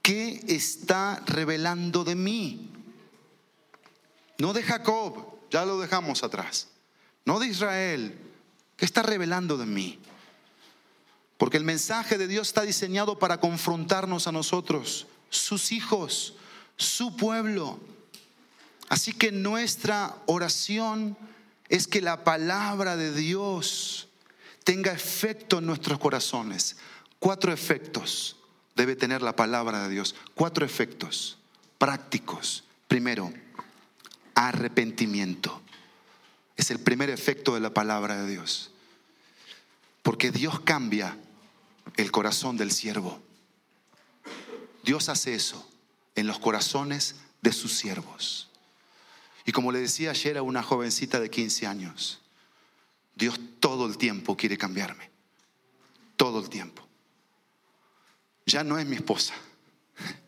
¿qué 0.00 0.40
está 0.46 1.20
revelando 1.26 2.04
de 2.04 2.14
mí? 2.14 2.71
No 4.42 4.52
de 4.52 4.64
Jacob, 4.64 5.38
ya 5.52 5.64
lo 5.64 5.78
dejamos 5.78 6.24
atrás. 6.24 6.66
No 7.24 7.38
de 7.38 7.46
Israel, 7.46 8.18
¿qué 8.76 8.84
está 8.84 9.00
revelando 9.00 9.56
de 9.56 9.66
mí? 9.66 10.00
Porque 11.38 11.58
el 11.58 11.62
mensaje 11.62 12.18
de 12.18 12.26
Dios 12.26 12.48
está 12.48 12.62
diseñado 12.62 13.20
para 13.20 13.38
confrontarnos 13.38 14.26
a 14.26 14.32
nosotros, 14.32 15.06
sus 15.30 15.70
hijos, 15.70 16.34
su 16.76 17.16
pueblo. 17.16 17.78
Así 18.88 19.12
que 19.12 19.30
nuestra 19.30 20.16
oración 20.26 21.16
es 21.68 21.86
que 21.86 22.00
la 22.00 22.24
palabra 22.24 22.96
de 22.96 23.14
Dios 23.14 24.08
tenga 24.64 24.90
efecto 24.90 25.58
en 25.58 25.66
nuestros 25.66 26.00
corazones. 26.00 26.78
Cuatro 27.20 27.52
efectos 27.52 28.34
debe 28.74 28.96
tener 28.96 29.22
la 29.22 29.36
palabra 29.36 29.84
de 29.84 29.90
Dios. 29.90 30.16
Cuatro 30.34 30.66
efectos 30.66 31.38
prácticos. 31.78 32.64
Primero, 32.88 33.32
arrepentimiento. 34.34 35.60
Es 36.56 36.70
el 36.70 36.78
primer 36.80 37.10
efecto 37.10 37.54
de 37.54 37.60
la 37.60 37.74
palabra 37.74 38.22
de 38.22 38.30
Dios. 38.30 38.70
Porque 40.02 40.30
Dios 40.30 40.60
cambia 40.60 41.16
el 41.96 42.10
corazón 42.10 42.56
del 42.56 42.72
siervo. 42.72 43.20
Dios 44.84 45.08
hace 45.08 45.34
eso 45.34 45.68
en 46.14 46.26
los 46.26 46.38
corazones 46.38 47.16
de 47.40 47.52
sus 47.52 47.72
siervos. 47.72 48.48
Y 49.44 49.52
como 49.52 49.72
le 49.72 49.80
decía 49.80 50.10
ayer 50.10 50.38
a 50.38 50.42
una 50.42 50.62
jovencita 50.62 51.20
de 51.20 51.30
15 51.30 51.66
años, 51.66 52.20
Dios 53.14 53.38
todo 53.60 53.86
el 53.86 53.98
tiempo 53.98 54.36
quiere 54.36 54.56
cambiarme. 54.56 55.10
Todo 56.16 56.40
el 56.40 56.48
tiempo. 56.48 56.86
Ya 58.46 58.64
no 58.64 58.78
es 58.78 58.86
mi 58.86 58.96
esposa. 58.96 59.34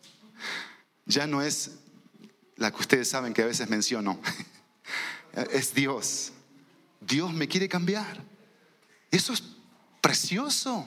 Ya 1.07 1.27
no 1.27 1.43
es 1.43 1.73
la 2.57 2.71
que 2.71 2.81
ustedes 2.81 3.09
saben 3.09 3.35
que 3.35 3.43
a 3.43 3.47
veces 3.47 3.69
menciono. 3.69 4.21
Es 5.53 5.75
Dios. 5.75 6.33
Dios 7.01 7.33
me 7.33 7.49
quiere 7.49 7.69
cambiar. 7.69 8.23
Eso 9.11 9.33
es 9.33 9.43
precioso. 10.01 10.87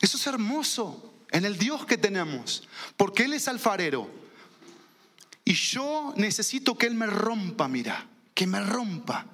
Eso 0.00 0.16
es 0.16 0.26
hermoso 0.26 1.12
en 1.30 1.44
el 1.44 1.58
Dios 1.58 1.84
que 1.84 1.98
tenemos, 1.98 2.66
porque 2.96 3.24
Él 3.24 3.34
es 3.34 3.48
alfarero. 3.48 4.10
Y 5.44 5.54
yo 5.54 6.14
necesito 6.16 6.76
que 6.76 6.86
Él 6.86 6.94
me 6.94 7.06
rompa, 7.06 7.68
mira, 7.68 8.06
que 8.34 8.46
me 8.46 8.60
rompa, 8.60 9.26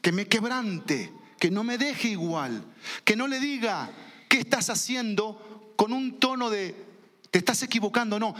que 0.00 0.12
me 0.12 0.26
quebrante, 0.26 1.12
que 1.38 1.50
no 1.50 1.64
me 1.64 1.78
deje 1.78 2.08
igual, 2.08 2.64
que 3.04 3.16
no 3.16 3.28
le 3.28 3.38
diga 3.38 3.90
qué 4.28 4.38
estás 4.38 4.70
haciendo 4.70 5.72
con 5.76 5.92
un 5.92 6.18
tono 6.18 6.50
de 6.50 6.88
te 7.30 7.38
estás 7.38 7.62
equivocando, 7.62 8.18
no. 8.18 8.34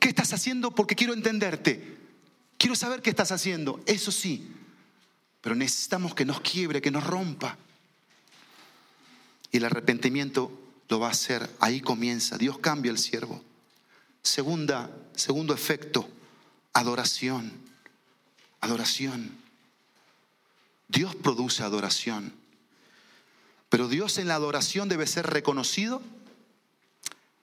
¿Qué 0.00 0.08
estás 0.08 0.32
haciendo? 0.32 0.70
Porque 0.70 0.94
quiero 0.94 1.12
entenderte. 1.14 1.98
Quiero 2.58 2.74
saber 2.74 3.02
qué 3.02 3.10
estás 3.10 3.32
haciendo. 3.32 3.80
Eso 3.86 4.10
sí. 4.10 4.50
Pero 5.40 5.54
necesitamos 5.54 6.14
que 6.14 6.24
nos 6.24 6.40
quiebre, 6.40 6.80
que 6.80 6.90
nos 6.90 7.06
rompa. 7.06 7.58
Y 9.52 9.58
el 9.58 9.64
arrepentimiento 9.64 10.50
lo 10.88 11.00
va 11.00 11.08
a 11.08 11.12
hacer. 11.12 11.48
Ahí 11.60 11.80
comienza. 11.80 12.38
Dios 12.38 12.58
cambia 12.58 12.90
el 12.90 12.98
siervo. 12.98 13.42
Segunda, 14.22 14.90
segundo 15.14 15.52
efecto, 15.52 16.08
adoración. 16.72 17.52
Adoración. 18.60 19.36
Dios 20.88 21.14
produce 21.14 21.62
adoración. 21.62 22.32
Pero 23.68 23.88
Dios 23.88 24.16
en 24.18 24.28
la 24.28 24.36
adoración 24.36 24.88
debe 24.88 25.06
ser 25.06 25.26
reconocido. 25.26 26.00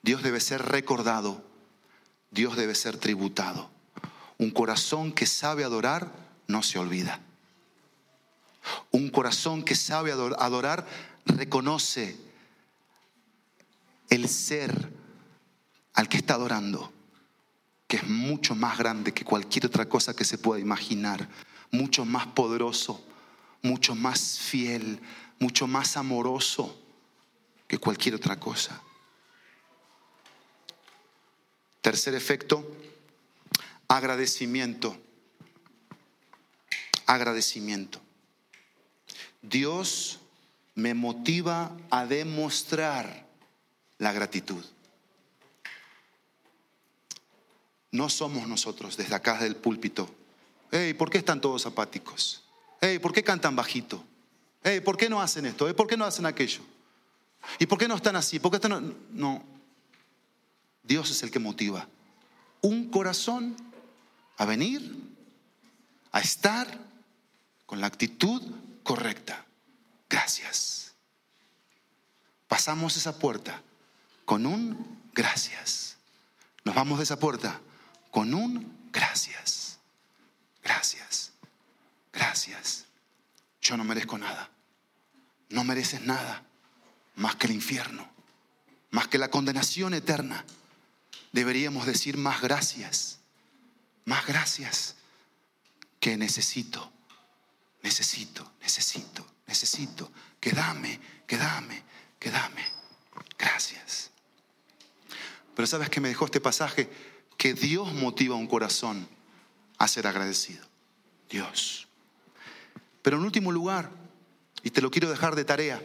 Dios 0.01 0.23
debe 0.23 0.39
ser 0.39 0.63
recordado. 0.63 1.51
Dios 2.32 2.55
debe 2.55 2.75
ser 2.75 2.97
tributado. 2.97 3.69
Un 4.38 4.49
corazón 4.51 5.11
que 5.11 5.25
sabe 5.25 5.63
adorar 5.63 6.11
no 6.47 6.63
se 6.63 6.79
olvida. 6.79 7.19
Un 8.91 9.09
corazón 9.09 9.63
que 9.63 9.75
sabe 9.75 10.11
adorar 10.11 10.88
reconoce 11.25 12.17
el 14.09 14.27
ser 14.27 14.91
al 15.93 16.07
que 16.07 16.17
está 16.17 16.36
adorando, 16.36 16.91
que 17.88 17.97
es 17.97 18.07
mucho 18.07 18.55
más 18.55 18.77
grande 18.77 19.13
que 19.13 19.25
cualquier 19.25 19.65
otra 19.65 19.88
cosa 19.88 20.15
que 20.15 20.25
se 20.25 20.38
pueda 20.38 20.61
imaginar, 20.61 21.27
mucho 21.71 22.05
más 22.05 22.27
poderoso, 22.27 23.03
mucho 23.61 23.95
más 23.95 24.39
fiel, 24.39 24.99
mucho 25.39 25.67
más 25.67 25.97
amoroso 25.97 26.77
que 27.67 27.77
cualquier 27.77 28.15
otra 28.15 28.39
cosa. 28.39 28.82
Tercer 31.82 32.13
efecto, 32.13 32.63
agradecimiento. 33.88 34.95
Agradecimiento. 37.07 37.99
Dios 39.41 40.19
me 40.75 40.93
motiva 40.93 41.75
a 41.89 42.05
demostrar 42.05 43.25
la 43.97 44.13
gratitud. 44.13 44.63
No 47.91 48.09
somos 48.09 48.47
nosotros 48.47 48.95
desde 48.95 49.15
acá 49.15 49.39
del 49.39 49.55
púlpito. 49.55 50.09
Hey, 50.71 50.93
¿por 50.93 51.09
qué 51.09 51.17
están 51.17 51.41
todos 51.41 51.65
apáticos? 51.65 52.43
Hey, 52.79 52.99
¿por 52.99 53.11
qué 53.11 53.23
cantan 53.23 53.55
bajito? 53.55 54.03
Hey, 54.63 54.79
¿por 54.79 54.95
qué 54.95 55.09
no 55.09 55.21
hacen 55.21 55.45
esto? 55.45 55.75
¿Por 55.75 55.88
qué 55.88 55.97
no 55.97 56.05
hacen 56.05 56.25
aquello? 56.25 56.61
¿Y 57.59 57.65
por 57.65 57.77
qué 57.77 57.88
no 57.88 57.95
están 57.95 58.15
así? 58.15 58.39
¿Por 58.39 58.51
qué 58.51 58.57
están... 58.57 58.95
No. 59.11 59.43
Dios 60.91 61.09
es 61.09 61.23
el 61.23 61.31
que 61.31 61.39
motiva 61.39 61.87
un 62.59 62.89
corazón 62.89 63.55
a 64.35 64.43
venir, 64.43 64.93
a 66.11 66.19
estar 66.19 66.67
con 67.65 67.79
la 67.79 67.87
actitud 67.87 68.41
correcta. 68.83 69.45
Gracias. 70.09 70.91
Pasamos 72.49 72.97
esa 72.97 73.17
puerta 73.17 73.61
con 74.25 74.45
un 74.45 74.99
gracias. 75.13 75.95
Nos 76.65 76.75
vamos 76.75 76.97
de 76.97 77.05
esa 77.05 77.17
puerta 77.17 77.61
con 78.11 78.33
un 78.33 78.89
gracias. 78.91 79.79
Gracias. 80.61 81.31
Gracias. 82.11 82.83
Yo 83.61 83.77
no 83.77 83.85
merezco 83.85 84.17
nada. 84.17 84.49
No 85.51 85.63
mereces 85.63 86.01
nada 86.01 86.43
más 87.15 87.37
que 87.37 87.47
el 87.47 87.53
infierno, 87.53 88.09
más 88.89 89.07
que 89.07 89.17
la 89.17 89.31
condenación 89.31 89.93
eterna. 89.93 90.43
Deberíamos 91.32 91.86
decir 91.86 92.17
más 92.17 92.41
gracias, 92.41 93.19
más 94.05 94.25
gracias 94.27 94.95
que 95.99 96.17
necesito, 96.17 96.91
necesito, 97.84 98.51
necesito, 98.61 99.25
necesito, 99.47 100.11
que 100.39 100.51
dame, 100.51 100.99
que 101.27 101.38
dame, 101.38 101.84
que 102.19 102.32
dame. 102.32 102.65
Gracias. 103.38 104.11
Pero 105.55 105.67
¿sabes 105.67 105.89
qué 105.89 106.01
me 106.01 106.09
dejó 106.09 106.25
este 106.25 106.41
pasaje? 106.41 106.89
Que 107.38 107.53
Dios 107.53 107.93
motiva 107.93 108.36
un 108.36 108.47
corazón 108.47 109.07
a 109.77 109.88
ser 109.88 110.07
agradecido. 110.07 110.65
Dios. 111.29 111.88
Pero 113.01 113.17
en 113.17 113.23
último 113.23 113.51
lugar, 113.51 113.89
y 114.63 114.69
te 114.69 114.82
lo 114.82 114.91
quiero 114.91 115.09
dejar 115.09 115.36
de 115.36 115.45
tarea, 115.45 115.82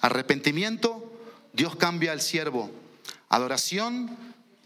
arrepentimiento, 0.00 1.12
Dios 1.52 1.76
cambia 1.76 2.12
al 2.12 2.20
siervo. 2.20 2.70
Adoración, 3.28 4.16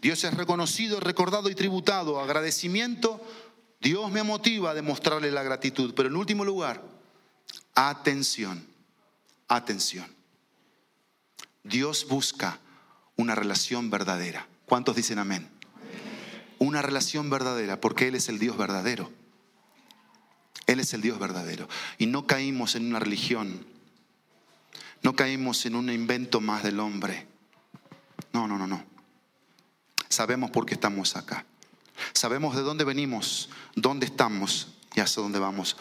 Dios 0.01 0.23
es 0.23 0.33
reconocido, 0.33 0.99
recordado 0.99 1.49
y 1.49 1.55
tributado. 1.55 2.19
Agradecimiento, 2.19 3.21
Dios 3.79 4.11
me 4.11 4.23
motiva 4.23 4.71
a 4.71 4.73
demostrarle 4.73 5.31
la 5.31 5.43
gratitud. 5.43 5.93
Pero 5.95 6.09
en 6.09 6.15
último 6.15 6.45
lugar, 6.45 6.83
atención, 7.75 8.65
atención. 9.47 10.07
Dios 11.63 12.07
busca 12.07 12.59
una 13.15 13.35
relación 13.35 13.89
verdadera. 13.89 14.47
¿Cuántos 14.65 14.95
dicen 14.95 15.19
amén? 15.19 15.49
Una 16.59 16.81
relación 16.81 17.29
verdadera, 17.29 17.79
porque 17.81 18.07
Él 18.07 18.15
es 18.15 18.29
el 18.29 18.39
Dios 18.39 18.57
verdadero. 18.57 19.11
Él 20.67 20.79
es 20.79 20.93
el 20.93 21.01
Dios 21.01 21.19
verdadero. 21.19 21.67
Y 21.97 22.05
no 22.05 22.25
caímos 22.25 22.75
en 22.75 22.87
una 22.87 22.99
religión, 22.99 23.65
no 25.01 25.15
caímos 25.15 25.65
en 25.65 25.75
un 25.75 25.89
invento 25.89 26.39
más 26.39 26.63
del 26.63 26.79
hombre. 26.79 27.27
No, 28.33 28.47
no, 28.47 28.57
no, 28.57 28.67
no. 28.67 28.83
Sabemos 30.09 30.51
por 30.51 30.65
qué 30.65 30.73
estamos 30.73 31.15
acá. 31.15 31.45
Sabemos 32.13 32.55
de 32.55 32.61
dónde 32.61 32.83
venimos, 32.83 33.49
dónde 33.75 34.07
estamos 34.07 34.73
y 34.95 34.99
hacia 34.99 35.23
dónde 35.23 35.39
vamos. 35.39 35.77